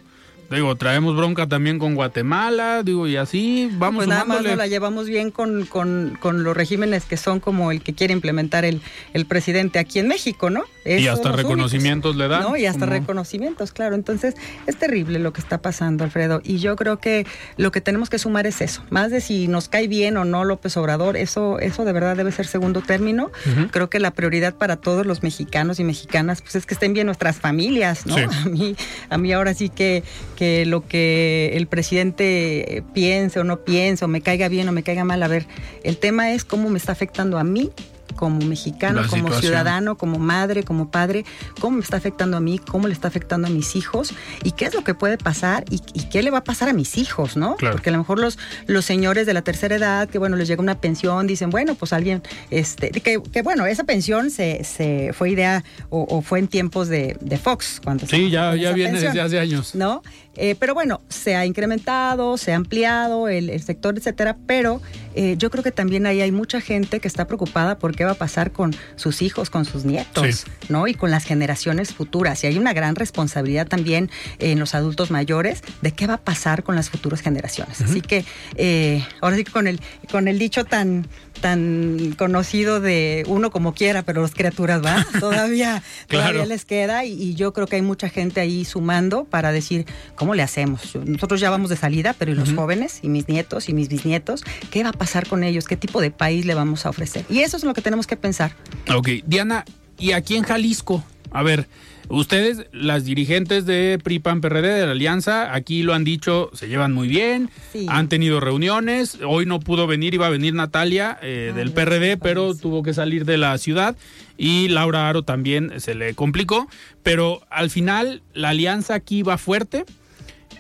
Digo, 0.51 0.77
traemos 0.77 1.17
bronca 1.17 1.47
también 1.47 1.79
con 1.79 1.95
Guatemala, 1.95 2.83
digo, 2.85 3.09
y 3.09 3.17
así 3.17 3.69
vamos 3.79 4.05
Pues 4.05 4.09
nada 4.09 4.25
más 4.25 4.43
no 4.43 4.55
la 4.55 4.67
llevamos 4.67 5.07
bien 5.07 5.31
con, 5.31 5.67
con, 5.67 6.17
con, 6.21 6.45
los 6.45 6.57
regímenes 6.57 7.05
que 7.05 7.17
son 7.17 7.41
como 7.41 7.73
el 7.73 7.83
que 7.83 7.95
quiere 7.95 8.13
implementar 8.13 8.65
el, 8.65 8.81
el 9.13 9.27
presidente 9.27 9.79
aquí 9.79 9.99
en 9.99 10.09
México, 10.09 10.51
¿no? 10.51 10.65
y 10.87 11.09
hasta 11.09 11.33
reconocimientos 11.33 12.17
le 12.17 12.29
dan. 12.29 12.43
¿no? 12.43 12.57
Y 12.57 12.67
hasta 12.67 12.87
reconocimientos, 12.87 13.73
claro. 13.73 13.95
Entonces, 13.95 14.35
es 14.67 14.77
terrible 14.77 15.19
lo 15.19 15.33
que 15.33 15.41
está 15.41 15.59
pasando, 15.59 16.05
Alfredo. 16.05 16.41
Y 16.45 16.59
yo 16.59 16.77
creo 16.77 16.99
que 16.99 17.27
lo 17.57 17.73
que 17.73 17.81
tenemos 17.81 18.11
que 18.11 18.19
sumar 18.19 18.47
es 18.47 18.61
eso. 18.61 18.83
Más 18.91 19.11
de 19.11 19.21
si 19.21 19.49
nos 19.49 19.69
cae 19.69 19.89
bien 19.89 20.17
o 20.17 20.25
no 20.25 20.45
López 20.45 20.77
Obrador, 20.77 21.17
eso, 21.17 21.59
eso 21.59 21.85
de 21.85 21.93
verdad 21.93 22.17
debe 22.17 22.33
ser 22.33 22.47
segundo 22.47 22.83
término. 22.83 23.31
Creo 23.71 23.91
que 23.91 23.99
la 23.99 24.13
prioridad 24.13 24.55
para 24.55 24.77
todos 24.77 25.07
los 25.07 25.23
mexicanos 25.23 25.81
y 25.81 25.85
mexicanas, 25.85 26.43
pues 26.43 26.57
es 26.57 26.67
que 26.67 26.75
estén 26.75 26.93
bien 26.93 27.07
nuestras 27.07 27.37
familias, 27.37 28.07
¿no? 28.07 28.17
A 28.47 28.49
mí, 28.49 28.77
a 29.09 29.19
mí 29.19 29.33
ahora 29.33 29.55
sí 29.55 29.69
que 29.69 30.05
que 30.37 30.65
lo 30.67 30.87
que 30.87 31.51
el 31.55 31.67
presidente 31.67 32.85
piense 32.95 33.41
o 33.41 33.45
no 33.45 33.65
piense, 33.65 34.05
o 34.05 34.09
me 34.09 34.21
caiga 34.21 34.49
bien 34.49 34.69
o 34.69 34.73
me 34.73 34.85
caiga 34.85 35.05
mal, 35.05 35.23
a 35.23 35.29
ver, 35.29 35.47
el 35.83 35.97
tema 35.97 36.33
es 36.33 36.45
cómo 36.45 36.71
me 36.71 36.79
está 36.79 36.93
afectando 36.93 37.39
a 37.39 37.45
mí 37.45 37.73
como 38.17 38.41
mexicano, 38.45 39.03
como 39.09 39.33
ciudadano, 39.33 39.97
como 39.97 40.19
madre, 40.19 40.65
como 40.65 40.91
padre, 40.91 41.25
cómo 41.61 41.77
me 41.77 41.83
está 41.83 41.99
afectando 41.99 42.37
a 42.37 42.41
mí, 42.41 42.59
cómo 42.59 42.89
le 42.89 42.95
está 42.95 43.09
afectando 43.09 43.47
a 43.47 43.51
mis 43.51 43.77
hijos 43.77 44.13
y 44.43 44.53
qué 44.53 44.65
es 44.65 44.75
lo 44.75 44.83
que 44.83 44.95
puede 44.95 45.19
pasar 45.19 45.65
y, 45.71 45.81
qué 46.07 46.23
le 46.23 46.31
va 46.31 46.39
a 46.39 46.45
pasar 46.45 46.69
a 46.69 46.73
mis 46.73 46.97
hijos, 46.97 47.37
¿no? 47.37 47.57
Porque 47.57 47.91
a 47.91 47.93
lo 47.93 47.99
mejor 47.99 48.19
los, 48.19 48.39
los 48.67 48.85
señores 48.85 49.27
de 49.27 49.35
la 49.35 49.43
tercera 49.43 49.77
edad, 49.77 50.09
que 50.09 50.19
bueno, 50.19 50.37
les 50.37 50.49
llega 50.49 50.63
una 50.63 50.81
pensión, 50.81 51.27
dicen, 51.27 51.51
bueno, 51.51 51.75
pues 51.75 51.93
alguien, 51.93 52.23
este, 52.51 52.91
que, 52.91 53.21
que 53.21 53.43
bueno, 53.43 53.67
esa 53.67 53.85
pensión 53.85 54.31
se, 54.31 54.65
se 54.65 55.13
fue 55.13 55.31
idea 55.31 55.63
o, 55.91 56.23
fue 56.23 56.39
en 56.39 56.49
tiempos 56.49 56.89
de, 56.89 57.17
Fox. 57.43 57.81
cuando 57.85 58.07
Sí, 58.07 58.31
ya, 58.31 58.55
ya 58.57 58.73
viene 58.73 58.99
desde 59.01 59.21
hace 59.21 59.39
años. 59.39 59.75
¿No? 59.75 60.03
Eh, 60.37 60.55
pero 60.59 60.75
bueno, 60.75 61.01
se 61.09 61.35
ha 61.35 61.47
incrementado, 61.47 62.37
se 62.37 62.53
ha 62.53 62.57
ampliado 62.57 63.29
el, 63.29 63.61
sector, 63.63 63.97
etcétera, 63.97 64.37
pero 64.47 64.81
eh, 65.15 65.37
yo 65.39 65.51
creo 65.51 65.65
que 65.65 65.73
también 65.73 66.07
ahí 66.07 66.21
hay 66.21 66.33
mucha 66.33 66.61
gente 66.61 67.01
que 67.01 67.09
está 67.09 67.27
preocupada 67.27 67.79
por 67.79 67.95
qué 67.95 68.05
va 68.05 68.13
a 68.13 68.17
pasar 68.17 68.53
con 68.53 68.75
sus 68.97 69.23
hijos, 69.23 69.51
con 69.51 69.65
sus 69.65 69.85
nietos, 69.85 70.45
¿no? 70.69 70.87
Y 70.87 70.95
con 70.95 71.11
las 71.11 71.25
generaciones 71.25 71.95
futuras. 71.95 72.45
Y 72.45 72.49
hay 72.49 72.59
una 72.59 72.73
gran 72.73 72.97
responsabilidad 72.97 73.67
también 73.67 74.11
en 74.39 74.59
los 74.59 74.75
adultos 74.75 75.11
mayores 75.11 75.63
de 75.83 75.93
qué 75.93 76.07
va 76.07 76.15
a 76.15 76.21
pasar 76.21 76.63
con 76.63 76.77
las 76.77 76.91
futuras 76.91 77.21
generaciones. 77.21 77.81
Así 77.81 78.01
que 78.01 78.25
eh, 78.57 79.05
ahora 79.21 79.37
sí 79.37 79.45
que 79.45 79.53
con 79.53 79.67
el, 79.67 79.81
con 80.11 80.29
el 80.29 80.39
dicho 80.39 80.65
tan 80.65 81.07
tan 81.41 82.15
conocido 82.17 82.81
de 82.81 83.25
uno 83.27 83.51
como 83.51 83.75
quiera, 83.75 84.03
pero 84.03 84.23
las 84.23 84.33
criaturas, 84.33 84.85
¿va? 84.85 85.07
Todavía, 85.21 85.83
todavía 86.09 86.47
les 86.47 86.65
queda 86.65 87.05
y, 87.05 87.35
yo 87.35 87.53
creo 87.53 87.67
que 87.67 87.77
hay 87.77 87.83
mucha 87.83 88.09
gente 88.09 88.41
ahí 88.41 88.65
sumando 88.65 89.25
para 89.25 89.53
decir, 89.53 89.87
¿cómo 90.15 90.35
le 90.35 90.43
hacemos? 90.43 90.97
Nosotros 90.97 91.41
ya 91.41 91.51
vamos 91.51 91.71
de 91.71 91.77
salida, 91.77 92.15
pero 92.19 92.33
¿y 92.33 92.35
los 92.35 92.53
jóvenes 92.53 93.01
y 93.03 93.09
mis 93.09 93.29
nietos 93.29 93.69
y 93.69 93.75
mis 93.75 93.89
bisnietos? 93.89 94.45
¿Qué 94.71 94.83
va 94.83 94.91
a 94.91 94.93
pasar 94.93 95.27
con 95.27 95.45
ellos? 95.45 95.67
¿Qué 95.67 95.77
tipo 95.77 96.01
de 96.01 96.11
país 96.11 96.47
le 96.47 96.55
vamos 96.55 96.87
a 96.87 96.91
ofrecer? 96.91 97.25
Y 97.29 97.41
eso 97.41 97.57
es 97.57 97.65
lo 97.65 97.75
que 97.75 97.83
tenemos 97.83 98.07
que 98.07 98.17
pensar. 98.17 98.53
Ok, 98.95 99.09
Diana, 99.27 99.65
¿y 99.99 100.13
aquí 100.13 100.37
en 100.37 100.45
Jalisco? 100.45 101.05
A 101.31 101.43
ver, 101.43 101.69
Ustedes, 102.09 102.67
las 102.73 103.05
dirigentes 103.05 103.67
de 103.67 103.99
PRIPAN 104.03 104.41
PRD 104.41 104.69
de 104.75 104.87
la 104.87 104.93
Alianza, 104.93 105.53
aquí 105.55 105.83
lo 105.83 105.93
han 105.93 106.05
dicho, 106.05 106.51
se 106.53 106.69
llevan 106.69 106.93
muy 106.93 107.09
bien, 107.09 107.51
han 107.89 108.09
tenido 108.09 108.39
reuniones, 108.39 109.19
hoy 109.27 109.45
no 109.45 109.59
pudo 109.59 109.89
venir, 109.89 110.15
iba 110.15 110.27
a 110.27 110.31
venir 110.31 110.55
Natalia 110.55 111.19
eh, 111.21 111.53
del 111.55 111.73
PRD, 111.73 112.17
pero 112.17 112.55
tuvo 112.55 112.83
que 112.85 112.95
salir 112.95 113.25
de 113.25 113.39
la 113.39 113.59
ciudad 113.59 113.97
y 114.39 114.69
Laura 114.69 115.09
Aro 115.09 115.23
también 115.23 115.81
se 115.81 115.95
le 115.95 116.15
complicó, 116.15 116.69
pero 117.03 117.43
al 117.51 117.71
final 117.71 118.23
la 118.35 118.51
alianza 118.51 118.95
aquí 118.95 119.23
va 119.23 119.37
fuerte. 119.39 119.85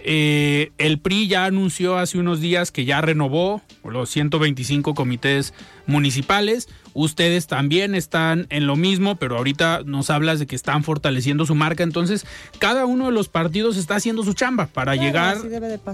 Eh, 0.02 0.72
el 0.78 0.98
PRI 0.98 1.28
ya 1.28 1.44
anunció 1.46 1.98
hace 1.98 2.18
unos 2.18 2.40
días 2.40 2.70
que 2.70 2.84
ya 2.84 3.00
renovó 3.00 3.62
los 3.84 4.10
125 4.10 4.94
comités 4.94 5.54
municipales. 5.86 6.68
Ustedes 6.94 7.46
también 7.46 7.94
están 7.94 8.46
en 8.50 8.66
lo 8.66 8.76
mismo, 8.76 9.16
pero 9.16 9.36
ahorita 9.36 9.82
nos 9.84 10.10
hablas 10.10 10.38
de 10.38 10.46
que 10.46 10.56
están 10.56 10.84
fortaleciendo 10.84 11.46
su 11.46 11.54
marca. 11.54 11.82
Entonces, 11.82 12.26
cada 12.58 12.86
uno 12.86 13.06
de 13.06 13.12
los 13.12 13.28
partidos 13.28 13.76
está 13.76 13.96
haciendo 13.96 14.22
su 14.22 14.34
chamba 14.34 14.66
para 14.66 14.96
llegar 14.96 15.38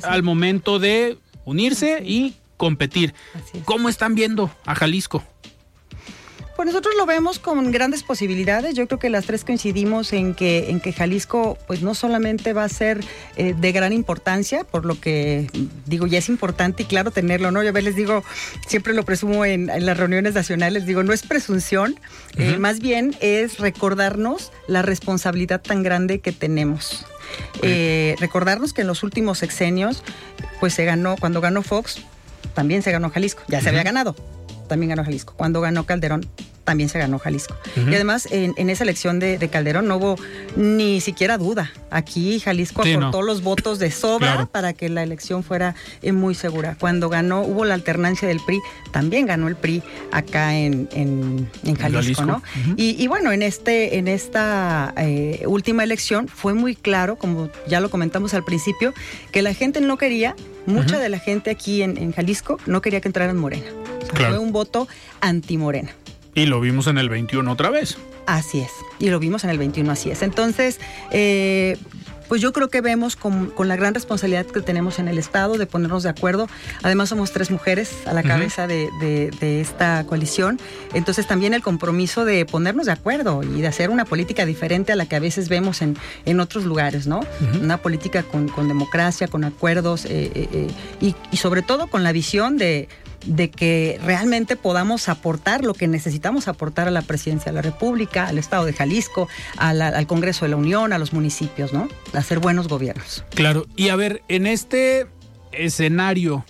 al 0.04 0.22
momento 0.22 0.78
de 0.78 1.18
unirse 1.44 2.02
y 2.04 2.34
competir. 2.56 3.14
¿Cómo 3.64 3.88
están 3.88 4.14
viendo 4.14 4.50
a 4.64 4.74
Jalisco? 4.74 5.24
Pues 6.56 6.66
nosotros 6.66 6.94
lo 6.98 7.06
vemos 7.06 7.38
con 7.38 7.70
grandes 7.70 8.02
posibilidades. 8.02 8.74
Yo 8.74 8.86
creo 8.86 8.98
que 8.98 9.08
las 9.08 9.24
tres 9.24 9.44
coincidimos 9.44 10.12
en 10.12 10.34
que, 10.34 10.70
en 10.70 10.80
que 10.80 10.92
Jalisco, 10.92 11.56
pues 11.66 11.82
no 11.82 11.94
solamente 11.94 12.52
va 12.52 12.64
a 12.64 12.68
ser 12.68 13.00
eh, 13.36 13.54
de 13.58 13.72
gran 13.72 13.92
importancia, 13.92 14.64
por 14.64 14.84
lo 14.84 15.00
que 15.00 15.48
digo, 15.86 16.06
ya 16.06 16.18
es 16.18 16.28
importante 16.28 16.82
y 16.82 16.86
claro 16.86 17.10
tenerlo, 17.10 17.50
¿no? 17.50 17.62
Yo 17.62 17.70
a 17.70 17.72
veces 17.72 17.90
les 17.90 17.96
digo, 17.96 18.22
siempre 18.66 18.92
lo 18.92 19.04
presumo 19.04 19.44
en, 19.46 19.66
las 19.66 19.96
reuniones 19.96 20.34
nacionales, 20.34 20.84
digo, 20.84 21.02
no 21.02 21.14
es 21.14 21.22
presunción, 21.22 21.98
eh, 22.36 22.58
más 22.58 22.80
bien 22.80 23.16
es 23.20 23.58
recordarnos 23.58 24.52
la 24.66 24.82
responsabilidad 24.82 25.62
tan 25.62 25.82
grande 25.82 26.20
que 26.20 26.32
tenemos. 26.32 27.06
Eh, 27.62 28.14
recordarnos 28.18 28.74
que 28.74 28.82
en 28.82 28.88
los 28.88 29.02
últimos 29.02 29.38
sexenios, 29.38 30.04
pues 30.60 30.74
se 30.74 30.84
ganó, 30.84 31.16
cuando 31.16 31.40
ganó 31.40 31.62
Fox, 31.62 32.02
también 32.54 32.82
se 32.82 32.92
ganó 32.92 33.08
Jalisco, 33.10 33.42
ya 33.48 33.62
se 33.62 33.70
había 33.70 33.82
ganado 33.82 34.14
también 34.72 34.88
ganó 34.88 35.04
Jalisco. 35.04 35.34
Cuando 35.36 35.60
ganó 35.60 35.84
Calderón, 35.84 36.26
también 36.64 36.88
se 36.88 36.98
ganó 36.98 37.18
Jalisco. 37.18 37.54
Y 37.76 37.94
además, 37.94 38.26
en, 38.30 38.70
esa 38.70 38.84
elección 38.84 39.18
de, 39.18 39.36
Calderón 39.52 39.86
no 39.86 39.96
hubo 39.98 40.16
ni 40.56 41.02
siquiera 41.02 41.36
duda. 41.36 41.70
Aquí 41.90 42.40
Jalisco 42.40 42.80
aportó 42.80 43.20
los 43.20 43.42
votos 43.42 43.78
de 43.78 43.90
sobra 43.90 44.46
para 44.46 44.72
que 44.72 44.88
la 44.88 45.02
elección 45.02 45.42
fuera 45.42 45.74
eh, 46.00 46.12
muy 46.12 46.34
segura. 46.34 46.74
Cuando 46.80 47.10
ganó, 47.10 47.42
hubo 47.42 47.66
la 47.66 47.74
alternancia 47.74 48.26
del 48.26 48.40
PRI, 48.40 48.60
también 48.92 49.26
ganó 49.26 49.46
el 49.46 49.56
PRI 49.56 49.82
acá 50.10 50.56
en, 50.56 50.88
Jalisco, 51.78 52.24
¿no? 52.24 52.42
y, 52.76 53.06
bueno, 53.08 53.30
en, 53.30 53.42
este, 53.42 53.98
en 53.98 54.08
esta 54.08 54.94
eh, 54.96 55.44
última 55.46 55.84
elección 55.84 56.28
fue 56.28 56.54
muy 56.54 56.76
claro, 56.76 57.16
como 57.16 57.50
ya 57.68 57.80
lo 57.80 57.90
comentamos 57.90 58.32
al 58.32 58.44
principio, 58.44 58.94
que 59.32 59.42
la 59.42 59.52
gente 59.52 59.82
no 59.82 59.98
quería, 59.98 60.34
mucha 60.64 60.98
de 60.98 61.10
la 61.10 61.18
gente 61.18 61.50
aquí 61.50 61.82
en, 61.82 62.12
Jalisco 62.12 62.58
no 62.64 62.80
quería 62.80 63.02
que 63.02 63.08
entraran 63.08 63.36
Morena. 63.36 63.66
Fue 64.14 64.38
un 64.38 64.52
voto 64.52 64.88
anti-Morena. 65.20 65.90
Y 66.34 66.46
lo 66.46 66.60
vimos 66.60 66.86
en 66.86 66.98
el 66.98 67.08
21 67.08 67.50
otra 67.50 67.70
vez. 67.70 67.98
Así 68.26 68.60
es, 68.60 68.70
y 68.98 69.10
lo 69.10 69.18
vimos 69.18 69.44
en 69.44 69.50
el 69.50 69.58
21, 69.58 69.90
así 69.90 70.10
es. 70.10 70.22
Entonces, 70.22 70.78
eh, 71.10 71.76
pues 72.32 72.40
yo 72.40 72.54
creo 72.54 72.70
que 72.70 72.80
vemos 72.80 73.14
con, 73.14 73.52
la 73.58 73.76
gran 73.76 73.92
responsabilidad 73.92 74.46
que 74.46 74.62
tenemos 74.62 74.98
en 74.98 75.06
el 75.08 75.18
Estado 75.18 75.58
de 75.58 75.66
ponernos 75.66 76.02
de 76.02 76.08
acuerdo. 76.08 76.48
Además 76.82 77.10
somos 77.10 77.30
tres 77.30 77.50
mujeres 77.50 78.06
a 78.06 78.14
la 78.14 78.22
cabeza 78.22 78.66
de, 78.66 79.30
esta 79.60 80.04
coalición. 80.06 80.58
Entonces 80.94 81.26
también 81.26 81.52
el 81.52 81.60
compromiso 81.60 82.24
de 82.24 82.46
ponernos 82.46 82.86
de 82.86 82.92
acuerdo 82.92 83.42
y 83.42 83.60
de 83.60 83.66
hacer 83.66 83.90
una 83.90 84.06
política 84.06 84.46
diferente 84.46 84.92
a 84.92 84.96
la 84.96 85.04
que 85.04 85.16
a 85.16 85.20
veces 85.20 85.50
vemos 85.50 85.82
en, 85.82 85.98
en 86.24 86.40
otros 86.40 86.64
lugares, 86.64 87.06
¿no? 87.06 87.20
Una 87.60 87.76
política 87.76 88.22
con, 88.22 88.48
democracia, 88.66 89.28
con 89.28 89.44
acuerdos 89.44 90.06
eh, 90.06 90.30
eh, 90.34 90.70
y, 91.02 91.14
y 91.30 91.36
sobre 91.36 91.60
todo 91.60 91.88
con 91.88 92.02
la 92.02 92.12
visión 92.12 92.56
de 92.56 92.88
de 93.24 93.50
que 93.50 94.00
realmente 94.04 94.56
podamos 94.56 95.08
aportar 95.08 95.64
lo 95.64 95.74
que 95.74 95.88
necesitamos 95.88 96.48
aportar 96.48 96.88
a 96.88 96.90
la 96.90 97.02
presidencia 97.02 97.52
de 97.52 97.56
la 97.56 97.62
República, 97.62 98.26
al 98.26 98.38
Estado 98.38 98.64
de 98.64 98.72
Jalisco, 98.72 99.28
al 99.56 100.06
Congreso 100.06 100.44
de 100.44 100.50
la 100.50 100.56
Unión, 100.56 100.92
a 100.92 100.98
los 100.98 101.12
municipios, 101.12 101.72
¿no? 101.72 101.88
Hacer 102.12 102.38
buenos 102.38 102.68
gobiernos. 102.68 103.24
Claro, 103.34 103.66
y 103.76 103.88
a 103.88 103.96
ver, 103.96 104.22
en 104.28 104.46
este 104.46 105.06
escenario 105.52 106.44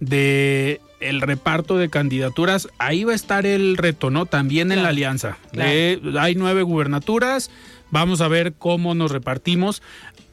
de 0.00 0.80
el 1.00 1.20
reparto 1.20 1.76
de 1.76 1.90
candidaturas, 1.90 2.68
ahí 2.78 3.04
va 3.04 3.12
a 3.12 3.16
estar 3.16 3.46
el 3.46 3.76
reto, 3.76 4.10
¿no? 4.10 4.26
También 4.26 4.72
en 4.72 4.82
la 4.82 4.88
alianza. 4.88 5.38
hay 5.56 6.34
nueve 6.34 6.62
gubernaturas, 6.62 7.50
vamos 7.90 8.20
a 8.20 8.28
ver 8.28 8.54
cómo 8.54 8.94
nos 8.94 9.10
repartimos. 9.10 9.82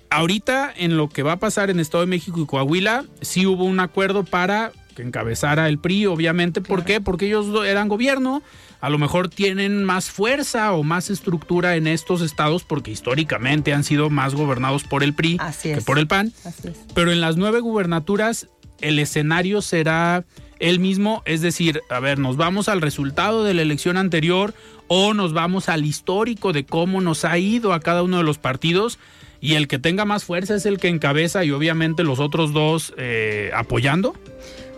Ahorita, 0.09 0.73
en 0.75 0.97
lo 0.97 1.09
que 1.09 1.23
va 1.23 1.33
a 1.33 1.39
pasar 1.39 1.69
en 1.69 1.79
Estado 1.79 2.01
de 2.01 2.09
México 2.09 2.39
y 2.39 2.45
Coahuila, 2.45 3.05
sí 3.21 3.45
hubo 3.45 3.65
un 3.65 3.79
acuerdo 3.79 4.23
para 4.23 4.71
que 4.95 5.03
encabezara 5.03 5.67
el 5.67 5.77
PRI, 5.77 6.07
obviamente. 6.07 6.61
¿Por 6.61 6.83
qué? 6.83 7.01
Porque 7.01 7.27
ellos 7.27 7.47
eran 7.65 7.87
gobierno, 7.87 8.41
a 8.81 8.89
lo 8.89 8.97
mejor 8.97 9.29
tienen 9.29 9.83
más 9.83 10.09
fuerza 10.09 10.73
o 10.73 10.83
más 10.83 11.09
estructura 11.09 11.75
en 11.75 11.87
estos 11.87 12.21
estados 12.21 12.63
porque 12.63 12.91
históricamente 12.91 13.73
han 13.73 13.83
sido 13.83 14.09
más 14.09 14.35
gobernados 14.35 14.83
por 14.83 15.03
el 15.03 15.13
PRI 15.13 15.39
que 15.61 15.81
por 15.81 15.99
el 15.99 16.07
PAN. 16.07 16.33
Pero 16.93 17.11
en 17.11 17.21
las 17.21 17.37
nueve 17.37 17.59
gubernaturas 17.59 18.47
el 18.81 18.99
escenario 18.99 19.61
será 19.61 20.25
él 20.59 20.79
mismo, 20.79 21.21
es 21.25 21.41
decir, 21.41 21.81
a 21.89 21.99
ver, 21.99 22.19
nos 22.19 22.37
vamos 22.37 22.69
al 22.69 22.81
resultado 22.81 23.43
de 23.43 23.53
la 23.53 23.61
elección 23.61 23.97
anterior 23.97 24.53
o 24.87 25.13
nos 25.13 25.33
vamos 25.33 25.67
al 25.67 25.85
histórico 25.85 26.53
de 26.53 26.65
cómo 26.65 27.01
nos 27.01 27.25
ha 27.25 27.37
ido 27.37 27.73
a 27.73 27.79
cada 27.79 28.03
uno 28.03 28.17
de 28.17 28.23
los 28.23 28.37
partidos 28.37 28.99
y 29.41 29.55
el 29.55 29.67
que 29.67 29.79
tenga 29.79 30.05
más 30.05 30.23
fuerza 30.23 30.55
es 30.55 30.65
el 30.65 30.77
que 30.77 30.87
encabeza 30.87 31.43
y 31.43 31.51
obviamente 31.51 32.03
los 32.03 32.19
otros 32.19 32.53
dos 32.53 32.93
eh, 32.97 33.51
apoyando. 33.53 34.15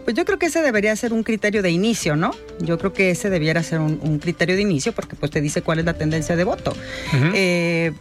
Pues 0.08 0.16
yo 0.16 0.24
creo 0.24 0.40
que 0.40 0.46
ese 0.46 0.62
debería 0.62 0.96
ser 0.96 1.12
un 1.12 1.22
criterio 1.22 1.62
de 1.62 1.70
inicio, 1.70 2.16
¿no? 2.16 2.32
Yo 2.62 2.78
creo 2.78 2.94
que 2.94 3.12
ese 3.12 3.30
debiera 3.30 3.62
ser 3.62 3.82
un, 3.82 4.20
criterio 4.20 4.56
de 4.56 4.62
inicio 4.62 4.94
porque 4.94 5.18
pues 5.18 5.32
te 5.32 5.42
dice 5.42 5.62
cuál 5.62 5.80
es 5.80 5.86
la 5.86 5.96
tendencia 5.96 6.38
de 6.38 6.46
voto. 6.46 6.72
eh, 7.34 7.92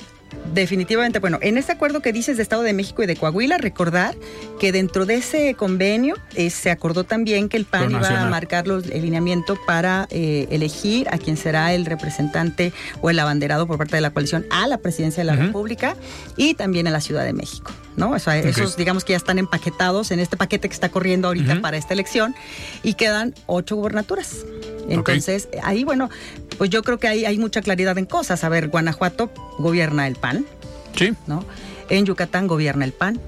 Definitivamente, 0.53 1.19
bueno, 1.19 1.39
en 1.43 1.59
este 1.59 1.73
acuerdo 1.73 2.01
que 2.01 2.13
dices 2.13 2.37
de 2.37 2.43
Estado 2.43 2.63
de 2.63 2.73
México 2.73 3.03
y 3.03 3.07
de 3.07 3.17
Coahuila, 3.17 3.59
recordar 3.59 4.15
que 4.59 4.73
dentro 4.73 5.05
de 5.05 5.17
ese 5.17 5.55
convenio 5.55 6.15
eh, 6.35 6.51
se 6.51 6.71
acordó 6.71 7.05
también 7.05 7.49
que 7.49 7.57
el 7.57 7.65
PAN 7.65 7.91
iba 7.91 8.23
a 8.23 8.31
marcar 8.31 8.67
los, 8.67 8.87
el 8.87 9.03
lineamiento 9.03 9.59
para 9.67 10.07
eh, 10.11 10.47
elegir 10.51 11.09
a 11.11 11.19
quien 11.19 11.37
será 11.37 11.75
el 11.75 11.85
representante 11.85 12.73
o 13.03 13.11
el 13.11 13.19
abanderado 13.19 13.67
por 13.67 13.77
parte 13.77 13.97
de 13.97 14.03
la 14.03 14.11
coalición 14.11 14.47
a 14.51 14.67
la 14.67 14.79
presidencia 14.79 15.23
de 15.23 15.27
la 15.27 15.37
República 15.37 15.97
y 16.37 16.55
también 16.55 16.87
a 16.87 16.91
la 16.91 17.01
Ciudad 17.01 17.25
de 17.25 17.33
México. 17.33 17.73
¿no? 17.97 18.11
O 18.11 18.19
sea, 18.19 18.39
esos 18.39 18.77
digamos 18.77 19.05
que 19.05 19.13
ya 19.13 19.17
están 19.17 19.39
empaquetados 19.39 20.11
en 20.11 20.21
este 20.21 20.37
paquete 20.37 20.69
que 20.69 20.75
está 20.75 20.91
corriendo 20.91 21.29
ahorita 21.29 21.61
para 21.61 21.77
esta 21.77 21.95
elección 21.95 22.35
y 22.83 22.95
quedan 22.95 23.35
ocho 23.47 23.77
gubernaturas. 23.77 24.45
Entonces, 24.89 25.49
ahí, 25.63 25.85
bueno, 25.85 26.11
pues 26.59 26.71
yo 26.71 26.83
creo 26.83 26.99
que 26.99 27.09
ahí 27.09 27.25
hay 27.25 27.39
mucha 27.39 27.63
claridad 27.63 27.97
en 27.99 28.07
cosas. 28.07 28.45
A 28.45 28.49
ver, 28.49 28.69
Guanajuato 28.69 29.33
gobierna 29.59 30.07
el 30.07 30.17
PAN. 30.17 30.45
Sí. 30.95 31.13
¿No? 31.27 31.45
En 31.89 32.07
Yucatán 32.07 32.47
gobierna 32.47 32.85
el 32.85 32.93
PAN. 32.93 33.21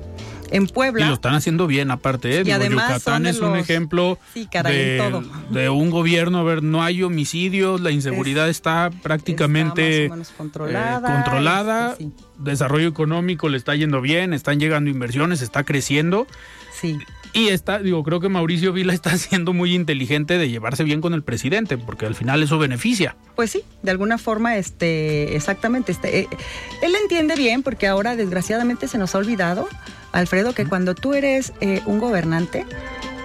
En 0.51 0.67
Puebla. 0.67 1.05
Y 1.05 1.09
lo 1.09 1.15
están 1.15 1.35
haciendo 1.35 1.67
bien, 1.67 1.91
aparte. 1.91 2.41
¿eh? 2.41 2.43
Y 2.47 2.51
además 2.53 2.89
Yucatán 2.89 3.27
es 3.27 3.41
un 3.41 3.57
ejemplo 3.57 4.19
de, 4.35 5.69
un 5.69 5.91
gobierno. 5.91 6.39
A 6.39 6.43
ver, 6.43 6.63
no 6.63 6.83
hay 6.83 7.03
homicidios, 7.03 7.83
la 7.83 7.91
inseguridad 7.91 8.49
está 8.49 8.91
prácticamente 9.03 10.07
eh, 10.07 10.11
controlada. 10.39 11.23
controlada. 11.23 11.97
Desarrollo 12.39 12.89
económico 12.89 13.51
le 13.51 13.59
está 13.59 13.75
yendo 13.75 14.01
bien, 14.01 14.33
están 14.33 14.59
llegando 14.59 14.89
inversiones, 14.89 15.43
está 15.43 15.65
creciendo. 15.65 16.27
Sí. 16.73 16.99
Y 17.33 17.49
está, 17.49 17.79
digo, 17.79 18.03
creo 18.03 18.21
que 18.21 18.29
Mauricio 18.29 18.73
Vila 18.73 18.93
está 18.95 19.17
siendo 19.17 19.53
muy 19.53 19.75
inteligente 19.75 20.39
de 20.39 20.49
llevarse 20.49 20.85
bien 20.85 21.01
con 21.01 21.15
el 21.15 21.23
presidente, 21.23 21.79
porque 21.79 22.07
al 22.07 22.15
final 22.15 22.43
eso 22.43 22.59
beneficia. 22.59 23.17
Pues 23.37 23.51
sí, 23.51 23.63
de 23.83 23.91
alguna 23.91 24.19
forma, 24.19 24.57
este, 24.57 25.37
exactamente. 25.37 25.93
Este, 25.93 26.21
eh, 26.21 26.29
él 26.83 26.95
entiende 27.01 27.35
bien, 27.37 27.63
porque 27.63 27.87
ahora 27.87 28.17
desgraciadamente 28.17 28.89
se 28.89 28.99
nos 28.99 29.15
ha 29.15 29.19
olvidado, 29.19 29.69
Alfredo, 30.13 30.55
que 30.55 30.67
cuando 30.67 30.95
tú 30.95 31.15
eres 31.15 31.53
eh, 31.61 31.83
un 31.87 31.99
gobernante, 31.99 32.67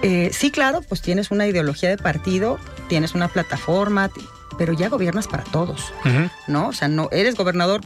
eh, 0.01 0.29
sí, 0.33 0.51
claro, 0.51 0.81
pues 0.81 1.01
tienes 1.01 1.31
una 1.31 1.47
ideología 1.47 1.89
de 1.89 1.97
partido, 1.97 2.59
tienes 2.89 3.15
una 3.15 3.29
plataforma, 3.29 4.11
pero 4.57 4.73
ya 4.73 4.89
gobiernas 4.89 5.27
para 5.27 5.43
todos, 5.43 5.93
¿no? 6.47 6.67
O 6.67 6.73
sea, 6.73 6.87
no 6.87 7.09
eres 7.11 7.35
gobernador 7.35 7.81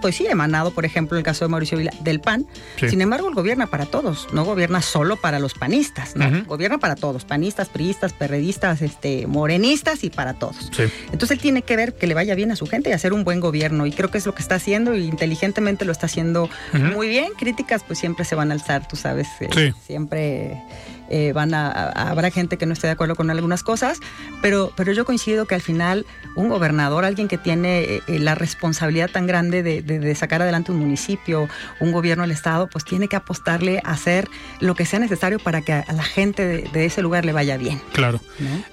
pues 0.00 0.16
sí, 0.16 0.26
emanado, 0.26 0.70
por 0.70 0.84
ejemplo, 0.84 1.16
en 1.16 1.20
el 1.20 1.24
caso 1.24 1.44
de 1.44 1.48
Mauricio 1.48 1.78
Vila, 1.78 1.92
del 2.00 2.20
PAN. 2.20 2.46
Sin 2.76 3.00
embargo, 3.00 3.28
él 3.28 3.34
gobierna 3.34 3.66
para 3.66 3.86
todos, 3.86 4.28
no 4.32 4.44
gobierna 4.44 4.82
solo 4.82 5.16
para 5.16 5.38
los 5.38 5.54
panistas, 5.54 6.16
¿no? 6.16 6.44
Gobierna 6.44 6.78
para 6.78 6.96
todos, 6.96 7.24
panistas, 7.24 7.68
priistas, 7.68 8.12
perredistas, 8.12 8.82
este, 8.82 9.26
morenistas 9.26 10.04
y 10.04 10.10
para 10.10 10.34
todos. 10.34 10.70
Entonces 11.12 11.32
él 11.32 11.38
tiene 11.40 11.62
que 11.62 11.76
ver 11.76 11.94
que 11.94 12.06
le 12.06 12.14
vaya 12.14 12.34
bien 12.34 12.50
a 12.50 12.56
su 12.56 12.66
gente 12.66 12.90
y 12.90 12.92
hacer 12.92 13.12
un 13.12 13.24
buen 13.24 13.40
gobierno. 13.40 13.86
Y 13.86 13.92
creo 13.92 14.10
que 14.10 14.18
es 14.18 14.26
lo 14.26 14.34
que 14.34 14.42
está 14.42 14.56
haciendo 14.56 14.94
y 14.94 15.04
inteligentemente 15.04 15.84
lo 15.84 15.92
está 15.92 16.06
haciendo 16.06 16.48
muy 16.72 17.08
bien. 17.08 17.32
Críticas, 17.38 17.82
pues 17.84 17.98
siempre 17.98 18.24
se 18.24 18.34
van 18.34 18.50
a 18.50 18.54
alzar, 18.54 18.86
tú 18.86 18.96
sabes, 18.96 19.28
eh, 19.40 19.72
siempre 19.86 20.62
eh, 21.10 21.32
van 21.32 21.54
a, 21.54 21.70
habrá 21.70 22.30
gente 22.30 22.56
que 22.56 22.66
no 22.66 22.72
esté 22.72 22.86
de 22.86 22.92
acuerdo 22.92 23.14
con 23.14 23.30
algunas 23.30 23.62
cosas, 23.62 24.00
pero, 24.40 24.72
pero 24.76 24.92
yo 24.92 25.04
coincido 25.04 25.46
que 25.46 25.54
al 25.54 25.60
final 25.60 26.06
un 26.34 26.48
gobernador, 26.48 27.04
alguien 27.04 27.28
que 27.28 27.38
tiene 27.38 28.02
eh, 28.06 28.18
la 28.18 28.34
responsabilidad 28.34 29.10
tan 29.10 29.26
grande 29.26 29.62
de, 29.62 30.14
sacar 30.14 30.42
adelante 30.42 30.72
un 30.72 30.78
municipio, 30.78 31.48
un 31.80 31.92
gobierno 31.92 32.22
del 32.22 32.30
Estado, 32.30 32.68
pues 32.68 32.84
tiene 32.84 33.08
que 33.08 33.16
apostarle 33.16 33.80
a 33.84 33.92
hacer 33.92 34.28
lo 34.60 34.74
que 34.74 34.86
sea 34.86 34.98
necesario 34.98 35.38
para 35.38 35.62
que 35.62 35.72
a 35.72 35.92
la 35.92 36.02
gente 36.02 36.68
de, 36.72 36.84
ese 36.84 37.02
lugar 37.02 37.24
le 37.24 37.32
vaya 37.32 37.56
bien. 37.56 37.80
Claro. 37.92 38.20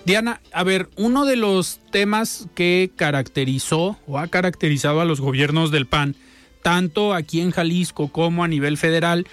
Diana, 0.06 0.42
a 0.54 0.64
ver, 0.64 0.90
uno 0.98 1.26
de 1.26 1.36
los 1.36 1.80
temas 1.92 2.48
que 2.56 2.92
caracterizó 2.96 3.98
o 4.08 4.20
ha 4.20 4.28
caracterizado 4.28 5.02
a 5.02 5.06
los 5.06 5.22
gobiernos 5.22 5.72
del 5.72 5.86
PAN, 5.88 6.16
tanto 6.62 7.14
aquí 7.14 7.42
en 7.42 7.52
Jalisco 7.52 8.10
como 8.10 8.44
a 8.44 8.48
nivel 8.48 8.78
federal, 8.78 9.26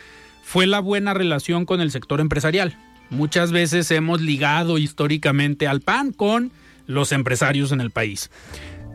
fue 0.42 0.66
la 0.66 0.80
buena 0.80 1.12
relación 1.12 1.66
con 1.66 1.82
el 1.82 1.90
sector 1.90 2.20
empresarial. 2.20 2.76
Muchas 3.11 3.52
veces 3.52 3.90
hemos 3.90 4.20
ligado 4.20 4.78
históricamente 4.78 5.66
al 5.66 5.80
PAN 5.80 6.12
con 6.12 6.52
los 6.86 7.12
empresarios 7.12 7.72
en 7.72 7.80
el 7.80 7.90
país. 7.90 8.30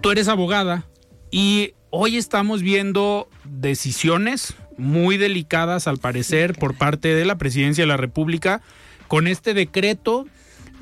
Tú 0.01 0.11
eres 0.11 0.27
abogada 0.27 0.85
y 1.31 1.73
hoy 1.89 2.17
estamos 2.17 2.61
viendo 2.61 3.29
decisiones 3.45 4.55
muy 4.77 5.17
delicadas 5.17 5.87
al 5.87 5.97
parecer 5.97 6.53
por 6.53 6.75
parte 6.75 7.15
de 7.15 7.25
la 7.25 7.37
presidencia 7.37 7.83
de 7.83 7.87
la 7.87 7.97
República 7.97 8.61
con 9.07 9.27
este 9.27 9.53
decreto 9.53 10.27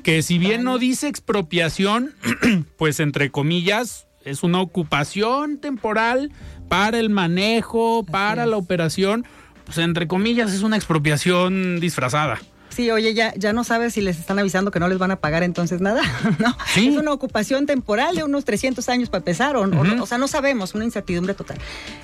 que 0.02 0.22
si 0.22 0.38
bien 0.38 0.64
no 0.64 0.78
dice 0.78 1.08
expropiación, 1.08 2.14
pues 2.76 2.98
entre 3.00 3.30
comillas 3.30 4.06
es 4.24 4.42
una 4.42 4.60
ocupación 4.60 5.58
temporal 5.58 6.32
para 6.68 6.98
el 6.98 7.10
manejo, 7.10 8.04
para 8.04 8.46
la 8.46 8.56
operación, 8.56 9.24
pues 9.64 9.78
entre 9.78 10.08
comillas 10.08 10.52
es 10.52 10.62
una 10.62 10.76
expropiación 10.76 11.80
disfrazada. 11.80 12.40
Sí, 12.74 12.90
oye, 12.90 13.12
ya, 13.12 13.34
ya 13.36 13.52
no 13.52 13.64
sabes 13.64 13.94
si 13.94 14.00
les 14.00 14.18
están 14.18 14.38
avisando 14.38 14.70
que 14.70 14.80
no 14.80 14.88
les 14.88 14.98
van 14.98 15.10
a 15.10 15.16
pagar 15.16 15.42
entonces 15.42 15.80
nada, 15.80 16.02
¿no? 16.38 16.56
Es 16.76 16.96
una 16.96 17.12
ocupación 17.12 17.66
temporal 17.66 18.16
de 18.16 18.24
unos 18.24 18.44
300 18.44 18.88
años 18.88 19.10
para 19.10 19.18
empezar, 19.18 19.56
o, 19.56 19.62
o, 19.62 20.06
sea, 20.06 20.18
no 20.18 20.26
sabemos, 20.26 20.74
una 20.74 20.84
incertidumbre 20.84 21.34
total. 21.34 21.58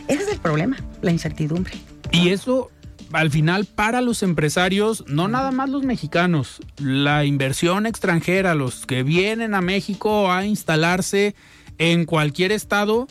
Ese 0.08 0.22
es 0.24 0.28
el 0.28 0.38
problema, 0.38 0.76
la 1.00 1.10
incertidumbre. 1.10 1.72
Y 2.12 2.30
eso, 2.30 2.70
al 3.12 3.30
final, 3.30 3.64
para 3.64 4.02
los 4.02 4.22
empresarios, 4.22 5.04
no 5.06 5.28
nada 5.28 5.52
más 5.52 5.70
los 5.70 5.84
mexicanos, 5.84 6.60
la 6.78 7.24
inversión 7.24 7.86
extranjera, 7.86 8.54
los 8.54 8.84
que 8.84 9.02
vienen 9.02 9.54
a 9.54 9.62
México 9.62 10.30
a 10.30 10.44
instalarse 10.44 11.34
en 11.78 12.04
cualquier 12.04 12.52
estado, 12.52 13.08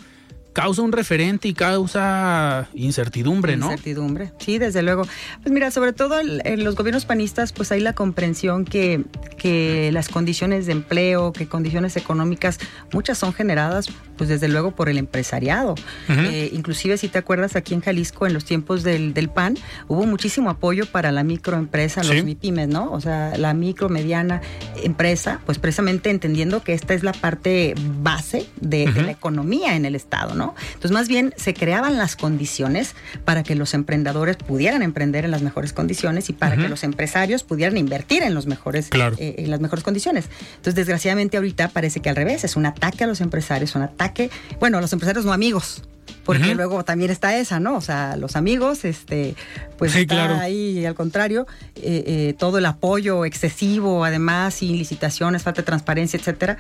causa 0.58 0.82
un 0.82 0.92
referente 0.92 1.48
y 1.48 1.54
causa 1.54 2.68
incertidumbre, 2.74 3.58
¿no? 3.58 3.68
Incertidumbre, 3.68 4.32
sí, 4.40 4.58
desde 4.58 4.82
luego. 4.82 5.04
Pues 5.44 5.54
mira, 5.54 5.70
sobre 5.70 5.94
todo 5.94 6.20
en 6.20 6.64
los 6.64 6.76
gobiernos 6.76 7.06
panistas, 7.06 7.54
pues 7.54 7.72
hay 7.72 7.80
la 7.80 7.94
comprensión 7.94 8.66
que, 8.66 9.04
que 9.38 9.92
las 9.94 10.10
condiciones 10.10 10.66
de 10.66 10.72
empleo, 10.72 11.32
que 11.32 11.48
condiciones 11.48 11.96
económicas, 11.96 12.58
muchas 12.92 13.20
son 13.20 13.34
generadas, 13.34 13.86
pues 14.18 14.30
desde 14.30 14.48
luego 14.48 14.72
por 14.72 14.90
el 14.90 14.98
empresariado. 14.98 15.76
Eh, 16.10 16.50
inclusive, 16.52 16.98
si 16.98 17.08
te 17.08 17.20
acuerdas, 17.20 17.56
aquí 17.56 17.76
en 17.76 17.82
Jalisco, 17.82 18.26
en 18.26 18.34
los 18.34 18.44
tiempos 18.44 18.82
del, 18.82 19.14
del 19.14 19.30
PAN, 19.30 19.60
hubo 19.88 20.08
muchísimo 20.08 20.50
apoyo 20.50 20.88
para 20.88 21.12
la 21.12 21.24
microempresa, 21.24 22.04
los 22.04 22.24
MIPIMES, 22.24 22.68
¿no? 22.68 22.92
O 22.92 23.00
sea, 23.00 23.38
la 23.38 23.54
micro, 23.54 23.90
mediana 23.90 24.42
empresa, 24.84 25.40
pues 25.46 25.60
precisamente 25.60 26.10
entendiendo 26.10 26.64
que 26.64 26.74
esta 26.74 26.96
es 26.96 27.04
la 27.04 27.14
parte 27.14 27.76
base 28.02 28.48
de, 28.60 28.92
de 28.92 29.04
la 29.04 29.12
economía 29.12 29.76
en 29.76 29.86
el 29.86 29.94
Estado, 29.94 30.34
¿no? 30.34 30.47
Entonces, 30.68 30.92
más 30.92 31.08
bien 31.08 31.34
se 31.38 31.54
creaban 31.54 31.98
las 31.98 32.16
condiciones 32.16 32.96
para 33.26 33.44
que 33.44 33.56
los 33.56 33.74
emprendedores 33.74 34.38
pudieran 34.38 34.82
emprender 34.82 35.26
en 35.26 35.32
las 35.32 35.42
mejores 35.42 35.74
condiciones 35.74 36.30
y 36.30 36.34
para 36.34 36.56
que 36.56 36.70
los 36.70 36.84
empresarios 36.84 37.44
pudieran 37.44 37.78
invertir 37.78 38.24
en, 38.24 38.34
los 38.34 38.48
mejores, 38.48 38.90
eh, 38.94 39.36
en 39.38 39.52
las 39.52 39.60
mejores 39.60 39.84
condiciones. 39.84 40.26
Entonces, 40.52 40.76
desgraciadamente, 40.76 41.38
ahorita 41.38 41.70
parece 41.70 42.00
que 42.00 42.10
al 42.10 42.16
revés, 42.16 42.44
es 42.44 42.56
un 42.56 42.66
ataque 42.66 43.04
a 43.04 43.08
los 43.08 43.22
empresarios, 43.22 43.76
un 43.76 43.84
ataque, 43.84 44.30
bueno, 44.60 44.78
a 44.78 44.82
los 44.82 44.94
empresarios 44.94 45.26
no 45.26 45.34
amigos, 45.34 45.84
porque 46.26 46.56
luego 46.56 46.84
también 46.84 47.10
está 47.10 47.38
esa, 47.38 47.60
¿no? 47.60 47.76
O 47.76 47.82
sea, 47.82 48.18
los 48.18 48.36
amigos, 48.36 48.84
este, 48.86 49.36
pues 49.78 49.96
está 49.96 50.42
ahí 50.42 50.86
al 50.86 50.96
contrario, 50.96 51.48
eh, 51.76 52.04
eh, 52.06 52.36
todo 52.38 52.58
el 52.58 52.66
apoyo 52.66 53.24
excesivo, 53.24 54.04
además, 54.04 54.56
sin 54.56 54.78
licitaciones, 54.78 55.44
falta 55.44 55.62
de 55.62 55.66
transparencia, 55.66 56.20
etcétera. 56.20 56.58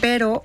pero 0.00 0.42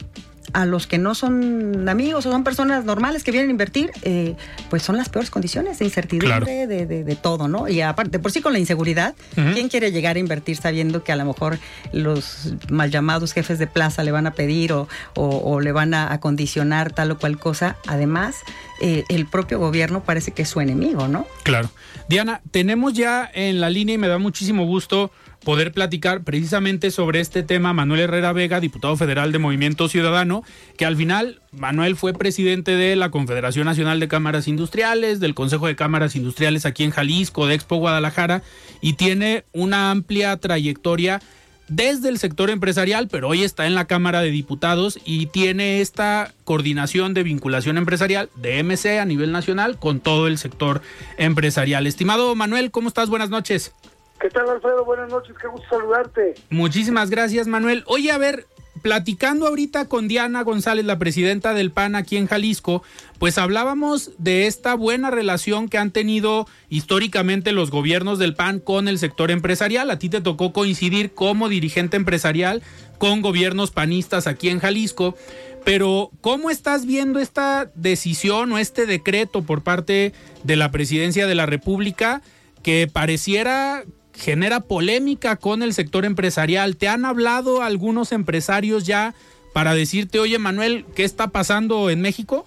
a 0.53 0.65
los 0.65 0.87
que 0.87 0.97
no 0.97 1.15
son 1.15 1.87
amigos 1.89 2.25
o 2.25 2.31
son 2.31 2.43
personas 2.43 2.85
normales 2.85 3.23
que 3.23 3.31
vienen 3.31 3.49
a 3.49 3.51
invertir, 3.51 3.91
eh, 4.03 4.35
pues 4.69 4.83
son 4.83 4.97
las 4.97 5.09
peores 5.09 5.29
condiciones 5.29 5.79
de 5.79 5.85
incertidumbre 5.85 6.67
de, 6.67 7.15
todo, 7.15 7.47
¿no? 7.47 7.67
Y 7.67 7.81
aparte, 7.81 8.19
por 8.19 8.31
sí 8.31 8.41
con 8.41 8.53
la 8.53 8.59
inseguridad, 8.59 9.15
¿quién 9.33 9.69
quiere 9.69 9.91
llegar 9.91 10.15
a 10.15 10.19
invertir 10.19 10.57
sabiendo 10.57 11.03
que 11.03 11.11
a 11.11 11.15
lo 11.15 11.25
mejor 11.25 11.59
los 11.91 12.53
mal 12.69 12.91
llamados 12.91 13.33
jefes 13.33 13.59
de 13.59 13.67
plaza 13.67 14.03
le 14.03 14.11
van 14.11 14.27
a 14.27 14.31
pedir 14.31 14.73
o, 14.73 14.87
o, 15.15 15.59
le 15.61 15.71
van 15.71 15.93
a, 15.93 16.19
condicionar 16.19 16.91
tal 16.91 17.11
o 17.11 17.17
cual 17.17 17.37
cosa? 17.37 17.77
Además, 17.87 18.35
eh, 18.81 19.03
el 19.09 19.25
propio 19.25 19.59
gobierno 19.59 20.03
parece 20.03 20.31
que 20.31 20.43
es 20.43 20.49
su 20.49 20.61
enemigo, 20.61 21.07
¿no? 21.07 21.25
Claro. 21.43 21.69
Diana, 22.09 22.41
tenemos 22.51 22.93
ya 22.93 23.29
en 23.33 23.61
la 23.61 23.69
línea 23.69 23.95
y 23.95 23.97
me 23.97 24.07
da 24.07 24.17
muchísimo 24.17 24.65
gusto 24.65 25.11
poder 25.45 25.71
platicar 25.71 26.23
precisamente 26.23 26.91
sobre 26.91 27.21
este 27.21 27.43
tema 27.43 27.71
Manuel 27.71 28.01
Herrera 28.01 28.33
Vega, 28.33 28.59
diputado 28.59 28.97
federal 28.97 29.31
de 29.31 29.39
Movimiento 29.39 29.87
Ciudadano, 29.87 30.43
que 30.75 30.85
al 30.85 30.97
final 30.97 31.39
Manuel 31.53 31.95
fue 31.95 32.11
presidente 32.13 32.71
de 32.71 32.97
la 32.97 33.11
Confederación 33.11 33.65
Nacional 33.65 34.01
de 34.01 34.09
Cámaras 34.09 34.49
Industriales, 34.49 35.21
del 35.21 35.35
Consejo 35.35 35.67
de 35.67 35.77
Cámaras 35.77 36.17
Industriales 36.17 36.65
aquí 36.65 36.83
en 36.83 36.91
Jalisco, 36.91 37.47
de 37.47 37.55
Expo 37.55 37.77
Guadalajara, 37.77 38.43
y 38.81 38.93
tiene 38.93 39.45
una 39.53 39.91
amplia 39.91 40.35
trayectoria 40.35 41.21
desde 41.67 42.09
el 42.09 42.19
sector 42.19 42.49
empresarial, 42.49 43.07
pero 43.07 43.29
hoy 43.29 43.43
está 43.43 43.65
en 43.65 43.75
la 43.75 43.85
Cámara 43.85 44.21
de 44.21 44.31
Diputados 44.31 44.99
y 45.05 45.27
tiene 45.27 45.81
esta 45.81 46.33
coordinación 46.43 47.13
de 47.13 47.23
vinculación 47.23 47.77
empresarial 47.77 48.29
de 48.35 48.63
MC 48.63 48.99
a 48.99 49.05
nivel 49.05 49.31
nacional 49.31 49.79
con 49.79 49.99
todo 49.99 50.27
el 50.27 50.37
sector 50.37 50.81
empresarial. 51.17 51.87
Estimado 51.87 52.35
Manuel, 52.35 52.71
¿cómo 52.71 52.87
estás? 52.87 53.09
Buenas 53.09 53.29
noches. 53.29 53.73
¿Qué 54.20 54.30
tal, 54.30 54.49
Alfredo? 54.49 54.86
Buenas 54.86 55.09
noches, 55.09 55.36
qué 55.39 55.47
gusto 55.47 55.68
saludarte. 55.70 56.36
Muchísimas 56.49 57.09
gracias, 57.09 57.47
Manuel. 57.47 57.84
Oye, 57.88 58.11
a 58.11 58.18
ver, 58.18 58.47
platicando 58.82 59.47
ahorita 59.47 59.88
con 59.88 60.07
Diana 60.07 60.43
González, 60.43 60.86
la 60.86 60.99
presidenta 60.99 61.53
del 61.53 61.72
PAN 61.72 61.95
aquí 61.95 62.18
en 62.18 62.28
Jalisco, 62.28 62.84
pues 63.20 63.38
hablábamos 63.38 64.11
de 64.18 64.47
esta 64.47 64.76
buena 64.76 65.11
relación 65.11 65.70
que 65.70 65.78
han 65.78 65.91
tenido 65.91 66.47
históricamente 66.70 67.51
los 67.51 67.72
gobiernos 67.72 68.20
del 68.20 68.36
PAN 68.36 68.59
con 68.59 68.88
el 68.88 68.99
sector 68.99 69.32
empresarial. 69.32 69.89
A 69.91 69.99
ti 69.99 70.09
te 70.09 70.22
tocó 70.22 70.53
coincidir 70.53 71.13
como 71.13 71.49
dirigente 71.49 71.97
empresarial 71.97 72.61
con 72.97 73.22
gobiernos 73.22 73.72
panistas 73.72 74.28
aquí 74.28 74.49
en 74.49 74.59
Jalisco. 74.59 75.16
Pero, 75.63 76.11
¿cómo 76.22 76.51
estás 76.51 76.86
viendo 76.86 77.20
esta 77.20 77.72
decisión 77.74 78.51
o 78.51 78.59
este 78.59 78.86
decreto 78.86 79.41
por 79.41 79.63
parte 79.63 80.13
de 80.43 80.55
la 80.55 80.70
presidencia 80.70 81.26
de 81.26 81.36
la 81.36 81.47
República 81.47 82.22
que 82.61 82.88
pareciera 82.91 83.84
genera 84.16 84.61
polémica 84.61 85.36
con 85.36 85.63
el 85.63 85.74
sector 85.74 86.05
empresarial. 86.05 86.78
¿Te 86.78 86.88
han 86.88 87.05
hablado 87.05 87.61
algunos 87.61 88.11
empresarios 88.11 88.86
ya 88.86 89.13
para 89.53 89.74
decirte, 89.74 90.20
oye 90.20 90.39
Manuel, 90.39 90.86
¿qué 90.95 91.03
está 91.03 91.28
pasando 91.28 91.89
en 91.89 92.01
México? 92.01 92.45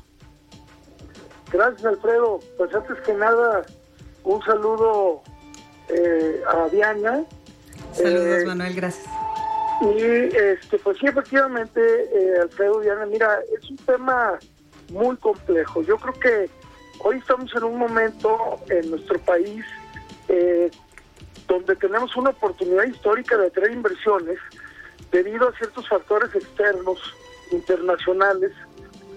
Gracias 1.52 1.84
Alfredo. 1.84 2.40
Pues 2.56 2.74
antes 2.74 2.96
que 3.04 3.14
nada, 3.14 3.64
un 4.24 4.42
saludo 4.42 5.22
eh, 5.88 6.42
a 6.46 6.68
Diana. 6.68 7.24
Saludos 7.92 8.42
eh, 8.42 8.46
Manuel, 8.46 8.74
gracias. 8.74 9.06
Y 9.80 10.02
este, 10.36 10.78
pues 10.78 10.98
sí, 10.98 11.06
efectivamente, 11.06 11.80
eh, 11.80 12.40
Alfredo, 12.42 12.80
Diana, 12.80 13.06
mira, 13.06 13.38
es 13.56 13.70
un 13.70 13.76
tema 13.76 14.38
muy 14.92 15.16
complejo. 15.16 15.82
Yo 15.82 15.96
creo 15.98 16.14
que 16.14 16.50
hoy 17.00 17.18
estamos 17.18 17.50
en 17.54 17.64
un 17.64 17.78
momento 17.78 18.58
en 18.68 18.90
nuestro 18.90 19.20
país 19.20 19.64
eh, 20.28 20.70
donde 21.48 21.74
tenemos 21.76 22.14
una 22.16 22.30
oportunidad 22.30 22.84
histórica 22.84 23.36
de 23.36 23.48
atraer 23.48 23.72
inversiones 23.72 24.38
debido 25.10 25.48
a 25.48 25.52
ciertos 25.52 25.88
factores 25.88 26.34
externos, 26.34 26.98
internacionales, 27.50 28.52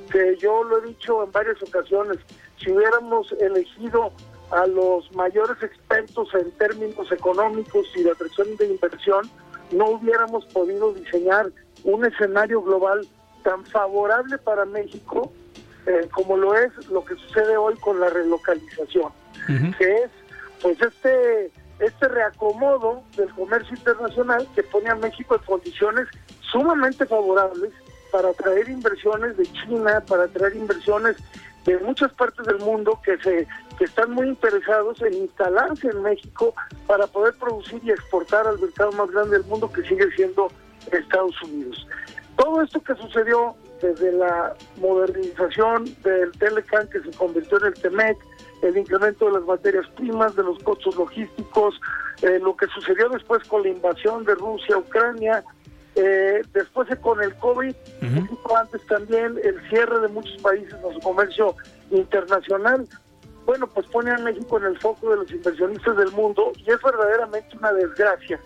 que 0.10 0.38
yo 0.38 0.64
lo 0.64 0.80
he 0.80 0.88
dicho 0.88 1.24
en 1.24 1.32
varias 1.32 1.62
ocasiones, 1.62 2.18
si 2.58 2.72
hubiéramos 2.72 3.32
elegido 3.34 4.12
a 4.52 4.66
los 4.66 5.12
mayores 5.14 5.62
expertos 5.62 6.30
en 6.34 6.52
términos 6.52 7.12
económicos 7.12 7.86
y 7.96 8.04
de 8.04 8.12
atracción 8.12 8.56
de 8.58 8.68
inversión, 8.68 9.30
no 9.72 9.92
hubiéramos 9.92 10.46
podido 10.48 10.94
diseñar 10.94 11.52
un 11.84 12.06
escenario 12.06 12.62
global 12.62 13.06
tan 13.44 13.66
favorable 13.66 14.38
para 14.38 14.66
México 14.66 15.32
eh, 15.88 16.08
como 16.12 16.38
lo 16.38 16.56
es 16.56 16.72
lo 16.90 17.04
que 17.04 17.16
sucede 17.16 17.58
hoy 17.58 17.76
con 17.78 18.00
la 18.00 18.10
relocalización, 18.10 19.12
que 19.78 20.04
es 20.04 20.12
pues 20.62 20.80
este 20.80 21.52
este 21.82 22.08
reacomodo 22.08 23.04
del 23.18 23.30
comercio 23.32 23.76
internacional 23.76 24.48
que 24.56 24.64
pone 24.64 24.90
a 24.90 24.96
México 24.96 25.36
en 25.36 25.42
condiciones 25.42 26.08
sumamente 26.52 27.06
favorables 27.06 27.72
para 28.12 28.30
atraer 28.30 28.70
inversiones 28.70 29.36
de 29.38 29.46
China, 29.52 30.04
para 30.08 30.24
atraer 30.24 30.56
inversiones 30.56 31.18
de 31.66 31.78
muchas 31.80 32.12
partes 32.14 32.46
del 32.46 32.60
mundo 32.60 33.00
que 33.04 33.18
se 33.18 33.48
que 33.78 33.86
están 33.86 34.12
muy 34.12 34.28
interesados 34.28 35.02
en 35.02 35.14
instalarse 35.14 35.88
en 35.88 36.04
México 36.04 36.54
para 36.86 37.08
poder 37.08 37.34
producir 37.36 37.82
y 37.84 37.90
exportar 37.90 38.46
al 38.46 38.60
mercado 38.60 38.92
más 38.92 39.10
grande 39.10 39.40
del 39.40 39.48
mundo 39.48 39.72
que 39.72 39.82
sigue 39.82 40.08
siendo 40.16 40.52
Estados 40.92 41.42
Unidos. 41.42 41.88
Todo 42.36 42.62
esto 42.62 42.80
que 42.84 42.94
sucedió 42.96 43.56
desde 43.82 44.12
la 44.12 44.54
modernización 44.80 45.86
del 46.04 46.32
Telecan 46.34 46.88
que 46.90 47.02
se 47.02 47.12
convirtió 47.18 47.58
en 47.60 47.66
el 47.68 47.74
TEMEC, 47.74 48.18
el 48.62 48.78
incremento 48.78 49.26
de 49.26 49.32
las 49.34 49.44
materias 49.44 49.88
primas, 49.96 50.36
de 50.36 50.44
los 50.44 50.62
costos 50.64 50.96
logísticos, 50.96 51.80
eh, 52.22 52.40
lo 52.40 52.56
que 52.56 52.68
sucedió 52.68 53.10
después 53.10 53.44
con 53.48 53.64
la 53.64 53.70
invasión 53.70 54.24
de 54.24 54.36
Rusia 54.36 54.76
a 54.76 54.80
Ucrania, 54.80 55.44
eh, 55.96 56.42
después 56.54 56.88
con 57.00 57.22
el 57.22 57.36
COVID, 57.36 57.76
un 58.02 58.28
poco 58.28 58.58
antes 58.58 58.86
también 58.88 59.38
el 59.44 59.60
cierre 59.70 60.00
de 60.00 60.08
muchos 60.08 60.42
países 60.42 60.74
en 60.74 60.94
su 60.94 61.00
comercio 61.00 61.56
internacional. 61.90 62.88
Bueno, 63.46 63.68
pues 63.68 63.88
pone 63.88 64.12
a 64.12 64.18
México 64.18 64.58
en 64.60 64.66
el 64.66 64.80
foco 64.80 65.10
de 65.10 65.18
los 65.18 65.32
inversionistas 65.32 65.98
del 65.98 66.12
mundo 66.12 66.52
y 66.56 66.72
es 66.72 66.82
verdaderamente 66.82 67.58
una 67.58 67.74
desgracia 67.74 68.40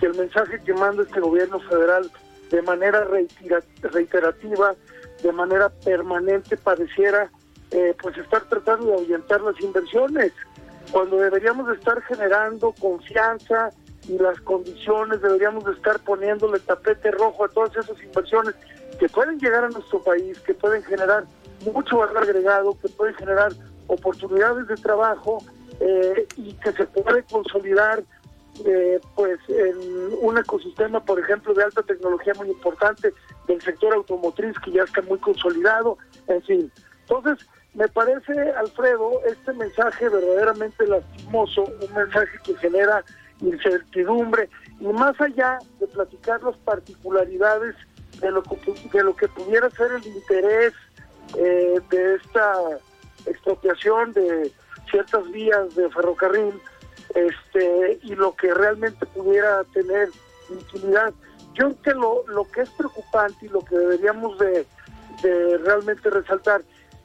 que 0.00 0.06
el 0.06 0.14
mensaje 0.14 0.60
que 0.64 0.72
manda 0.72 1.02
este 1.02 1.20
gobierno 1.20 1.60
federal 1.60 2.10
de 2.50 2.62
manera 2.62 3.06
reiterativa, 3.82 4.74
de 5.22 5.32
manera 5.32 5.68
permanente, 5.68 6.56
pareciera 6.56 7.30
eh, 7.72 7.94
pues 8.00 8.16
estar 8.18 8.42
tratando 8.44 8.86
de 8.86 8.94
ahuyentar 8.94 9.40
las 9.40 9.60
inversiones, 9.60 10.32
cuando 10.90 11.16
deberíamos 11.16 11.66
de 11.68 11.74
estar 11.74 12.02
generando 12.02 12.72
confianza 12.78 13.70
y 14.08 14.18
las 14.18 14.40
condiciones, 14.40 15.22
deberíamos 15.22 15.64
de 15.64 15.72
estar 15.72 15.98
poniéndole 16.00 16.58
tapete 16.60 17.10
rojo 17.10 17.44
a 17.44 17.48
todas 17.48 17.76
esas 17.76 18.00
inversiones 18.02 18.54
que 18.98 19.08
pueden 19.08 19.38
llegar 19.38 19.64
a 19.64 19.68
nuestro 19.68 20.02
país, 20.02 20.38
que 20.40 20.54
pueden 20.54 20.82
generar 20.82 21.24
mucho 21.72 21.98
valor 21.98 22.18
agregado, 22.18 22.76
que 22.80 22.88
pueden 22.88 23.14
generar 23.14 23.52
oportunidades 23.86 24.66
de 24.66 24.76
trabajo 24.76 25.38
eh, 25.80 26.26
y 26.36 26.52
que 26.54 26.72
se 26.72 26.84
puede 26.86 27.22
consolidar 27.24 28.02
eh, 28.66 29.00
pues 29.14 29.38
en 29.48 29.76
un 30.20 30.36
ecosistema, 30.36 31.02
por 31.02 31.18
ejemplo, 31.18 31.54
de 31.54 31.64
alta 31.64 31.82
tecnología 31.82 32.34
muy 32.34 32.48
importante 32.48 33.12
del 33.48 33.60
sector 33.62 33.94
automotriz 33.94 34.58
que 34.62 34.72
ya 34.72 34.82
está 34.82 35.00
muy 35.02 35.18
consolidado, 35.18 35.96
en 36.28 36.42
fin. 36.42 36.72
Entonces, 37.08 37.46
me 37.74 37.88
parece, 37.88 38.32
Alfredo, 38.52 39.20
este 39.24 39.52
mensaje 39.54 40.08
verdaderamente 40.08 40.86
lastimoso, 40.86 41.64
un 41.64 41.94
mensaje 41.94 42.38
que 42.44 42.54
genera 42.56 43.02
incertidumbre 43.40 44.48
y 44.78 44.86
más 44.86 45.18
allá 45.20 45.58
de 45.80 45.86
platicar 45.86 46.42
las 46.42 46.56
particularidades 46.58 47.74
de 48.20 48.30
lo 48.30 48.42
que, 48.42 48.56
de 48.92 49.02
lo 49.02 49.16
que 49.16 49.26
pudiera 49.28 49.70
ser 49.70 49.90
el 49.92 50.06
interés 50.06 50.74
eh, 51.36 51.80
de 51.90 52.14
esta 52.16 52.54
expropiación 53.26 54.12
de 54.12 54.52
ciertas 54.90 55.30
vías 55.32 55.74
de 55.74 55.88
ferrocarril 55.90 56.60
este 57.14 57.98
y 58.02 58.14
lo 58.14 58.34
que 58.34 58.52
realmente 58.52 59.06
pudiera 59.06 59.64
tener 59.72 60.08
utilidad. 60.50 61.12
Yo 61.54 61.74
creo 61.76 62.24
que 62.26 62.32
lo, 62.32 62.44
que 62.52 62.62
es 62.62 62.70
preocupante 62.70 63.46
y 63.46 63.48
lo 63.48 63.60
que 63.60 63.76
deberíamos 63.76 64.38
de, 64.38 64.66
de 65.22 65.58
realmente 65.58 66.10
resaltar 66.10 66.62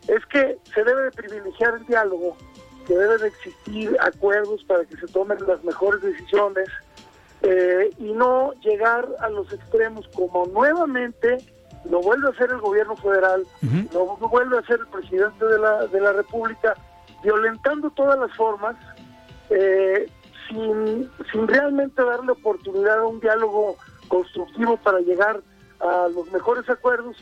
es 0.07 0.25
que 0.27 0.57
se 0.73 0.83
debe 0.83 1.03
de 1.03 1.11
privilegiar 1.11 1.75
el 1.75 1.85
diálogo, 1.85 2.37
que 2.85 2.95
deben 2.95 3.17
de 3.19 3.27
existir 3.27 3.97
acuerdos 3.99 4.63
para 4.63 4.85
que 4.85 4.95
se 4.97 5.07
tomen 5.07 5.37
las 5.45 5.63
mejores 5.63 6.01
decisiones 6.01 6.69
eh, 7.41 7.89
y 7.97 8.13
no 8.13 8.53
llegar 8.61 9.07
a 9.19 9.29
los 9.29 9.51
extremos 9.51 10.07
como 10.15 10.45
nuevamente 10.47 11.37
lo 11.89 12.01
vuelve 12.01 12.27
a 12.27 12.31
hacer 12.31 12.49
el 12.49 12.59
gobierno 12.59 12.95
federal, 12.97 13.45
lo 13.93 14.05
vuelve 14.17 14.57
a 14.57 14.59
hacer 14.59 14.79
el 14.79 14.87
presidente 14.87 15.45
de 15.45 15.59
la, 15.59 15.87
de 15.87 16.01
la 16.01 16.11
República, 16.11 16.73
violentando 17.23 17.89
todas 17.91 18.19
las 18.19 18.35
formas, 18.35 18.75
eh, 19.49 20.09
sin, 20.49 21.09
sin 21.31 21.47
realmente 21.47 22.03
darle 22.03 22.31
oportunidad 22.31 22.99
a 22.99 23.07
un 23.07 23.19
diálogo 23.19 23.77
constructivo 24.07 24.77
para 24.77 24.99
llegar 24.99 25.41
a 25.79 26.07
los 26.09 26.29
mejores 26.31 26.69
acuerdos 26.69 27.15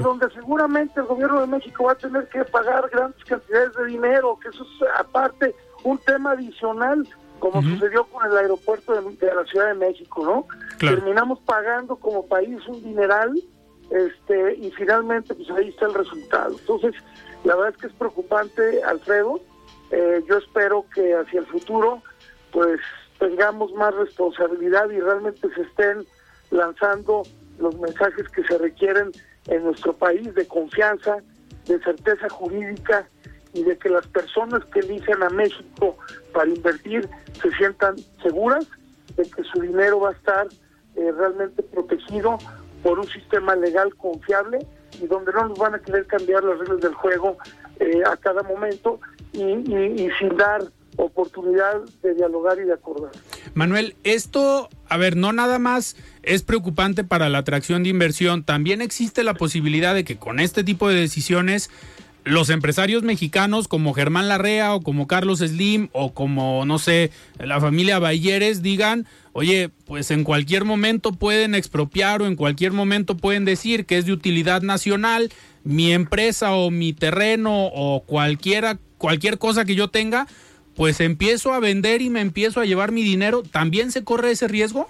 donde 0.00 0.30
seguramente 0.30 1.00
el 1.00 1.06
gobierno 1.06 1.40
de 1.40 1.46
México 1.46 1.84
va 1.84 1.92
a 1.92 1.96
tener 1.96 2.28
que 2.28 2.44
pagar 2.44 2.88
grandes 2.90 3.22
cantidades 3.24 3.74
de 3.74 3.86
dinero, 3.86 4.38
que 4.40 4.48
eso 4.48 4.62
es 4.62 4.88
aparte 4.98 5.54
un 5.84 5.98
tema 5.98 6.32
adicional, 6.32 7.06
como 7.38 7.62
sucedió 7.62 8.04
con 8.04 8.30
el 8.30 8.36
aeropuerto 8.36 8.94
de, 8.94 9.34
la 9.34 9.44
Ciudad 9.44 9.68
de 9.68 9.74
México, 9.74 10.24
¿no? 10.24 10.46
Terminamos 10.78 11.38
pagando 11.40 11.96
como 11.96 12.26
país 12.26 12.58
un 12.66 12.82
dineral 12.82 13.34
este 13.90 14.56
y 14.56 14.70
finalmente 14.72 15.34
pues 15.34 15.48
ahí 15.50 15.68
está 15.68 15.86
el 15.86 15.94
resultado. 15.94 16.56
Entonces, 16.58 16.94
la 17.44 17.54
verdad 17.54 17.74
es 17.74 17.80
que 17.80 17.86
es 17.86 17.92
preocupante, 17.92 18.82
Alfredo. 18.82 19.40
Eh, 19.90 20.24
yo 20.28 20.38
espero 20.38 20.84
que 20.92 21.14
hacia 21.14 21.40
el 21.40 21.46
futuro 21.46 22.02
pues 22.50 22.80
tengamos 23.18 23.72
más 23.74 23.94
responsabilidad 23.94 24.90
y 24.90 24.98
realmente 24.98 25.48
se 25.54 25.62
estén 25.62 26.04
lanzando 26.50 27.22
los 27.58 27.78
mensajes 27.78 28.28
que 28.30 28.42
se 28.44 28.58
requieren 28.58 29.12
en 29.48 29.64
nuestro 29.64 29.92
país 29.92 30.34
de 30.34 30.46
confianza, 30.46 31.18
de 31.66 31.78
certeza 31.80 32.28
jurídica 32.28 33.08
y 33.52 33.62
de 33.62 33.76
que 33.78 33.88
las 33.88 34.06
personas 34.08 34.64
que 34.66 34.80
eligen 34.80 35.22
a 35.22 35.30
México 35.30 35.96
para 36.32 36.48
invertir 36.48 37.08
se 37.40 37.50
sientan 37.52 37.96
seguras 38.22 38.66
de 39.16 39.22
que 39.24 39.42
su 39.44 39.60
dinero 39.60 40.00
va 40.00 40.10
a 40.10 40.12
estar 40.12 40.46
eh, 40.96 41.12
realmente 41.12 41.62
protegido 41.62 42.38
por 42.82 42.98
un 42.98 43.08
sistema 43.08 43.56
legal 43.56 43.94
confiable 43.96 44.58
y 45.00 45.06
donde 45.06 45.32
no 45.32 45.48
nos 45.48 45.58
van 45.58 45.74
a 45.74 45.78
querer 45.78 46.06
cambiar 46.06 46.44
las 46.44 46.58
reglas 46.58 46.80
del 46.80 46.94
juego 46.94 47.38
eh, 47.80 48.02
a 48.06 48.16
cada 48.16 48.42
momento 48.42 49.00
y 49.32 50.08
sin 50.18 50.34
dar 50.36 50.62
oportunidad 50.96 51.82
de 52.02 52.14
dialogar 52.14 52.58
y 52.58 52.64
de 52.64 52.72
acordar. 52.72 53.12
Manuel, 53.54 53.96
esto, 54.04 54.68
a 54.88 54.96
ver, 54.96 55.16
no 55.16 55.32
nada 55.32 55.58
más 55.58 55.96
es 56.22 56.42
preocupante 56.42 57.04
para 57.04 57.28
la 57.28 57.38
atracción 57.38 57.82
de 57.82 57.90
inversión, 57.90 58.44
también 58.44 58.80
existe 58.82 59.22
la 59.22 59.34
posibilidad 59.34 59.94
de 59.94 60.04
que 60.04 60.16
con 60.16 60.40
este 60.40 60.64
tipo 60.64 60.88
de 60.88 61.00
decisiones 61.00 61.70
los 62.26 62.50
empresarios 62.50 63.04
mexicanos 63.04 63.68
como 63.68 63.94
Germán 63.94 64.26
Larrea 64.26 64.74
o 64.74 64.80
como 64.80 65.06
Carlos 65.06 65.38
Slim 65.38 65.88
o 65.92 66.12
como, 66.12 66.64
no 66.64 66.80
sé, 66.80 67.12
la 67.38 67.60
familia 67.60 68.00
Bayeres 68.00 68.62
digan, 68.62 69.06
oye, 69.32 69.70
pues 69.84 70.10
en 70.10 70.24
cualquier 70.24 70.64
momento 70.64 71.12
pueden 71.12 71.54
expropiar 71.54 72.22
o 72.22 72.26
en 72.26 72.34
cualquier 72.34 72.72
momento 72.72 73.16
pueden 73.16 73.44
decir 73.44 73.86
que 73.86 73.96
es 73.96 74.06
de 74.06 74.12
utilidad 74.12 74.62
nacional 74.62 75.30
mi 75.62 75.92
empresa 75.92 76.52
o 76.52 76.72
mi 76.72 76.92
terreno 76.92 77.66
o 77.66 78.02
cualquiera, 78.04 78.78
cualquier 78.98 79.38
cosa 79.38 79.64
que 79.64 79.76
yo 79.76 79.88
tenga, 79.88 80.26
pues 80.76 81.00
empiezo 81.00 81.52
a 81.52 81.60
vender 81.60 82.02
y 82.02 82.10
me 82.10 82.20
empiezo 82.20 82.60
a 82.60 82.64
llevar 82.64 82.92
mi 82.92 83.02
dinero, 83.02 83.42
¿también 83.42 83.90
se 83.90 84.04
corre 84.04 84.30
ese 84.30 84.46
riesgo? 84.46 84.88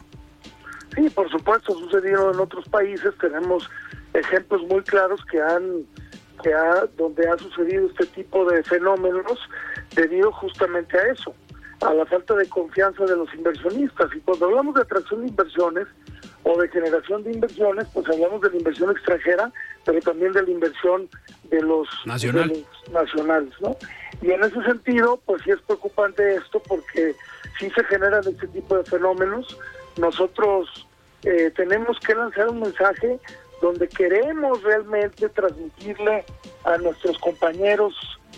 Sí, 0.95 1.09
por 1.11 1.31
supuesto, 1.31 1.79
sucedido 1.79 2.33
en 2.33 2.41
otros 2.41 2.69
países, 2.69 3.15
tenemos 3.21 3.69
ejemplos 4.15 4.63
muy 4.69 4.83
claros 4.83 5.21
que 5.31 5.41
han 5.41 5.87
que 6.43 6.53
ha, 6.53 6.87
donde 6.97 7.27
ha 7.29 7.39
sucedido 7.39 7.87
este 7.87 8.07
tipo 8.07 8.45
de 8.51 8.63
fenómenos 8.63 9.39
debido 9.95 10.31
justamente 10.33 10.99
a 10.99 11.13
eso, 11.13 11.35
a 11.81 11.95
la 11.95 12.05
falta 12.07 12.35
de 12.35 12.47
confianza 12.49 13.05
de 13.05 13.17
los 13.17 13.33
inversionistas. 13.35 14.11
Y 14.15 14.21
cuando 14.21 14.47
hablamos 14.47 14.75
de 14.75 14.83
atracción 14.83 15.23
de 15.23 15.29
inversiones 15.29 15.87
o 16.49 16.57
de 16.57 16.69
generación 16.69 17.25
de 17.25 17.33
inversiones, 17.33 17.89
pues 17.93 18.07
hablamos 18.09 18.41
de 18.41 18.51
la 18.51 18.57
inversión 18.57 18.93
extranjera, 18.93 19.51
pero 19.85 20.01
también 20.01 20.33
de 20.33 20.45
la 20.45 20.51
inversión 20.51 21.09
de 21.51 21.61
los, 21.61 21.89
nacionales, 22.93 23.53
¿no? 23.61 23.77
Y 24.23 24.31
en 24.31 24.45
ese 24.45 24.63
sentido, 24.63 25.21
pues 25.27 25.43
sí 25.43 25.51
es 25.51 25.61
preocupante 25.63 26.37
esto 26.37 26.63
porque 26.69 27.17
sí 27.59 27.69
se 27.71 27.83
generan 27.85 28.21
este 28.21 28.47
tipo 28.47 28.77
de 28.77 28.85
fenómenos. 28.85 29.59
Nosotros 29.99 30.87
eh, 31.25 31.51
tenemos 31.57 31.99
que 31.99 32.15
lanzar 32.15 32.49
un 32.49 32.61
mensaje 32.61 33.19
donde 33.61 33.89
queremos 33.89 34.63
realmente 34.63 35.29
transmitirle 35.31 36.25
a 36.63 36.77
nuestros 36.79 37.19
compañeros 37.19 37.93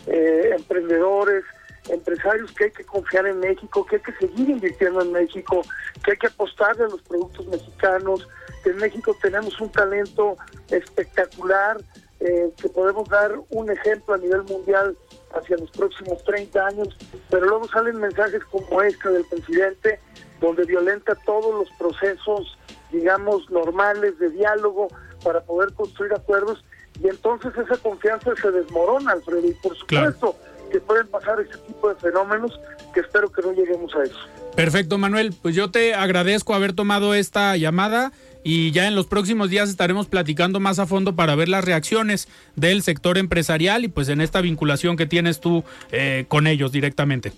eh, 0.07 0.55
emprendedores, 0.57 1.45
empresarios 1.89 2.53
que 2.53 2.65
hay 2.65 2.71
que 2.71 2.85
confiar 2.85 3.27
en 3.27 3.41
México, 3.41 3.85
que 3.87 3.97
hay 3.97 4.03
que 4.03 4.13
seguir 4.15 4.49
invirtiendo 4.51 5.03
en 5.03 5.13
México, 5.13 5.63
que 6.05 6.13
hay 6.13 6.17
que 6.17 6.27
apostarle 6.27 6.85
a 6.85 6.89
los 6.89 7.03
productos 7.03 7.47
mexicanos, 7.47 8.29
que 8.63 8.71
en 8.71 8.77
México 8.77 9.17
tenemos 9.21 9.61
un 9.61 9.71
talento 9.71 10.37
espectacular, 10.71 11.79
eh, 12.21 12.53
que 12.61 12.69
podemos 12.69 13.09
dar 13.09 13.39
un 13.51 13.71
ejemplo 13.71 14.15
a 14.15 14.19
nivel 14.19 14.43
mundial 14.45 14.97
hacia 15.35 15.57
los 15.57 15.71
próximos 15.71 16.23
30 16.25 16.67
años, 16.67 16.97
pero 17.31 17.47
luego 17.47 17.69
salen 17.69 17.99
mensajes 18.01 18.43
como 18.45 18.83
este 18.83 19.09
del 19.11 19.25
presidente, 19.25 20.01
donde 20.41 20.65
violenta 20.65 21.15
todos 21.27 21.55
los 21.55 21.71
procesos, 21.79 22.59
digamos, 22.91 23.49
normales 23.51 24.19
de 24.19 24.31
diálogo, 24.31 24.89
para 25.23 25.41
poder 25.43 25.73
construir 25.75 26.13
acuerdos 26.15 26.65
y 27.03 27.09
entonces 27.09 27.53
esa 27.57 27.77
confianza 27.77 28.35
se 28.37 28.51
desmorona, 28.51 29.13
Alfredo, 29.13 29.47
y 29.47 29.53
por 29.55 29.77
supuesto 29.77 30.35
que 30.69 30.81
pueden 30.81 31.07
pasar 31.09 31.41
ese 31.41 31.57
tipo 31.67 31.89
de 31.89 31.95
fenómenos 31.97 32.59
que 32.93 33.01
espero 33.01 33.31
que 33.31 33.43
no 33.43 33.53
lleguemos 33.53 33.95
a 33.95 34.03
eso. 34.03 34.19
Perfecto, 34.57 34.99
Manuel, 34.99 35.35
pues 35.41 35.55
yo 35.55 35.71
te 35.71 35.95
agradezco 35.95 36.55
haber 36.55 36.73
tomado 36.73 37.15
esta 37.15 37.57
llamada 37.57 38.13
y 38.43 38.71
ya 38.73 38.89
en 38.89 38.95
los 38.95 39.07
próximos 39.07 39.51
días 39.51 39.69
estaremos 39.69 40.07
platicando 40.07 40.59
más 40.59 40.79
a 40.79 40.87
fondo 40.87 41.15
para 41.15 41.35
ver 41.35 41.49
las 41.49 41.65
reacciones 41.65 42.29
del 42.57 42.83
sector 42.83 43.19
empresarial 43.19 43.85
y 43.85 43.89
pues 43.89 44.09
en 44.09 44.21
esta 44.21 44.41
vinculación 44.41 44.97
que 44.97 45.07
tienes 45.07 45.41
tú 45.41 45.65
eh, 45.93 46.25
con 46.29 46.47
ellos 46.47 46.73
directamente. 46.73 47.33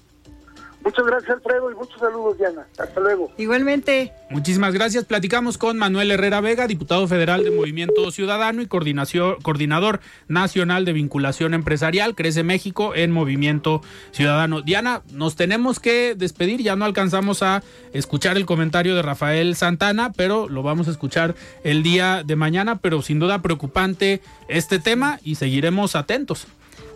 Muchas 0.83 1.05
gracias, 1.05 1.31
Alfredo, 1.31 1.71
y 1.71 1.75
muchos 1.75 2.01
saludos, 2.01 2.39
Diana. 2.39 2.67
Hasta 2.79 3.01
luego. 3.01 3.31
Igualmente. 3.37 4.13
Muchísimas 4.31 4.73
gracias. 4.73 5.05
Platicamos 5.05 5.59
con 5.59 5.77
Manuel 5.77 6.11
Herrera 6.11 6.41
Vega, 6.41 6.67
diputado 6.67 7.07
federal 7.07 7.45
de 7.45 7.51
Movimiento 7.51 8.11
Ciudadano 8.11 8.63
y 8.63 8.67
coordinación, 8.67 9.37
coordinador 9.43 10.01
nacional 10.29 10.87
de 10.87 10.95
vinculación 10.95 11.53
empresarial, 11.53 12.15
Crece 12.15 12.45
México 12.45 12.95
en 12.95 13.11
Movimiento 13.11 13.83
Ciudadano. 14.13 14.63
Diana, 14.63 15.03
nos 15.13 15.37
tenemos 15.37 15.81
que 15.81 16.15
despedir, 16.15 16.63
ya 16.63 16.77
no 16.77 16.87
alcanzamos 16.87 17.43
a 17.43 17.63
escuchar 17.93 18.39
el 18.39 18.47
comentario 18.47 18.95
de 18.95 19.03
Rafael 19.03 19.57
Santana, 19.57 20.13
pero 20.17 20.49
lo 20.49 20.63
vamos 20.63 20.89
a 20.89 20.93
escuchar 20.93 21.35
el 21.63 21.83
día 21.83 22.23
de 22.25 22.37
mañana, 22.37 22.79
pero 22.79 23.03
sin 23.03 23.19
duda 23.19 23.43
preocupante 23.43 24.23
este 24.49 24.79
tema 24.79 25.21
y 25.23 25.35
seguiremos 25.35 25.95
atentos 25.95 26.47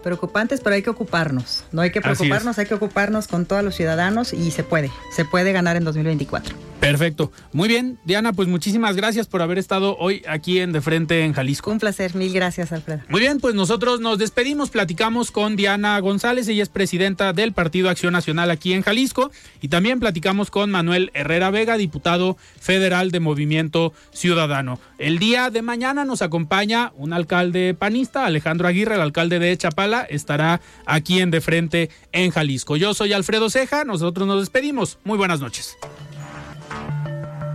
preocupantes, 0.04 0.60
pero 0.60 0.76
hay 0.76 0.82
que 0.82 0.90
ocuparnos. 0.90 1.64
No 1.72 1.82
hay 1.82 1.90
que 1.90 2.00
preocuparnos, 2.00 2.58
hay 2.58 2.66
que 2.66 2.74
ocuparnos 2.74 3.26
con 3.26 3.46
todos 3.46 3.64
los 3.64 3.74
ciudadanos 3.74 4.32
y 4.32 4.52
se 4.52 4.62
puede, 4.62 4.92
se 5.10 5.24
puede 5.24 5.52
ganar 5.52 5.76
en 5.76 5.84
2024. 5.84 6.54
Perfecto. 6.84 7.32
Muy 7.54 7.66
bien, 7.66 7.98
Diana, 8.04 8.34
pues 8.34 8.46
muchísimas 8.46 8.94
gracias 8.94 9.26
por 9.26 9.40
haber 9.40 9.56
estado 9.56 9.96
hoy 9.96 10.22
aquí 10.28 10.60
en 10.60 10.70
De 10.72 10.82
Frente 10.82 11.24
en 11.24 11.32
Jalisco. 11.32 11.70
Un 11.70 11.78
placer, 11.78 12.14
mil 12.14 12.30
gracias, 12.30 12.72
Alfredo. 12.72 13.00
Muy 13.08 13.20
bien, 13.20 13.40
pues 13.40 13.54
nosotros 13.54 14.00
nos 14.00 14.18
despedimos, 14.18 14.68
platicamos 14.68 15.30
con 15.30 15.56
Diana 15.56 15.98
González, 16.00 16.46
ella 16.46 16.62
es 16.62 16.68
presidenta 16.68 17.32
del 17.32 17.54
Partido 17.54 17.88
Acción 17.88 18.12
Nacional 18.12 18.50
aquí 18.50 18.74
en 18.74 18.82
Jalisco, 18.82 19.30
y 19.62 19.68
también 19.68 19.98
platicamos 19.98 20.50
con 20.50 20.70
Manuel 20.70 21.10
Herrera 21.14 21.50
Vega, 21.50 21.78
diputado 21.78 22.36
federal 22.60 23.10
de 23.10 23.20
Movimiento 23.20 23.94
Ciudadano. 24.12 24.78
El 24.98 25.18
día 25.18 25.48
de 25.48 25.62
mañana 25.62 26.04
nos 26.04 26.20
acompaña 26.20 26.92
un 26.96 27.14
alcalde 27.14 27.72
panista, 27.72 28.26
Alejandro 28.26 28.68
Aguirre, 28.68 28.96
el 28.96 29.00
alcalde 29.00 29.38
de 29.38 29.56
Chapala, 29.56 29.93
estará 30.02 30.60
aquí 30.86 31.20
en 31.20 31.30
De 31.30 31.40
Frente 31.40 31.90
en 32.12 32.30
Jalisco. 32.30 32.76
Yo 32.76 32.94
soy 32.94 33.12
Alfredo 33.12 33.50
Ceja, 33.50 33.84
nosotros 33.84 34.26
nos 34.26 34.40
despedimos. 34.40 34.98
Muy 35.04 35.18
buenas 35.18 35.40
noches. 35.40 35.76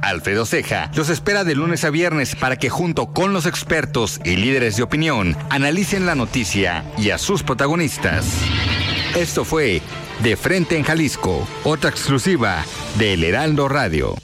Alfredo 0.01 0.45
Ceja 0.45 0.89
los 0.95 1.09
espera 1.09 1.43
de 1.43 1.55
lunes 1.55 1.83
a 1.83 1.89
viernes 1.89 2.35
para 2.35 2.55
que 2.55 2.69
junto 2.69 3.13
con 3.13 3.33
los 3.33 3.45
expertos 3.45 4.19
y 4.23 4.37
líderes 4.37 4.77
de 4.77 4.83
opinión 4.83 5.35
analicen 5.49 6.05
la 6.05 6.15
noticia 6.15 6.83
y 6.97 7.11
a 7.11 7.17
sus 7.17 7.43
protagonistas. 7.43 8.25
Esto 9.15 9.43
fue 9.45 9.81
De 10.23 10.35
Frente 10.35 10.77
en 10.77 10.83
Jalisco, 10.83 11.47
otra 11.63 11.89
exclusiva 11.89 12.63
de 12.97 13.13
El 13.13 13.23
Heraldo 13.23 13.67
Radio. 13.67 14.15